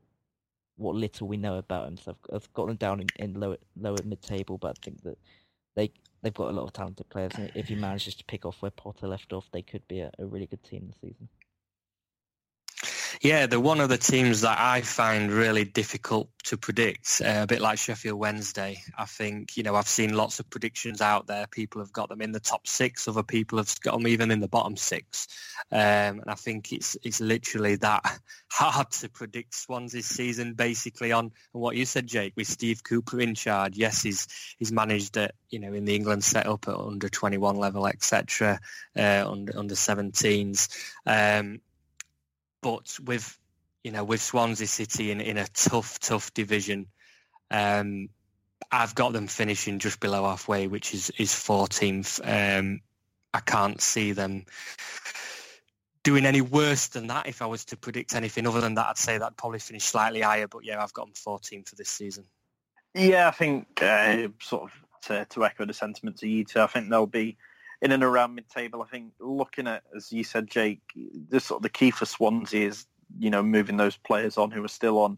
what 0.77 0.95
little 0.95 1.27
we 1.27 1.37
know 1.37 1.57
about 1.57 1.87
him. 1.87 1.97
So 1.97 2.11
I've, 2.11 2.35
I've 2.35 2.53
got 2.53 2.67
them 2.67 2.75
down 2.75 2.99
in, 3.01 3.07
in 3.17 3.39
lower 3.39 3.57
lower 3.79 3.97
mid 4.03 4.21
table, 4.21 4.57
but 4.57 4.77
I 4.77 4.81
think 4.83 5.03
that 5.03 5.17
they 5.75 5.91
they've 6.21 6.33
got 6.33 6.49
a 6.49 6.51
lot 6.51 6.63
of 6.63 6.73
talented 6.73 7.09
players. 7.09 7.31
And 7.35 7.51
if 7.55 7.67
he 7.67 7.75
manages 7.75 8.15
to 8.15 8.25
pick 8.25 8.45
off 8.45 8.61
where 8.61 8.71
Potter 8.71 9.07
left 9.07 9.31
off, 9.31 9.45
they 9.51 9.61
could 9.61 9.87
be 9.87 9.99
a, 10.01 10.11
a 10.19 10.25
really 10.25 10.47
good 10.47 10.63
team 10.63 10.87
this 10.87 10.97
season. 11.01 11.29
Yeah, 13.21 13.45
they're 13.45 13.59
one 13.59 13.81
of 13.81 13.89
the 13.89 13.99
teams 13.99 14.41
that 14.41 14.57
I 14.59 14.81
find 14.81 15.31
really 15.31 15.63
difficult 15.63 16.27
to 16.45 16.57
predict, 16.57 17.21
uh, 17.23 17.41
a 17.43 17.45
bit 17.45 17.61
like 17.61 17.77
Sheffield 17.77 18.19
Wednesday. 18.19 18.81
I 18.97 19.05
think, 19.05 19.55
you 19.55 19.61
know, 19.61 19.75
I've 19.75 19.87
seen 19.87 20.15
lots 20.15 20.39
of 20.39 20.49
predictions 20.49 21.01
out 21.01 21.27
there. 21.27 21.45
People 21.45 21.81
have 21.81 21.93
got 21.93 22.09
them 22.09 22.23
in 22.23 22.31
the 22.31 22.39
top 22.39 22.65
six, 22.65 23.07
other 23.07 23.21
people 23.21 23.59
have 23.59 23.79
got 23.81 23.93
them 23.93 24.07
even 24.07 24.31
in 24.31 24.39
the 24.39 24.47
bottom 24.47 24.75
six. 24.75 25.27
Um, 25.71 26.19
and 26.19 26.29
I 26.29 26.33
think 26.33 26.73
it's 26.73 26.97
it's 27.03 27.21
literally 27.21 27.75
that 27.75 28.03
hard 28.49 28.89
to 28.93 29.09
predict 29.09 29.53
Swansea's 29.53 30.07
season 30.07 30.55
basically 30.55 31.11
on, 31.11 31.31
what 31.51 31.75
you 31.75 31.85
said, 31.85 32.07
Jake, 32.07 32.33
with 32.35 32.47
Steve 32.47 32.83
Cooper 32.83 33.21
in 33.21 33.35
charge. 33.35 33.77
Yes, 33.77 34.01
he's 34.01 34.27
he's 34.57 34.71
managed 34.71 35.15
it, 35.17 35.35
you 35.51 35.59
know, 35.59 35.73
in 35.73 35.85
the 35.85 35.95
England 35.95 36.23
setup 36.23 36.67
at 36.67 36.75
under 36.75 37.07
21 37.07 37.55
level, 37.55 37.85
etc., 37.85 38.59
uh, 38.97 39.25
under, 39.29 39.55
under 39.55 39.75
17s. 39.75 40.69
Um, 41.05 41.61
but 42.61 42.97
with 43.03 43.37
you 43.83 43.91
know 43.91 44.03
with 44.03 44.21
Swansea 44.21 44.67
City 44.67 45.11
in, 45.11 45.21
in 45.21 45.37
a 45.37 45.47
tough 45.47 45.99
tough 45.99 46.33
division, 46.33 46.87
um, 47.49 48.09
I've 48.71 48.95
got 48.95 49.13
them 49.13 49.27
finishing 49.27 49.79
just 49.79 49.99
below 49.99 50.23
halfway, 50.23 50.67
which 50.67 50.93
is 50.93 51.11
is 51.17 51.31
14th. 51.31 52.19
Um, 52.59 52.81
I 53.33 53.39
can't 53.39 53.81
see 53.81 54.11
them 54.11 54.45
doing 56.03 56.25
any 56.25 56.41
worse 56.41 56.87
than 56.87 57.07
that. 57.07 57.27
If 57.27 57.41
I 57.41 57.45
was 57.45 57.65
to 57.65 57.77
predict 57.77 58.15
anything 58.15 58.47
other 58.47 58.61
than 58.61 58.75
that, 58.75 58.87
I'd 58.87 58.97
say 58.97 59.17
that'd 59.17 59.37
probably 59.37 59.59
finish 59.59 59.85
slightly 59.85 60.21
higher. 60.21 60.47
But 60.47 60.65
yeah, 60.65 60.83
I've 60.83 60.93
got 60.93 61.05
them 61.05 61.13
14 61.15 61.63
for 61.63 61.75
this 61.75 61.89
season. 61.89 62.25
Yeah, 62.93 63.27
I 63.27 63.31
think 63.31 63.81
uh, 63.81 64.27
sort 64.41 64.63
of 64.63 64.71
to, 65.03 65.25
to 65.25 65.45
echo 65.45 65.65
the 65.65 65.73
sentiments 65.73 66.23
of 66.23 66.29
you 66.29 66.43
two, 66.43 66.59
I 66.59 66.67
think 66.67 66.89
they'll 66.89 67.05
be 67.05 67.37
in 67.81 67.91
and 67.91 68.03
around 68.03 68.35
mid-table. 68.35 68.81
I 68.81 68.87
think 68.87 69.13
looking 69.19 69.67
at, 69.67 69.83
as 69.95 70.11
you 70.11 70.23
said, 70.23 70.47
Jake, 70.47 70.81
the 71.29 71.39
sort 71.39 71.59
of 71.59 71.63
the 71.63 71.69
key 71.69 71.91
for 71.91 72.05
Swansea 72.05 72.67
is 72.67 72.85
you 73.19 73.29
know 73.29 73.43
moving 73.43 73.77
those 73.77 73.97
players 73.97 74.37
on 74.37 74.51
who 74.51 74.63
are 74.63 74.69
still 74.69 74.99
on 74.99 75.17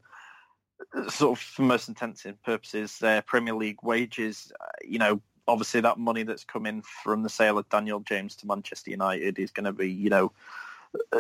sort 1.09 1.37
of 1.37 1.43
for 1.43 1.61
most 1.61 1.87
intents 1.87 2.25
and 2.25 2.41
purposes 2.43 2.99
their 2.99 3.21
Premier 3.21 3.53
League 3.53 3.83
wages. 3.83 4.51
Uh, 4.59 4.65
you 4.83 4.99
know, 4.99 5.21
obviously 5.47 5.81
that 5.81 5.99
money 5.99 6.23
that's 6.23 6.43
come 6.43 6.65
in 6.65 6.81
from 6.81 7.23
the 7.23 7.29
sale 7.29 7.57
of 7.57 7.69
Daniel 7.69 7.99
James 7.99 8.35
to 8.37 8.47
Manchester 8.47 8.91
United 8.91 9.39
is 9.39 9.51
going 9.51 9.65
to 9.65 9.73
be 9.73 9.91
you 9.91 10.09
know 10.09 10.31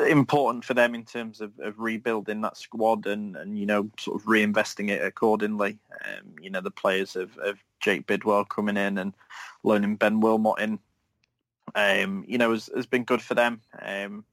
important 0.07 0.63
for 0.63 0.75
them 0.75 0.93
in 0.93 1.03
terms 1.03 1.41
of, 1.41 1.51
of 1.59 1.79
rebuilding 1.79 2.41
that 2.41 2.57
squad 2.57 3.07
and, 3.07 3.35
and 3.35 3.57
you 3.57 3.65
know 3.65 3.89
sort 3.99 4.19
of 4.19 4.27
reinvesting 4.27 4.89
it 4.89 5.03
accordingly. 5.03 5.77
Um, 6.05 6.35
you 6.41 6.49
know 6.49 6.61
the 6.61 6.71
players 6.71 7.15
of, 7.15 7.37
of 7.37 7.57
Jake 7.79 8.07
Bidwell 8.07 8.45
coming 8.45 8.77
in 8.77 8.97
and 8.97 9.13
loaning 9.63 9.95
Ben 9.95 10.19
Wilmot 10.19 10.59
in 10.59 10.79
um, 11.75 12.25
you 12.27 12.37
know, 12.37 12.51
has, 12.51 12.69
has 12.75 12.85
been 12.85 13.03
good 13.03 13.21
for 13.21 13.35
them. 13.35 13.61
Um, 13.81 14.25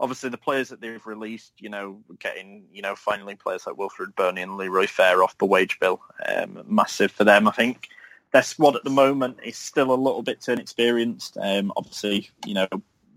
obviously, 0.00 0.30
the 0.30 0.38
players 0.38 0.68
that 0.68 0.80
they've 0.80 1.06
released, 1.06 1.52
you 1.58 1.68
know, 1.68 2.00
getting, 2.18 2.64
you 2.72 2.82
know, 2.82 2.94
finally 2.96 3.34
players 3.34 3.66
like 3.66 3.76
Wilfried 3.76 4.14
Bony 4.16 4.42
and 4.42 4.56
Leroy 4.56 4.86
Fer 4.86 5.22
off 5.22 5.38
the 5.38 5.46
wage 5.46 5.78
bill, 5.80 6.00
um, 6.26 6.62
massive 6.66 7.12
for 7.12 7.24
them. 7.24 7.48
I 7.48 7.52
think 7.52 7.88
their 8.32 8.42
squad 8.42 8.76
at 8.76 8.84
the 8.84 8.90
moment 8.90 9.38
is 9.44 9.56
still 9.56 9.92
a 9.92 9.94
little 9.94 10.22
bit 10.22 10.40
too 10.40 10.52
inexperienced. 10.52 11.36
Um, 11.40 11.72
obviously, 11.76 12.30
you 12.44 12.54
know, 12.54 12.68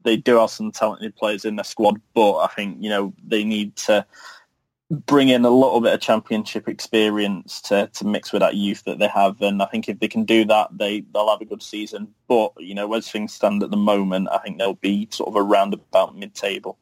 they 0.04 0.16
do 0.16 0.38
have 0.38 0.52
some 0.52 0.72
talented 0.72 1.16
players 1.16 1.44
in 1.44 1.56
their 1.56 1.64
squad, 1.66 2.00
but 2.14 2.38
I 2.38 2.48
think, 2.48 2.78
you 2.80 2.90
know, 2.90 3.14
they 3.26 3.44
need 3.44 3.76
to 3.78 4.06
bring 4.90 5.28
in 5.28 5.44
a 5.44 5.50
little 5.50 5.82
bit 5.82 5.94
of 5.94 6.00
championship 6.00 6.68
experience 6.68 7.62
to, 7.62 7.88
to 7.88 8.06
mix 8.06 8.32
with 8.32 8.40
that 8.40 8.56
youth 8.56 8.84
that 8.86 9.00
they 9.00 9.08
have. 9.08 9.42
And 9.42 9.62
I 9.62 9.66
think 9.66 9.90
if 9.90 10.00
they 10.00 10.08
can 10.08 10.24
do 10.24 10.46
that, 10.46 10.70
they, 10.78 11.02
they'll 11.14 11.30
have 11.30 11.42
a 11.42 11.46
good 11.46 11.62
season. 11.62 12.14
But, 12.28 12.54
you 12.58 12.74
know, 12.74 12.94
as 12.94 13.12
things 13.12 13.34
stand 13.34 13.64
at 13.64 13.72
the 13.72 13.78
moment, 13.78 14.30
I 14.32 14.38
think 14.38 14.58
they'll 14.58 14.76
be 14.76 15.08
sort 15.12 15.28
of 15.28 15.36
around 15.36 15.74
about 15.74 16.16
mid-table. 16.16 16.78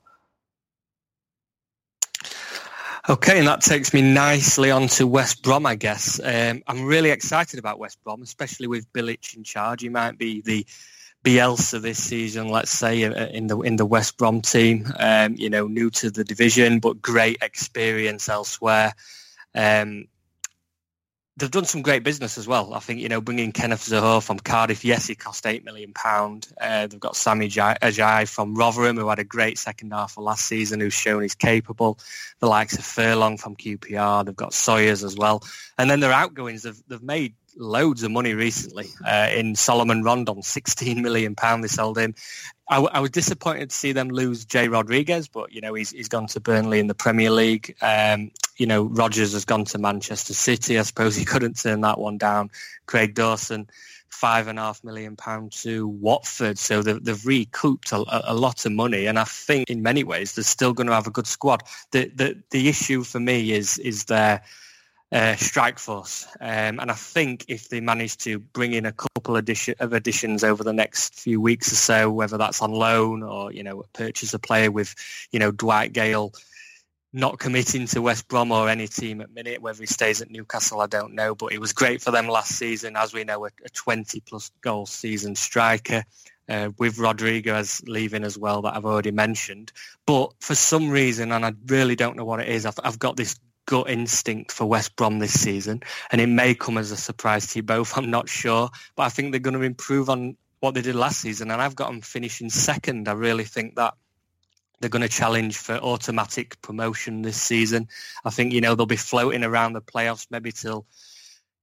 Okay, 3.08 3.38
and 3.38 3.48
that 3.48 3.62
takes 3.62 3.94
me 3.94 4.02
nicely 4.02 4.72
on 4.72 4.88
to 4.88 5.06
West 5.06 5.44
Brom, 5.44 5.68
I 5.68 5.76
guess. 5.76 6.20
Um, 6.24 6.64
I'm 6.66 6.86
really 6.86 7.12
excited 7.12 7.60
about 7.60 7.78
West 7.78 8.04
Brom, 8.04 8.24
especially 8.24 8.66
with 8.66 8.92
Bilic 8.94 9.36
in 9.36 9.44
charge. 9.44 9.82
He 9.82 9.90
might 9.90 10.18
be 10.18 10.42
the 10.42 10.66
Bielsa 11.26 11.82
this 11.82 12.02
season, 12.02 12.50
let's 12.50 12.70
say, 12.70 13.04
uh, 13.04 13.28
in 13.30 13.48
the 13.48 13.60
in 13.62 13.78
the 13.78 13.86
West 13.86 14.16
Brom 14.18 14.42
team. 14.42 14.86
Um, 15.00 15.36
you 15.36 15.50
know, 15.50 15.66
new 15.66 15.90
to 15.90 16.12
the 16.12 16.24
division, 16.24 16.80
but 16.80 17.02
great 17.02 17.40
experience 17.42 18.30
elsewhere. 18.30 18.94
Um, 19.56 20.08
they've 21.38 21.50
done 21.50 21.66
some 21.66 21.82
great 21.82 22.04
business 22.04 22.38
as 22.38 22.48
well. 22.48 22.76
I 22.76 22.80
think 22.80 23.00
you 23.00 23.10
know 23.10 23.22
bringing 23.22 23.52
Kenneth 23.52 23.90
Zohore 23.90 24.22
from 24.22 24.38
Cardiff. 24.38 24.86
Yes, 24.86 25.08
he 25.08 25.16
cost 25.16 25.48
eight 25.48 25.66
million 25.66 25.94
pound. 25.94 26.48
Uh, 26.62 26.86
they've 26.86 27.00
got 27.00 27.16
Semi 27.16 27.50
Ajayi 27.50 28.30
from 28.30 28.54
Rotherham, 28.54 28.96
who 28.96 29.10
had 29.10 29.18
a 29.18 29.24
great 29.24 29.58
second 29.58 29.94
half 29.94 30.20
of 30.20 30.24
last 30.24 30.46
season, 30.46 30.80
who's 30.80 30.94
shown 30.94 31.24
he's 31.24 31.34
capable. 31.34 31.98
The 32.40 32.48
likes 32.48 32.78
of 32.78 32.86
Furlong 32.86 33.38
from 33.38 33.56
QPR. 33.56 34.26
They've 34.26 34.36
got 34.36 34.54
Sawyers 34.54 35.04
as 35.04 35.18
well, 35.18 35.44
and 35.80 35.90
then 35.90 36.02
their 36.02 36.14
outgoings. 36.14 36.62
They've 36.62 36.84
they've 36.88 37.02
made 37.02 37.34
loads 37.58 38.04
of 38.04 38.12
money 38.12 38.34
recently 38.34 38.88
uh, 39.06 39.30
in 39.34 39.56
Solomon 39.56 40.04
Rondon, 40.04 40.42
16 40.42 41.02
million 41.02 41.36
pound 41.36 41.64
they 41.64 41.68
sold 41.68 41.98
him. 41.98 42.16
I, 42.68 42.80
I, 42.82 43.00
was 43.00 43.12
disappointed 43.12 43.70
to 43.70 43.76
see 43.76 43.92
them 43.92 44.10
lose 44.10 44.46
Jay 44.46 44.68
Rodriguez, 44.68 45.28
but 45.28 45.54
you 45.54 45.62
know 45.62 45.74
he's 45.74 45.92
he's 45.92 46.08
gone 46.08 46.28
to 46.28 46.40
Burnley 46.40 46.80
in 46.80 46.88
the 46.88 46.96
Premier 46.96 47.30
League. 47.30 47.76
Um, 47.82 48.32
you 48.58 48.66
know 48.66 48.84
Rogers 48.84 49.34
has 49.34 49.46
gone 49.46 49.66
to 49.66 49.78
Manchester 49.78 50.34
City. 50.34 50.80
I 50.80 50.82
suppose 50.82 51.16
he 51.16 51.26
couldn't 51.26 51.60
turn 51.60 51.82
that 51.82 52.00
one 52.00 52.18
down. 52.18 52.50
Craig 52.88 53.14
Dawson, 53.14 53.70
five 54.10 54.48
and 54.48 54.58
a 54.58 54.64
half 54.64 54.84
million 54.84 55.16
pound 55.16 55.52
to 55.52 55.88
Watford, 55.88 56.58
so 56.58 56.82
they've, 56.82 57.04
they've 57.04 57.26
recouped 57.26 57.92
a, 57.92 58.04
a, 58.32 58.34
lot 58.34 58.66
of 58.66 58.72
money. 58.72 59.06
And 59.06 59.20
I 59.20 59.26
think 59.26 59.70
in 59.70 59.84
many 59.84 60.04
ways 60.04 60.34
they're 60.34 60.44
still 60.44 60.74
going 60.74 60.88
to 60.88 60.94
have 60.94 61.08
a 61.08 61.12
good 61.12 61.28
squad. 61.28 61.62
The 61.92 62.12
the 62.16 62.42
the 62.50 62.68
issue 62.68 63.04
for 63.04 63.20
me 63.20 63.52
is 63.52 63.78
is 63.78 64.06
their 64.06 64.42
uh, 65.16 65.36
strike 65.38 65.80
force. 65.80 66.28
Um, 66.42 66.80
and 66.82 66.92
I 66.92 66.94
think 66.94 67.46
if 67.48 67.70
they 67.70 67.80
manage 67.80 68.18
to 68.18 68.38
bring 68.38 68.74
in 68.74 68.86
a 68.86 68.92
couple 68.92 69.38
addition, 69.38 69.76
of 69.80 69.94
additions 69.94 70.44
over 70.44 70.62
the 70.62 70.74
next 70.74 71.16
few 71.16 71.40
weeks 71.40 71.72
or 71.72 71.76
so, 71.76 72.12
whether 72.12 72.38
that's 72.38 72.62
on 72.62 72.74
loan 72.74 73.24
or, 73.24 73.50
you 73.54 73.64
know, 73.64 73.86
purchase 73.94 74.34
a 74.34 74.40
player 74.40 74.70
with, 74.70 74.94
you 75.32 75.40
know, 75.40 75.52
Dwight 75.52 75.94
Gayle 75.94 76.34
not 77.14 77.40
committing 77.40 77.88
to 77.88 78.02
West 78.02 78.28
Brom 78.28 78.52
or 78.52 78.68
any 78.68 78.90
team 78.90 79.22
at 79.22 79.34
minute. 79.34 79.62
Whether 79.62 79.84
he 79.84 79.88
stays 79.88 80.22
at 80.22 80.30
Newcastle, 80.30 80.82
I 80.82 80.88
don't 80.88 81.14
know. 81.14 81.34
But 81.34 81.54
it 81.54 81.62
was 81.62 81.72
great 81.72 82.02
for 82.02 82.12
them 82.12 82.28
last 82.28 82.52
season, 82.52 82.98
as 82.98 83.14
we 83.14 83.24
know, 83.24 83.46
a, 83.46 83.50
a 83.64 83.70
20 83.70 84.20
plus 84.20 84.52
goal 84.60 84.86
season 84.86 85.36
striker. 85.36 86.04
Uh, 86.48 86.70
with 86.78 87.00
Rodriguez 87.00 87.82
leaving 87.88 88.24
as 88.24 88.38
well 88.38 88.62
that 88.62 88.76
I've 88.76 88.86
already 88.86 89.10
mentioned. 89.10 89.72
But 90.06 90.32
for 90.42 90.54
some 90.54 90.92
reason, 90.92 91.32
and 91.32 91.44
I 91.44 91.54
really 91.66 91.96
don't 91.96 92.16
know 92.16 92.24
what 92.24 92.40
it 92.40 92.50
is, 92.50 92.68
I've, 92.68 92.80
I've 92.84 93.00
got 93.00 93.18
this 93.18 93.40
gut 93.66 93.90
instinct 93.90 94.52
for 94.52 94.66
West 94.66 94.96
Brom 94.96 95.20
this 95.20 95.40
season, 95.40 95.82
and 96.12 96.22
it 96.22 96.28
may 96.28 96.56
come 96.56 96.78
as 96.78 96.92
a 96.92 96.98
surprise 96.98 97.48
to 97.48 97.60
you 97.60 97.64
both. 97.64 97.98
I'm 97.98 98.12
not 98.12 98.30
sure, 98.30 98.70
but 98.96 99.04
I 99.04 99.10
think 99.10 99.32
they're 99.32 99.40
going 99.40 99.56
to 99.56 99.62
improve 99.62 100.10
on 100.10 100.38
what 100.60 100.74
they 100.74 100.82
did 100.82 100.96
last 100.96 101.22
season, 101.22 101.52
and 101.52 101.62
I've 101.62 101.76
got 101.76 101.88
them 101.88 102.02
finishing 102.02 102.50
second. 102.50 103.08
I 103.08 103.14
really 103.14 103.44
think 103.44 103.76
that 103.76 103.96
they're 104.80 104.90
going 104.90 105.02
to 105.02 105.10
challenge 105.10 105.58
for 105.58 105.76
automatic 105.76 106.62
promotion 106.62 107.22
this 107.22 107.42
season. 107.42 107.88
I 108.24 108.30
think, 108.30 108.54
you 108.54 108.62
know, 108.62 108.76
they'll 108.76 108.86
be 108.86 108.98
floating 108.98 109.44
around 109.44 109.74
the 109.74 109.82
playoffs 109.82 110.28
maybe 110.30 110.52
till 110.52 110.86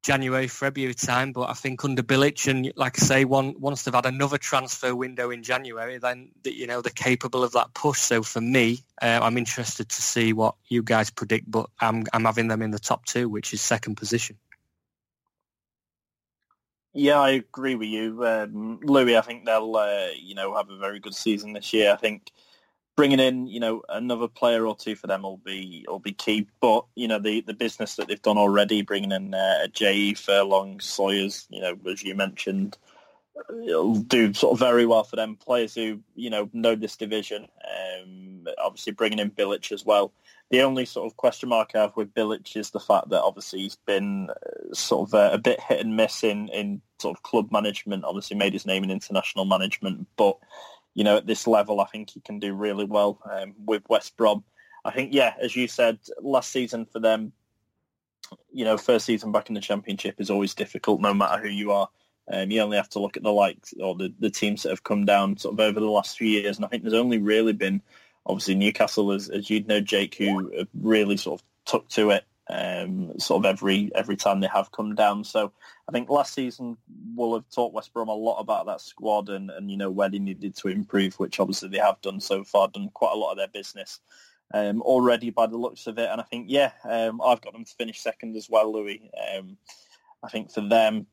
January, 0.03 0.48
February 0.48 0.94
time. 0.94 1.32
But 1.32 1.48
I 1.50 1.55
think 1.55 1.84
under 1.84 2.03
Bilic 2.03 2.48
and, 2.48 2.72
like 2.76 3.00
I 3.00 3.05
say, 3.05 3.24
one, 3.24 3.55
once 3.59 3.82
they've 3.82 3.94
had 3.94 4.07
another 4.07 4.38
transfer 4.38 4.94
window 4.94 5.30
in 5.30 5.42
January, 5.42 5.98
then, 5.98 6.30
you 6.44 6.66
know, 6.66 6.80
they're 6.80 6.90
capable 6.90 7.44
of 7.44 7.53
that 7.53 7.72
push. 7.74 8.00
So 8.00 8.22
for 8.22 8.40
me, 8.40 8.80
uh, 9.00 9.20
I'm 9.22 9.38
interested 9.38 9.88
to 9.88 10.03
see 10.03 10.32
what 10.32 10.57
you 10.68 10.82
guys 10.82 11.11
predict, 11.11 11.50
but 11.50 11.70
I'm, 11.80 12.05
I'm 12.12 12.24
having 12.24 12.48
them 12.48 12.62
in 12.62 12.70
the 12.70 12.78
top 12.78 13.05
two, 13.05 13.28
which 13.28 13.55
is 13.55 13.61
second 13.61 13.96
position. 13.96 14.36
Yeah, 16.94 17.20
I 17.20 17.30
agree 17.30 17.74
with 17.74 17.88
you, 17.88 18.26
um, 18.26 18.78
Louis. 18.82 19.16
I 19.16 19.22
think 19.22 19.46
they'll, 19.46 19.76
uh, 19.76 20.09
you 20.14 20.34
know, 20.34 20.55
have 20.55 20.68
a 20.68 20.76
very 20.76 21.00
good 21.00 21.14
season 21.14 21.55
this 21.55 21.72
year. 21.72 21.90
I 21.90 21.96
think 21.96 22.30
bringing 22.97 23.20
in, 23.20 23.47
you 23.47 23.61
know, 23.61 23.82
another 23.88 24.28
player 24.28 24.66
or 24.66 24.76
two 24.76 24.95
for 24.95 25.07
them 25.07 25.22
will 25.22 25.38
be 25.38 25.84
will 25.88 25.99
be 25.99 26.12
key. 26.12 26.47
But 26.61 26.84
you 26.95 27.09
know, 27.09 27.18
the 27.18 27.40
the 27.43 27.55
business 27.55 27.97
that 27.97 28.09
they've 28.09 28.22
done 28.22 28.38
already, 28.38 28.82
bringing 28.82 29.12
in 29.12 29.34
uh, 29.34 29.66
Jay 29.68 30.14
Furlong, 30.14 30.80
Sawyer's, 30.80 31.47
you 31.51 31.61
know, 31.61 31.76
as 31.90 32.03
you 32.03 32.14
mentioned, 32.14 32.76
it'll 33.66 33.97
do 33.97 34.32
sort 34.34 34.53
of 34.53 34.59
very 34.59 34.86
well 34.86 35.05
for 35.05 35.16
them. 35.16 35.36
Players 35.36 35.74
who 35.74 36.01
you 36.14 36.30
know 36.30 36.49
know 36.53 36.74
this 36.74 36.97
division. 36.97 37.49
Um, 38.03 38.47
obviously, 38.62 38.93
bringing 38.93 39.18
in 39.18 39.30
Bilic 39.30 39.72
as 39.72 39.84
well. 39.84 40.12
The 40.51 40.62
only 40.62 40.84
sort 40.84 41.07
of 41.07 41.16
question 41.16 41.49
mark 41.49 41.70
I 41.74 41.80
have 41.80 41.97
with 41.97 42.12
Bilic 42.12 42.57
is 42.57 42.70
the 42.70 42.80
fact 42.80 43.09
that 43.09 43.22
obviously 43.22 43.61
he's 43.61 43.76
been 43.86 44.28
uh, 44.28 44.74
sort 44.74 45.09
of 45.09 45.14
a, 45.14 45.34
a 45.34 45.38
bit 45.38 45.59
hit 45.61 45.80
and 45.80 45.97
miss 45.97 46.22
in, 46.22 46.49
in 46.49 46.82
sort 46.99 47.16
of 47.16 47.22
club 47.22 47.51
management. 47.51 48.05
Obviously, 48.05 48.36
made 48.36 48.53
his 48.53 48.66
name 48.66 48.84
in 48.84 48.90
international 48.90 49.47
management, 49.47 50.07
but 50.16 50.36
you 50.95 51.05
know, 51.05 51.16
at 51.16 51.26
this 51.26 51.47
level, 51.47 51.80
I 51.80 51.86
think 51.86 52.11
he 52.11 52.20
can 52.20 52.38
do 52.38 52.55
really 52.55 52.84
well 52.84 53.18
um, 53.30 53.55
with 53.64 53.82
West 53.88 54.16
Brom. 54.16 54.45
I 54.84 54.90
think, 54.90 55.14
yeah, 55.14 55.34
as 55.40 55.55
you 55.57 55.68
said, 55.68 55.99
last 56.20 56.51
season 56.51 56.86
for 56.86 57.01
them, 57.01 57.32
you 58.53 58.64
know, 58.64 58.76
first 58.76 59.07
season 59.07 59.32
back 59.32 59.49
in 59.49 59.55
the 59.55 59.61
Championship 59.61 60.20
is 60.20 60.30
always 60.30 60.55
difficult, 60.55 61.01
no 61.01 61.14
matter 61.14 61.43
who 61.43 61.49
you 61.49 61.72
are. 61.72 61.88
Um, 62.32 62.51
you 62.51 62.61
only 62.61 62.76
have 62.76 62.88
to 62.90 62.99
look 62.99 63.16
at 63.16 63.22
the 63.22 63.32
likes 63.32 63.74
or 63.80 63.95
the, 63.95 64.12
the 64.18 64.30
teams 64.30 64.62
that 64.62 64.70
have 64.70 64.84
come 64.84 65.05
down 65.05 65.36
sort 65.36 65.55
of 65.55 65.61
over 65.61 65.80
the 65.80 65.86
last 65.90 66.16
few 66.16 66.28
years, 66.28 66.57
and 66.57 66.64
I 66.64 66.68
think 66.68 66.82
there's 66.82 66.95
only 66.95 67.18
really 67.18 67.53
been, 67.53 67.82
obviously, 68.26 68.55
Newcastle, 68.55 69.12
as, 69.12 69.28
as 69.28 69.51
you'd 69.51 69.68
know, 69.68 69.80
Jake, 69.80 70.14
who 70.14 70.66
really 70.74 71.16
sort 71.16 71.40
of 71.40 71.47
took 71.64 71.88
to 71.90 72.11
it 72.11 72.24
um, 72.53 73.18
sort 73.18 73.44
of 73.44 73.50
every 73.50 73.90
every 73.94 74.16
time 74.16 74.40
they 74.40 74.46
have 74.46 74.72
come 74.72 74.94
down. 74.94 75.24
So 75.24 75.53
I 75.88 75.92
think 75.92 76.11
last 76.11 76.34
season 76.34 76.76
we'll 77.14 77.34
have 77.34 77.48
taught 77.50 77.72
West 77.72 77.92
Brom 77.92 78.09
a 78.09 78.14
lot 78.14 78.38
about 78.38 78.66
that 78.66 78.80
squad 78.80 79.28
and, 79.30 79.50
and 79.50 79.70
you 79.70 79.76
know 79.76 79.90
where 79.90 80.09
they 80.09 80.18
needed 80.18 80.55
to 80.57 80.68
improve, 80.68 81.14
which 81.14 81.40
obviously 81.40 81.70
they 81.70 81.78
have 81.78 82.00
done 82.03 82.20
so 82.20 82.44
far, 82.44 82.68
done 82.68 82.90
quite 82.92 83.12
a 83.14 83.18
lot 83.18 83.32
of 83.32 83.38
their 83.38 83.48
business 83.48 84.00
um, 84.53 84.82
already 84.82 85.30
by 85.30 85.46
the 85.46 85.57
looks 85.57 85.86
of 85.86 85.98
it. 85.98 86.09
And 86.11 86.20
I 86.20 86.24
think 86.24 86.46
yeah, 86.48 86.72
um, 86.84 87.20
I've 87.24 87.40
got 87.40 87.55
them 87.55 87.64
to 87.64 87.74
finish 87.74 88.00
second 88.00 88.36
as 88.36 88.50
well, 88.50 88.72
Louis. 88.72 89.11
Um, 89.34 89.57
I 90.22 90.28
think 90.28 90.53
for 90.53 90.61
them, 90.61 91.07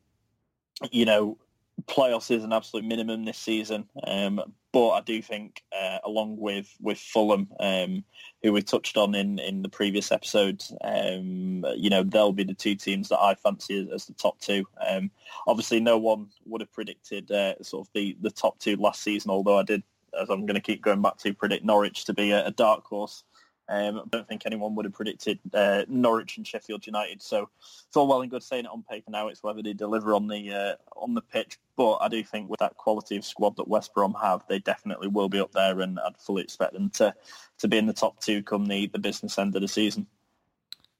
you 0.92 1.04
know, 1.04 1.38
playoffs 1.86 2.30
is 2.30 2.44
an 2.44 2.52
absolute 2.52 2.84
minimum 2.84 3.24
this 3.24 3.38
season. 3.38 3.88
Um, 4.06 4.42
but 4.72 4.90
I 4.90 5.00
do 5.00 5.20
think, 5.20 5.62
uh, 5.72 5.98
along 6.04 6.36
with 6.38 6.68
with 6.80 6.98
Fulham, 6.98 7.48
um, 7.58 8.04
who 8.42 8.52
we 8.52 8.62
touched 8.62 8.96
on 8.96 9.14
in, 9.14 9.38
in 9.38 9.62
the 9.62 9.68
previous 9.68 10.12
episode, 10.12 10.62
um, 10.82 11.64
you 11.76 11.90
know, 11.90 12.02
they'll 12.02 12.32
be 12.32 12.44
the 12.44 12.54
two 12.54 12.74
teams 12.74 13.08
that 13.08 13.18
I 13.18 13.34
fancy 13.34 13.80
as, 13.80 13.88
as 13.92 14.06
the 14.06 14.14
top 14.14 14.40
two. 14.40 14.66
Um, 14.86 15.10
obviously, 15.46 15.80
no 15.80 15.98
one 15.98 16.28
would 16.46 16.60
have 16.60 16.72
predicted 16.72 17.30
uh, 17.30 17.60
sort 17.62 17.86
of 17.86 17.92
the, 17.94 18.16
the 18.20 18.30
top 18.30 18.58
two 18.58 18.76
last 18.76 19.02
season, 19.02 19.30
although 19.30 19.58
I 19.58 19.64
did, 19.64 19.82
as 20.20 20.30
I'm 20.30 20.46
going 20.46 20.54
to 20.54 20.60
keep 20.60 20.82
going 20.82 21.02
back 21.02 21.18
to, 21.18 21.34
predict 21.34 21.64
Norwich 21.64 22.04
to 22.04 22.14
be 22.14 22.30
a, 22.30 22.46
a 22.46 22.50
dark 22.50 22.84
horse. 22.84 23.24
Um, 23.70 23.98
I 23.98 24.02
don't 24.10 24.26
think 24.26 24.42
anyone 24.44 24.74
would 24.74 24.84
have 24.84 24.94
predicted 24.94 25.38
uh, 25.54 25.84
Norwich 25.88 26.36
and 26.36 26.46
Sheffield 26.46 26.86
United. 26.86 27.22
So 27.22 27.48
it's 27.86 27.96
all 27.96 28.08
well 28.08 28.20
and 28.20 28.30
good 28.30 28.42
saying 28.42 28.64
it 28.64 28.70
on 28.70 28.82
paper 28.82 29.12
now. 29.12 29.28
It's 29.28 29.44
whether 29.44 29.62
they 29.62 29.72
deliver 29.72 30.12
on 30.12 30.26
the 30.26 30.52
uh, 30.52 30.74
on 30.96 31.14
the 31.14 31.22
pitch. 31.22 31.58
But 31.76 31.98
I 31.98 32.08
do 32.08 32.24
think 32.24 32.50
with 32.50 32.58
that 32.58 32.76
quality 32.76 33.16
of 33.16 33.24
squad 33.24 33.56
that 33.56 33.68
West 33.68 33.94
Brom 33.94 34.14
have, 34.20 34.42
they 34.48 34.58
definitely 34.58 35.06
will 35.06 35.28
be 35.28 35.38
up 35.38 35.52
there, 35.52 35.80
and 35.80 36.00
I'd 36.00 36.18
fully 36.18 36.42
expect 36.42 36.72
them 36.72 36.90
to 36.90 37.14
to 37.58 37.68
be 37.68 37.78
in 37.78 37.86
the 37.86 37.92
top 37.92 38.18
two 38.20 38.42
come 38.42 38.66
the, 38.66 38.88
the 38.88 38.98
business 38.98 39.38
end 39.38 39.54
of 39.54 39.62
the 39.62 39.68
season. 39.68 40.08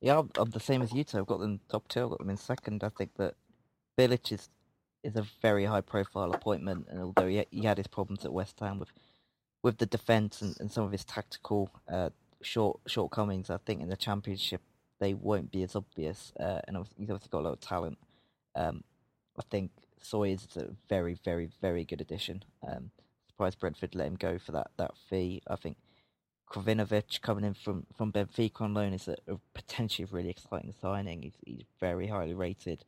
Yeah, 0.01 0.23
I'm 0.37 0.51
the 0.51 0.61
same 0.61 0.81
as 0.81 0.93
you 0.93 1.03
two. 1.03 1.19
I've 1.19 1.27
got 1.27 1.41
them 1.41 1.61
top 1.69 1.89
two. 1.89 2.05
I've 2.05 2.11
got 2.11 2.19
them 2.21 2.31
in 2.31 2.37
second. 2.37 2.85
I 2.85 2.89
think 2.91 3.15
that 3.17 3.35
Bilic 3.99 4.31
is 4.31 4.49
is 5.03 5.17
a 5.17 5.27
very 5.43 5.65
high 5.65 5.81
profile 5.81 6.33
appointment, 6.33 6.87
and 6.89 7.01
although 7.01 7.27
he, 7.27 7.45
he 7.51 7.63
had 7.63 7.79
his 7.79 7.89
problems 7.89 8.25
at 8.25 8.33
West 8.33 8.61
Ham 8.61 8.79
with 8.79 8.93
with 9.63 9.79
the 9.79 9.87
defence 9.87 10.41
and, 10.41 10.57
and 10.61 10.71
some 10.71 10.85
of 10.85 10.93
his 10.93 11.05
tactical 11.05 11.71
uh, 11.91 12.11
short 12.43 12.81
shortcomings. 12.87 13.51
I 13.51 13.59
think 13.59 13.83
in 13.83 13.89
the 13.89 13.97
championship 13.97 14.63
they 14.99 15.15
won't 15.15 15.51
be 15.51 15.63
as 15.63 15.75
obvious, 15.75 16.33
uh, 16.39 16.61
and 16.67 16.77
he's 16.97 17.11
obviously 17.11 17.31
got 17.31 17.41
a 17.41 17.47
lot 17.47 17.53
of 17.53 17.61
talent. 17.61 17.99
Um, 18.55 18.85
I 19.39 19.43
think 19.51 19.71
Sawyer's 20.03 20.47
is 20.51 20.57
a 20.57 20.71
very, 20.89 21.17
very, 21.25 21.49
very 21.61 21.85
good 21.85 22.01
addition. 22.01 22.45
Um, 22.67 22.91
surprised 23.29 23.59
Brentford 23.59 23.95
let 23.95 24.07
him 24.07 24.17
go 24.17 24.39
for 24.39 24.53
that, 24.53 24.71
that 24.77 24.93
fee. 25.09 25.43
I 25.49 25.57
think 25.57 25.79
Krovinovic 26.51 27.23
coming 27.23 27.45
in 27.45 27.55
from, 27.55 27.87
from 27.97 28.13
Benfica 28.13 28.61
on 28.61 28.75
loan 28.75 28.93
is 28.93 29.09
a, 29.09 29.17
a 29.27 29.39
potentially 29.55 30.07
really 30.11 30.29
exciting 30.29 30.75
signing. 30.81 31.23
He's, 31.23 31.37
he's 31.47 31.67
very 31.79 32.09
highly 32.09 32.35
rated. 32.35 32.85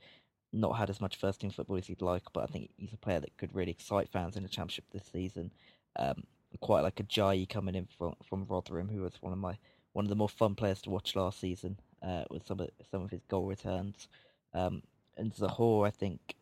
Not 0.53 0.77
had 0.77 0.91
as 0.91 1.01
much 1.01 1.17
first 1.17 1.41
team 1.41 1.51
football 1.51 1.79
as 1.79 1.87
he'd 1.87 2.03
like, 2.03 2.25
but 2.35 2.43
I 2.43 2.47
think 2.47 2.71
he's 2.77 2.93
a 2.93 2.99
player 2.99 3.21
that 3.21 3.37
could 3.39 3.55
really 3.55 3.71
excite 3.71 4.11
fans 4.11 4.37
in 4.37 4.43
the 4.43 4.49
championship 4.49 4.85
this 4.93 5.09
season. 5.11 5.53
Um, 5.99 6.25
quite 6.61 6.83
like 6.83 6.97
Ajayi 6.97 7.49
coming 7.49 7.75
in 7.75 7.87
from 7.99 8.15
from 8.29 8.47
Rotherham, 8.49 8.89
who 8.89 9.03
was 9.03 9.15
one 9.21 9.33
of 9.33 9.39
my 9.39 9.59
one 9.93 10.05
of 10.05 10.09
the 10.09 10.17
more 10.17 10.29
fun 10.29 10.55
players 10.55 10.83
to 10.83 10.91
watch 10.91 11.17
last 11.17 11.41
season 11.41 11.79
uh, 12.03 12.25
with 12.31 12.47
some 12.47 12.61
of 12.61 12.71
some 12.91 13.03
of 13.03 13.11
his 13.11 13.25
goal 13.29 13.47
returns. 13.47 14.09
Um, 14.55 14.83
and 15.17 15.35
Zohore, 15.35 15.87
I 15.87 15.91
think, 15.91 16.37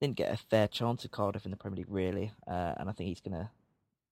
didn't 0.00 0.16
get 0.16 0.32
a 0.32 0.36
fair 0.36 0.68
chance 0.68 1.04
at 1.04 1.10
Cardiff 1.10 1.44
in 1.44 1.50
the 1.50 1.56
Premier 1.56 1.78
League 1.78 1.90
really, 1.90 2.32
uh, 2.46 2.74
and 2.78 2.88
I 2.88 2.92
think 2.92 3.08
he's 3.08 3.20
going 3.20 3.38
to 3.38 3.50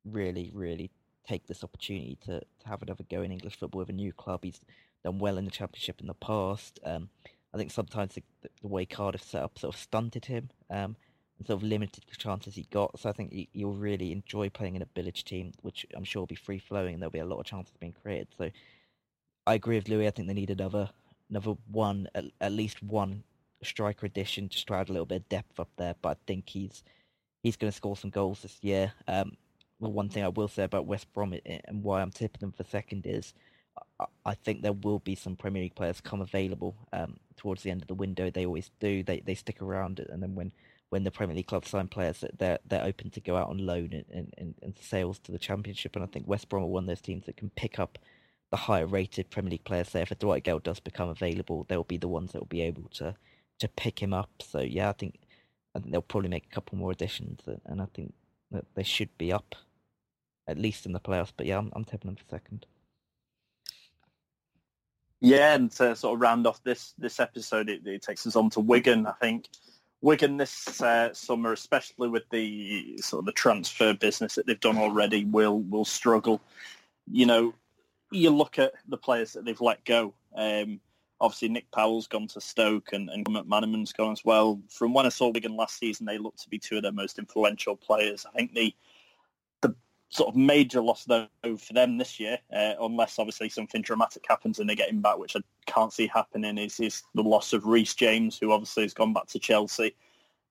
really, 0.04 0.50
really 0.54 0.90
take 1.26 1.46
this 1.46 1.64
opportunity 1.64 2.18
to, 2.24 2.40
to 2.40 2.68
have 2.68 2.82
another 2.82 3.04
go 3.10 3.22
in 3.22 3.32
English 3.32 3.56
football 3.56 3.80
with 3.80 3.88
a 3.88 3.92
new 3.92 4.12
club. 4.12 4.40
He's 4.44 4.60
done 5.04 5.18
well 5.18 5.38
in 5.38 5.44
the 5.44 5.50
Championship 5.50 6.00
in 6.00 6.06
the 6.06 6.14
past. 6.14 6.78
Um, 6.84 7.08
I 7.54 7.58
think 7.58 7.70
sometimes 7.70 8.14
the, 8.14 8.22
the, 8.62 8.68
way 8.68 8.84
Cardiff 8.84 9.22
set 9.22 9.42
up 9.42 9.58
sort 9.58 9.74
of 9.74 9.80
stunted 9.80 10.26
him. 10.26 10.50
Um, 10.70 10.96
sort 11.44 11.62
of 11.62 11.62
limited 11.62 12.04
the 12.08 12.16
chances 12.16 12.54
he 12.54 12.66
got. 12.70 12.98
So 12.98 13.08
I 13.08 13.12
think 13.12 13.48
you'll 13.52 13.74
really 13.74 14.12
enjoy 14.12 14.48
playing 14.48 14.76
in 14.76 14.82
a 14.82 14.86
Bilic 14.86 15.22
team, 15.24 15.52
which 15.62 15.86
I'm 15.94 16.04
sure 16.04 16.22
will 16.22 16.26
be 16.26 16.34
free 16.34 16.58
flowing 16.58 16.94
and 16.94 17.02
there'll 17.02 17.10
be 17.10 17.18
a 17.18 17.26
lot 17.26 17.40
of 17.40 17.46
chances 17.46 17.74
being 17.78 17.94
created. 18.02 18.28
So 18.38 18.50
I 19.46 19.54
agree 19.54 19.76
with 19.76 19.88
Louis. 19.88 20.06
I 20.06 20.10
think 20.10 20.28
they 20.28 20.34
need 20.34 20.50
another 20.50 20.90
another 21.28 21.56
one, 21.70 22.08
at, 22.14 22.24
at 22.40 22.52
least 22.52 22.82
one 22.82 23.22
striker 23.62 24.06
addition 24.06 24.48
just 24.48 24.66
to 24.68 24.74
add 24.74 24.88
a 24.88 24.92
little 24.92 25.06
bit 25.06 25.22
of 25.22 25.28
depth 25.28 25.60
up 25.60 25.68
there. 25.76 25.94
But 26.00 26.08
I 26.10 26.16
think 26.26 26.48
he's 26.48 26.82
he's 27.42 27.56
going 27.56 27.70
to 27.70 27.76
score 27.76 27.96
some 27.96 28.10
goals 28.10 28.42
this 28.42 28.58
year. 28.62 28.92
Um, 29.06 29.36
well, 29.78 29.92
one 29.92 30.08
thing 30.08 30.24
I 30.24 30.28
will 30.28 30.48
say 30.48 30.64
about 30.64 30.86
West 30.86 31.12
Brom 31.12 31.34
and 31.44 31.82
why 31.82 32.00
I'm 32.00 32.10
tipping 32.10 32.40
them 32.40 32.52
for 32.52 32.64
second 32.64 33.06
is 33.06 33.34
I 34.24 34.34
think 34.34 34.62
there 34.62 34.72
will 34.72 34.98
be 34.98 35.14
some 35.14 35.36
Premier 35.36 35.62
League 35.62 35.74
players 35.74 36.00
come 36.00 36.20
available 36.20 36.76
um, 36.92 37.16
towards 37.36 37.62
the 37.62 37.70
end 37.70 37.82
of 37.82 37.88
the 37.88 37.94
window. 37.94 38.30
They 38.30 38.46
always 38.46 38.70
do. 38.80 39.02
They 39.02 39.20
they 39.20 39.34
stick 39.34 39.62
around, 39.62 40.00
and 40.00 40.22
then 40.22 40.34
when 40.34 40.52
when 40.90 41.04
the 41.04 41.10
Premier 41.10 41.36
League 41.36 41.46
clubs 41.46 41.70
sign 41.70 41.88
players 41.88 42.20
that 42.20 42.38
they're 42.38 42.58
they're 42.66 42.84
open 42.84 43.10
to 43.10 43.20
go 43.20 43.36
out 43.36 43.48
on 43.48 43.58
loan 43.58 44.04
and, 44.10 44.32
and, 44.36 44.54
and 44.62 44.78
sales 44.80 45.18
to 45.20 45.32
the 45.32 45.38
Championship. 45.38 45.96
And 45.96 46.04
I 46.04 46.08
think 46.08 46.28
West 46.28 46.48
Brom 46.48 46.62
are 46.62 46.66
one 46.66 46.84
of 46.84 46.88
those 46.88 47.00
teams 47.00 47.26
that 47.26 47.36
can 47.36 47.50
pick 47.50 47.78
up 47.78 47.98
the 48.50 48.56
higher 48.56 48.86
rated 48.86 49.30
Premier 49.30 49.50
League 49.50 49.64
players. 49.64 49.88
Say 49.88 50.02
if 50.02 50.10
a 50.10 50.14
Dwight 50.14 50.44
Gayle 50.44 50.60
does 50.60 50.80
become 50.80 51.08
available, 51.08 51.66
they'll 51.68 51.84
be 51.84 51.96
the 51.96 52.08
ones 52.08 52.32
that 52.32 52.38
will 52.40 52.46
be 52.46 52.62
able 52.62 52.88
to 52.94 53.14
to 53.58 53.68
pick 53.68 54.00
him 54.00 54.12
up. 54.12 54.30
So 54.40 54.60
yeah, 54.60 54.88
I 54.88 54.92
think 54.92 55.18
I 55.74 55.80
think 55.80 55.92
they'll 55.92 56.02
probably 56.02 56.28
make 56.30 56.46
a 56.46 56.54
couple 56.54 56.78
more 56.78 56.92
additions, 56.92 57.40
and 57.64 57.82
I 57.82 57.86
think 57.92 58.14
that 58.50 58.64
they 58.74 58.84
should 58.84 59.16
be 59.18 59.32
up 59.32 59.54
at 60.48 60.58
least 60.58 60.86
in 60.86 60.92
the 60.92 61.00
playoffs. 61.00 61.32
But 61.36 61.46
yeah, 61.46 61.58
I'm, 61.58 61.72
I'm 61.74 61.84
tipping 61.84 62.08
them 62.08 62.16
for 62.16 62.24
second. 62.28 62.66
Yeah, 65.20 65.54
and 65.54 65.70
to 65.72 65.96
sort 65.96 66.14
of 66.14 66.20
round 66.20 66.46
off 66.46 66.62
this 66.62 66.94
this 66.98 67.18
episode, 67.18 67.68
it, 67.68 67.86
it 67.86 68.02
takes 68.02 68.26
us 68.26 68.36
on 68.36 68.50
to 68.50 68.60
Wigan. 68.60 69.06
I 69.06 69.12
think 69.12 69.48
Wigan 70.02 70.36
this 70.36 70.80
uh, 70.80 71.12
summer, 71.14 71.52
especially 71.52 72.08
with 72.08 72.28
the 72.30 72.98
sort 72.98 73.20
of 73.20 73.26
the 73.26 73.32
transfer 73.32 73.94
business 73.94 74.34
that 74.34 74.46
they've 74.46 74.60
done 74.60 74.78
already, 74.78 75.24
will 75.24 75.60
will 75.60 75.84
struggle. 75.84 76.40
You 77.10 77.26
know, 77.26 77.54
you 78.10 78.30
look 78.30 78.58
at 78.58 78.72
the 78.88 78.96
players 78.96 79.32
that 79.32 79.44
they've 79.44 79.60
let 79.60 79.84
go. 79.84 80.12
Um, 80.34 80.80
obviously, 81.20 81.48
Nick 81.48 81.70
Powell's 81.70 82.06
gone 82.06 82.28
to 82.28 82.40
Stoke 82.40 82.92
and, 82.92 83.08
and 83.10 83.24
McManaman's 83.26 83.92
gone 83.92 84.12
as 84.12 84.24
well. 84.24 84.60
From 84.68 84.92
when 84.92 85.06
I 85.06 85.10
saw 85.10 85.30
Wigan 85.30 85.56
last 85.56 85.78
season, 85.78 86.06
they 86.06 86.18
looked 86.18 86.42
to 86.42 86.48
be 86.48 86.58
two 86.58 86.76
of 86.76 86.82
their 86.82 86.92
most 86.92 87.18
influential 87.18 87.76
players. 87.76 88.26
I 88.26 88.36
think 88.36 88.54
the 88.54 88.74
the 88.74 88.74
sort 90.08 90.28
of 90.28 90.36
major 90.36 90.80
loss 90.80 91.04
though 91.04 91.26
for 91.58 91.72
them 91.72 91.98
this 91.98 92.20
year, 92.20 92.38
uh, 92.54 92.74
unless 92.80 93.18
obviously 93.18 93.48
something 93.48 93.82
dramatic 93.82 94.24
happens 94.28 94.58
and 94.58 94.68
they 94.68 94.74
get 94.74 94.90
him 94.90 95.00
back, 95.00 95.18
which 95.18 95.36
I 95.36 95.40
can't 95.66 95.92
see 95.92 96.06
happening, 96.06 96.58
is, 96.58 96.78
is 96.80 97.02
the 97.14 97.22
loss 97.22 97.52
of 97.52 97.66
Reece 97.66 97.94
James, 97.94 98.38
who 98.38 98.52
obviously 98.52 98.84
has 98.84 98.94
gone 98.94 99.12
back 99.12 99.26
to 99.28 99.38
Chelsea. 99.38 99.94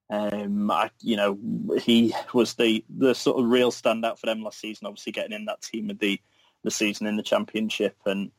Um, 0.10 0.70
I, 0.70 0.92
you 1.02 1.16
know, 1.16 1.38
he 1.82 2.14
was 2.34 2.54
the 2.54 2.84
the 2.98 3.16
sort 3.16 3.40
of 3.40 3.50
real 3.50 3.72
standout 3.72 4.20
for 4.20 4.28
them 4.28 4.44
last 4.44 4.60
season. 4.60 4.86
Obviously, 4.88 5.12
getting 5.12 5.34
in 5.34 5.46
that 5.46 5.62
team 5.62 5.90
of 5.90 6.00
the 6.00 6.20
the 6.64 6.72
season 6.72 7.08
in 7.08 7.18
the 7.18 7.24
championship, 7.24 7.96
and 8.06 8.32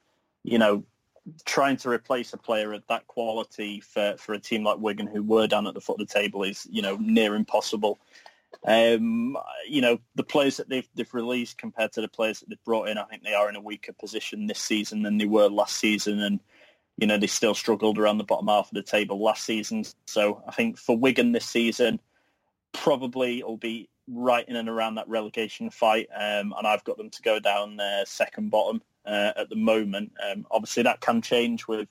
you 0.45 0.59
know, 0.59 0.85
trying 1.45 1.77
to 1.79 1.89
replace 1.89 2.33
a 2.33 2.37
player 2.37 2.73
of 2.73 2.85
that 2.89 3.07
quality 3.09 3.81
for 3.81 4.14
for 4.17 4.33
a 4.35 4.39
team 4.39 4.62
like 4.62 4.79
Wigan, 4.79 5.09
who 5.09 5.25
were 5.25 5.49
down 5.49 5.67
at 5.67 5.75
the 5.75 5.81
foot 5.81 6.01
of 6.01 6.07
the 6.07 6.14
table, 6.14 6.45
is 6.45 6.69
you 6.71 6.83
know 6.83 6.97
near 7.01 7.35
impossible. 7.35 7.99
Um, 8.67 9.37
you 9.69 9.81
know, 9.81 9.99
the 10.17 10.25
players 10.25 10.57
that 10.57 10.69
they've 10.69 10.89
they've 10.95 11.14
released 11.14 11.59
compared 11.59 11.93
to 11.93 12.01
the 12.01 12.09
players 12.09 12.41
that 12.41 12.49
they've 12.49 12.64
brought 12.64 12.89
in, 12.89 12.99
I 12.99 13.05
think 13.05 13.23
they 13.23 13.35
are 13.35 13.49
in 13.49 13.57
a 13.57 13.61
weaker 13.61 13.93
position 13.93 14.47
this 14.47 14.59
season 14.59 15.03
than 15.03 15.19
they 15.19 15.25
were 15.25 15.49
last 15.49 15.77
season, 15.77 16.21
and 16.21 16.41
you 16.97 17.07
know, 17.07 17.19
they 17.19 17.27
still 17.27 17.55
struggled 17.55 17.99
around 17.99 18.19
the 18.19 18.25
bottom 18.25 18.49
half 18.49 18.69
of 18.69 18.75
the 18.75 18.83
table 18.83 19.23
last 19.23 19.45
season. 19.45 19.85
So 20.07 20.43
I 20.49 20.53
think 20.53 20.79
for 20.79 20.97
Wigan 20.97 21.33
this 21.33 21.47
season, 21.47 22.01
probably 22.73 23.43
will 23.43 23.59
be 23.59 23.89
right 24.09 24.49
in 24.49 24.57
and 24.57 24.69
around 24.69 24.95
that 24.95 25.09
relegation 25.09 25.71
fight. 25.71 26.09
Um, 26.14 26.55
and 26.57 26.67
I've 26.67 26.85
got 26.85 26.97
them 26.97 27.11
to 27.11 27.23
go 27.23 27.39
down 27.39 27.79
uh, 27.81 28.05
second 28.07 28.51
bottom 28.51 28.81
uh, 29.05 29.33
at 29.37 29.51
the 29.51 29.57
moment. 29.57 30.12
Um, 30.27 30.47
obviously, 30.51 30.85
that 30.85 31.01
can 31.01 31.23
change 31.23 31.69
with 31.69 31.89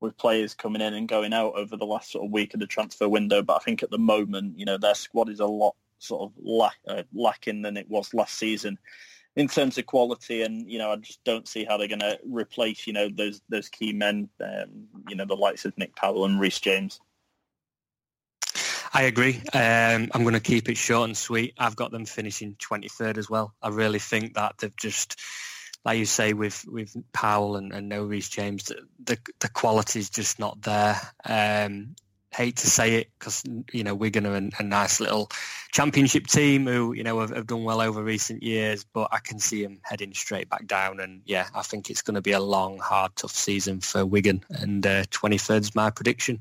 with 0.00 0.16
players 0.18 0.52
coming 0.52 0.82
in 0.82 0.92
and 0.92 1.08
going 1.08 1.32
out 1.32 1.54
over 1.54 1.78
the 1.78 1.86
last 1.86 2.12
sort 2.12 2.26
of 2.26 2.30
week 2.30 2.52
of 2.52 2.60
the 2.60 2.66
transfer 2.66 3.08
window. 3.08 3.42
But 3.42 3.56
I 3.56 3.58
think 3.60 3.82
at 3.82 3.90
the 3.90 3.98
moment, 3.98 4.58
you 4.58 4.66
know, 4.66 4.76
their 4.76 4.94
squad 4.94 5.30
is 5.30 5.40
a 5.40 5.46
lot 5.46 5.74
sort 6.04 6.30
of 6.30 6.72
uh, 6.88 7.02
lacking 7.12 7.62
than 7.62 7.76
it 7.76 7.88
was 7.88 8.14
last 8.14 8.34
season 8.34 8.78
in 9.36 9.48
terms 9.48 9.78
of 9.78 9.86
quality, 9.86 10.42
and 10.42 10.70
you 10.70 10.78
know, 10.78 10.92
I 10.92 10.96
just 10.96 11.22
don't 11.24 11.48
see 11.48 11.64
how 11.64 11.76
they're 11.76 11.88
going 11.88 12.00
to 12.00 12.18
replace 12.24 12.86
you 12.86 12.92
know 12.92 13.08
those 13.08 13.40
those 13.48 13.68
key 13.68 13.92
men, 13.92 14.28
um, 14.40 14.86
you 15.08 15.16
know, 15.16 15.24
the 15.24 15.34
likes 15.34 15.64
of 15.64 15.76
Nick 15.76 15.96
Powell 15.96 16.24
and 16.24 16.40
Reece 16.40 16.60
James. 16.60 17.00
I 18.96 19.02
agree. 19.02 19.42
Um, 19.52 20.08
I'm 20.14 20.22
going 20.22 20.34
to 20.34 20.40
keep 20.40 20.68
it 20.68 20.76
short 20.76 21.08
and 21.08 21.16
sweet. 21.16 21.54
I've 21.58 21.74
got 21.74 21.90
them 21.90 22.04
finishing 22.04 22.54
23rd 22.54 23.18
as 23.18 23.28
well. 23.28 23.52
I 23.60 23.70
really 23.70 23.98
think 23.98 24.34
that 24.34 24.58
they've 24.58 24.76
just, 24.76 25.18
like 25.84 25.98
you 25.98 26.06
say, 26.06 26.32
with 26.32 26.64
with 26.68 26.96
Powell 27.12 27.56
and, 27.56 27.72
and 27.72 27.88
no 27.88 28.04
Reece 28.04 28.28
James, 28.28 28.64
the, 28.64 28.76
the 29.02 29.18
the 29.40 29.48
quality 29.48 29.98
is 29.98 30.10
just 30.10 30.38
not 30.38 30.62
there. 30.62 31.00
Um, 31.24 31.96
hate 32.34 32.56
to 32.56 32.66
say 32.66 32.96
it 32.96 33.10
because 33.18 33.42
you 33.72 33.84
know 33.84 33.94
Wigan 33.94 34.26
are 34.26 34.36
a, 34.36 34.50
a 34.58 34.62
nice 34.62 35.00
little 35.00 35.30
championship 35.72 36.26
team 36.26 36.66
who 36.66 36.92
you 36.92 37.02
know 37.02 37.20
have, 37.20 37.30
have, 37.30 37.46
done 37.46 37.64
well 37.64 37.80
over 37.80 38.02
recent 38.02 38.42
years, 38.42 38.84
but 38.84 39.08
I 39.12 39.18
can 39.18 39.38
see 39.38 39.62
them 39.62 39.80
heading 39.82 40.12
straight 40.12 40.48
back 40.48 40.66
down. 40.66 41.00
And 41.00 41.22
yeah, 41.24 41.46
I 41.54 41.62
think 41.62 41.90
it's 41.90 42.02
going 42.02 42.16
to 42.16 42.22
be 42.22 42.32
a 42.32 42.40
long, 42.40 42.78
hard, 42.78 43.14
tough 43.16 43.34
season 43.34 43.80
for 43.80 44.04
Wigan. 44.04 44.44
And 44.50 44.86
uh, 44.86 45.04
23rd 45.04 45.60
is 45.60 45.74
my 45.74 45.90
prediction. 45.90 46.40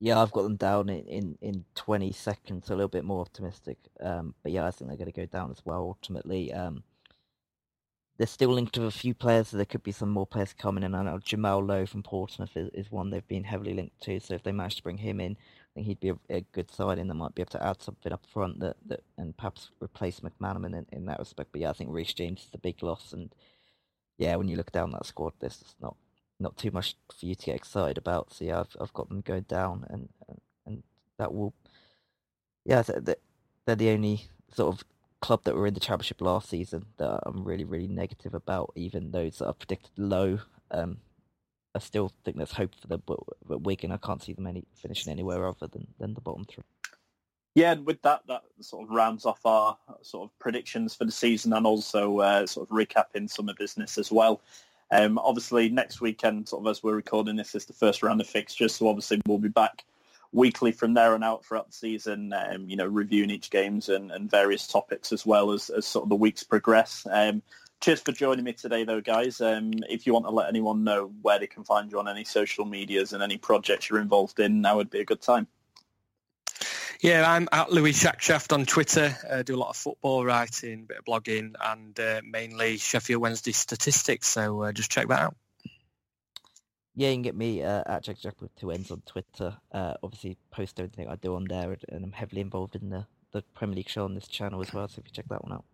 Yeah, 0.00 0.20
I've 0.20 0.32
got 0.32 0.42
them 0.42 0.56
down 0.56 0.88
in, 0.88 1.04
in, 1.04 1.38
in 1.42 1.64
20 1.74 2.12
seconds, 2.12 2.66
so 2.66 2.74
a 2.74 2.76
little 2.76 2.88
bit 2.88 3.04
more 3.04 3.20
optimistic. 3.20 3.76
Um, 4.00 4.34
but 4.42 4.52
yeah, 4.52 4.66
I 4.66 4.70
think 4.70 4.88
they're 4.88 4.96
going 4.96 5.12
to 5.12 5.20
go 5.20 5.26
down 5.26 5.50
as 5.50 5.60
well 5.64 5.80
ultimately. 5.80 6.52
Um, 6.52 6.82
they're 8.20 8.26
still 8.26 8.50
linked 8.50 8.74
to 8.74 8.84
a 8.84 8.90
few 8.90 9.14
players, 9.14 9.48
so 9.48 9.56
there 9.56 9.64
could 9.64 9.82
be 9.82 9.92
some 9.92 10.10
more 10.10 10.26
players 10.26 10.52
coming 10.52 10.84
in. 10.84 10.94
I 10.94 11.04
know 11.04 11.18
Jamal 11.24 11.64
Lowe 11.64 11.86
from 11.86 12.02
Portsmouth 12.02 12.54
is, 12.54 12.68
is 12.74 12.92
one 12.92 13.08
they've 13.08 13.26
been 13.26 13.44
heavily 13.44 13.72
linked 13.72 13.98
to, 14.02 14.20
so 14.20 14.34
if 14.34 14.42
they 14.42 14.52
manage 14.52 14.76
to 14.76 14.82
bring 14.82 14.98
him 14.98 15.20
in, 15.20 15.38
I 15.38 15.68
think 15.72 15.86
he'd 15.86 16.00
be 16.00 16.10
a, 16.10 16.18
a 16.28 16.40
good 16.52 16.70
signing 16.70 17.08
that 17.08 17.14
might 17.14 17.34
be 17.34 17.40
able 17.40 17.52
to 17.52 17.66
add 17.66 17.80
something 17.80 18.12
up 18.12 18.26
front 18.26 18.60
that, 18.60 18.76
that 18.88 19.04
and 19.16 19.34
perhaps 19.38 19.70
replace 19.80 20.20
McManaman 20.20 20.76
in, 20.76 20.86
in 20.92 21.06
that 21.06 21.18
respect. 21.18 21.48
But 21.50 21.62
yeah, 21.62 21.70
I 21.70 21.72
think 21.72 21.88
Reece 21.94 22.12
James 22.12 22.42
is 22.42 22.48
the 22.52 22.58
big 22.58 22.82
loss, 22.82 23.14
and 23.14 23.34
yeah, 24.18 24.36
when 24.36 24.48
you 24.48 24.56
look 24.58 24.70
down 24.70 24.90
that 24.90 25.06
squad, 25.06 25.32
there's 25.40 25.74
not 25.80 25.96
not 26.38 26.58
too 26.58 26.72
much 26.72 26.96
for 27.18 27.24
you 27.24 27.34
to 27.34 27.46
get 27.46 27.56
excited 27.56 27.96
about. 27.96 28.34
So 28.34 28.44
yeah, 28.44 28.60
I've 28.60 28.76
I've 28.78 28.92
got 28.92 29.08
them 29.08 29.22
going 29.22 29.46
down, 29.48 29.86
and 29.88 30.10
and 30.66 30.82
that 31.16 31.32
will, 31.32 31.54
yeah, 32.66 32.82
they're 32.82 33.76
the 33.76 33.88
only 33.88 34.28
sort 34.52 34.74
of 34.74 34.84
club 35.20 35.44
that 35.44 35.54
were 35.54 35.66
in 35.66 35.74
the 35.74 35.80
championship 35.80 36.20
last 36.20 36.48
season 36.48 36.84
that 36.96 37.20
I'm 37.24 37.44
really, 37.44 37.64
really 37.64 37.88
negative 37.88 38.34
about. 38.34 38.72
Even 38.74 39.10
those 39.10 39.38
that 39.38 39.46
are 39.46 39.54
predicted 39.54 39.92
low, 39.96 40.38
um, 40.70 40.98
I 41.74 41.78
still 41.78 42.12
think 42.24 42.36
there's 42.36 42.52
hope 42.52 42.74
for 42.80 42.86
them. 42.88 43.02
But, 43.06 43.20
but 43.46 43.62
Wigan, 43.62 43.92
I 43.92 43.98
can't 43.98 44.22
see 44.22 44.32
them 44.32 44.46
any 44.46 44.64
finishing 44.74 45.12
anywhere 45.12 45.46
other 45.46 45.66
than, 45.66 45.86
than 45.98 46.14
the 46.14 46.20
bottom 46.20 46.44
three. 46.44 46.64
Yeah, 47.54 47.72
and 47.72 47.84
with 47.84 48.00
that, 48.02 48.22
that 48.28 48.42
sort 48.60 48.84
of 48.84 48.90
rounds 48.90 49.26
off 49.26 49.44
our 49.44 49.76
sort 50.02 50.28
of 50.28 50.38
predictions 50.38 50.94
for 50.94 51.04
the 51.04 51.12
season 51.12 51.52
and 51.52 51.66
also 51.66 52.20
uh, 52.20 52.46
sort 52.46 52.68
of 52.68 52.76
recapping 52.76 53.28
summer 53.28 53.54
business 53.58 53.98
as 53.98 54.12
well. 54.12 54.40
Um, 54.92 55.18
obviously, 55.18 55.68
next 55.68 56.00
weekend, 56.00 56.48
sort 56.48 56.64
of 56.64 56.70
as 56.70 56.82
we're 56.82 56.94
recording 56.94 57.36
this, 57.36 57.54
is 57.54 57.64
the 57.64 57.72
first 57.72 58.02
round 58.02 58.20
of 58.20 58.26
fixtures, 58.26 58.74
so 58.74 58.88
obviously 58.88 59.20
we'll 59.26 59.38
be 59.38 59.48
back 59.48 59.84
weekly 60.32 60.72
from 60.72 60.94
there 60.94 61.14
on 61.14 61.22
out 61.22 61.44
throughout 61.44 61.66
the 61.66 61.72
season, 61.72 62.32
um, 62.32 62.68
you 62.68 62.76
know, 62.76 62.86
reviewing 62.86 63.30
each 63.30 63.50
games 63.50 63.88
and, 63.88 64.12
and 64.12 64.30
various 64.30 64.66
topics 64.66 65.12
as 65.12 65.26
well 65.26 65.50
as, 65.52 65.70
as 65.70 65.86
sort 65.86 66.04
of 66.04 66.08
the 66.08 66.16
weeks 66.16 66.44
progress. 66.44 67.06
Um, 67.10 67.42
cheers 67.80 68.00
for 68.00 68.12
joining 68.12 68.44
me 68.44 68.52
today, 68.52 68.84
though, 68.84 69.00
guys. 69.00 69.40
Um, 69.40 69.72
if 69.88 70.06
you 70.06 70.12
want 70.12 70.26
to 70.26 70.30
let 70.30 70.48
anyone 70.48 70.84
know 70.84 71.12
where 71.22 71.38
they 71.38 71.46
can 71.46 71.64
find 71.64 71.90
you 71.90 71.98
on 71.98 72.08
any 72.08 72.24
social 72.24 72.64
medias 72.64 73.12
and 73.12 73.22
any 73.22 73.38
projects 73.38 73.90
you're 73.90 74.00
involved 74.00 74.38
in, 74.38 74.60
now 74.60 74.76
would 74.76 74.90
be 74.90 75.00
a 75.00 75.04
good 75.04 75.22
time. 75.22 75.46
Yeah, 77.00 77.28
I'm 77.28 77.48
at 77.50 77.72
Louis 77.72 77.92
Shackshaft 77.92 78.52
on 78.52 78.66
Twitter. 78.66 79.16
Uh, 79.28 79.42
do 79.42 79.56
a 79.56 79.56
lot 79.56 79.70
of 79.70 79.76
football 79.76 80.22
writing, 80.22 80.84
bit 80.84 80.98
of 80.98 81.04
blogging, 81.06 81.54
and 81.58 81.98
uh, 81.98 82.20
mainly 82.22 82.76
Sheffield 82.76 83.22
Wednesday 83.22 83.52
statistics. 83.52 84.28
So 84.28 84.62
uh, 84.62 84.72
just 84.72 84.90
check 84.90 85.08
that 85.08 85.18
out. 85.18 85.36
Yeah, 86.94 87.08
you 87.08 87.14
can 87.14 87.22
get 87.22 87.36
me 87.36 87.62
uh, 87.62 87.82
at 87.86 88.02
Jack 88.02 88.18
Jack 88.18 88.40
with 88.40 88.54
two 88.56 88.70
ends 88.70 88.90
on 88.90 89.02
Twitter. 89.06 89.56
Uh, 89.72 89.94
obviously, 90.02 90.36
post 90.50 90.80
everything 90.80 91.08
I 91.08 91.16
do 91.16 91.36
on 91.36 91.44
there, 91.44 91.76
and 91.88 92.04
I'm 92.04 92.12
heavily 92.12 92.40
involved 92.40 92.74
in 92.74 92.90
the, 92.90 93.06
the 93.32 93.42
Premier 93.54 93.76
League 93.76 93.88
show 93.88 94.04
on 94.04 94.14
this 94.14 94.26
channel 94.26 94.60
as 94.60 94.72
well. 94.72 94.88
So 94.88 94.98
if 94.98 95.06
you 95.06 95.12
check 95.12 95.28
that 95.28 95.44
one 95.44 95.52
out. 95.52 95.64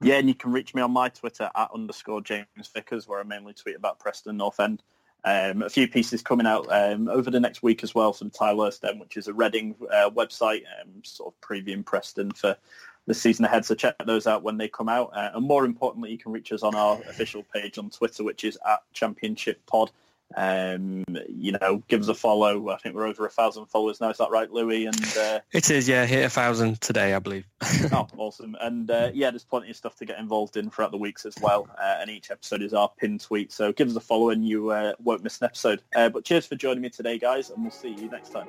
Yeah, 0.00 0.18
and 0.18 0.28
you 0.28 0.34
can 0.34 0.52
reach 0.52 0.74
me 0.74 0.82
on 0.82 0.92
my 0.92 1.08
Twitter 1.08 1.50
at 1.56 1.70
underscore 1.74 2.20
James 2.20 2.46
Vickers, 2.72 3.08
where 3.08 3.20
I 3.20 3.24
mainly 3.24 3.54
tweet 3.54 3.74
about 3.74 3.98
Preston 3.98 4.36
North 4.36 4.60
End. 4.60 4.82
Um, 5.24 5.62
a 5.62 5.68
few 5.68 5.88
pieces 5.88 6.22
coming 6.22 6.46
out 6.46 6.66
um, 6.70 7.08
over 7.08 7.30
the 7.30 7.40
next 7.40 7.62
week 7.62 7.82
as 7.82 7.94
well 7.94 8.12
from 8.12 8.30
Tyler's 8.30 8.78
Den, 8.78 9.00
which 9.00 9.16
is 9.16 9.26
a 9.26 9.32
Reading 9.32 9.74
uh, 9.92 10.10
website, 10.10 10.62
um, 10.80 11.02
sort 11.02 11.34
of 11.34 11.40
previewing 11.40 11.84
Preston 11.84 12.30
for 12.30 12.56
the 13.08 13.14
season 13.14 13.44
ahead. 13.44 13.64
So 13.64 13.74
check 13.74 13.96
those 14.06 14.26
out 14.26 14.42
when 14.44 14.58
they 14.58 14.68
come 14.68 14.88
out. 14.88 15.10
Uh, 15.14 15.30
and 15.34 15.44
more 15.44 15.64
importantly, 15.64 16.12
you 16.12 16.18
can 16.18 16.30
reach 16.30 16.52
us 16.52 16.62
on 16.62 16.74
our 16.74 17.00
official 17.08 17.42
page 17.42 17.78
on 17.78 17.90
Twitter, 17.90 18.22
which 18.22 18.44
is 18.44 18.56
at 18.68 18.80
Championship 18.92 19.66
Pod. 19.66 19.90
Um, 20.36 21.04
you 21.26 21.52
know, 21.52 21.82
give 21.88 22.02
us 22.02 22.08
a 22.08 22.14
follow. 22.14 22.68
I 22.68 22.76
think 22.76 22.94
we're 22.94 23.06
over 23.06 23.24
a 23.24 23.30
thousand 23.30 23.64
followers 23.66 23.98
now. 23.98 24.10
Is 24.10 24.18
that 24.18 24.30
right, 24.30 24.52
Louis? 24.52 24.84
And 24.84 25.16
uh, 25.18 25.40
it 25.52 25.70
is, 25.70 25.88
yeah, 25.88 26.04
hit 26.04 26.22
a 26.22 26.28
thousand 26.28 26.82
today, 26.82 27.14
I 27.14 27.18
believe. 27.18 27.46
oh, 27.92 28.06
awesome! 28.18 28.54
And 28.60 28.90
uh, 28.90 29.10
yeah, 29.14 29.30
there's 29.30 29.44
plenty 29.44 29.70
of 29.70 29.76
stuff 29.76 29.96
to 29.96 30.04
get 30.04 30.18
involved 30.18 30.58
in 30.58 30.68
throughout 30.68 30.90
the 30.90 30.98
weeks 30.98 31.24
as 31.24 31.34
well. 31.40 31.66
Uh, 31.80 31.96
and 32.00 32.10
each 32.10 32.30
episode 32.30 32.60
is 32.60 32.74
our 32.74 32.90
pin 32.98 33.18
tweet, 33.18 33.52
so 33.52 33.72
give 33.72 33.88
us 33.88 33.96
a 33.96 34.00
follow, 34.00 34.28
and 34.28 34.46
you 34.46 34.68
uh, 34.68 34.92
won't 35.02 35.24
miss 35.24 35.40
an 35.40 35.46
episode. 35.46 35.80
Uh, 35.96 36.10
but 36.10 36.26
cheers 36.26 36.46
for 36.46 36.56
joining 36.56 36.82
me 36.82 36.90
today, 36.90 37.18
guys, 37.18 37.48
and 37.48 37.62
we'll 37.62 37.70
see 37.70 37.88
you 37.88 38.10
next 38.10 38.28
time. 38.28 38.48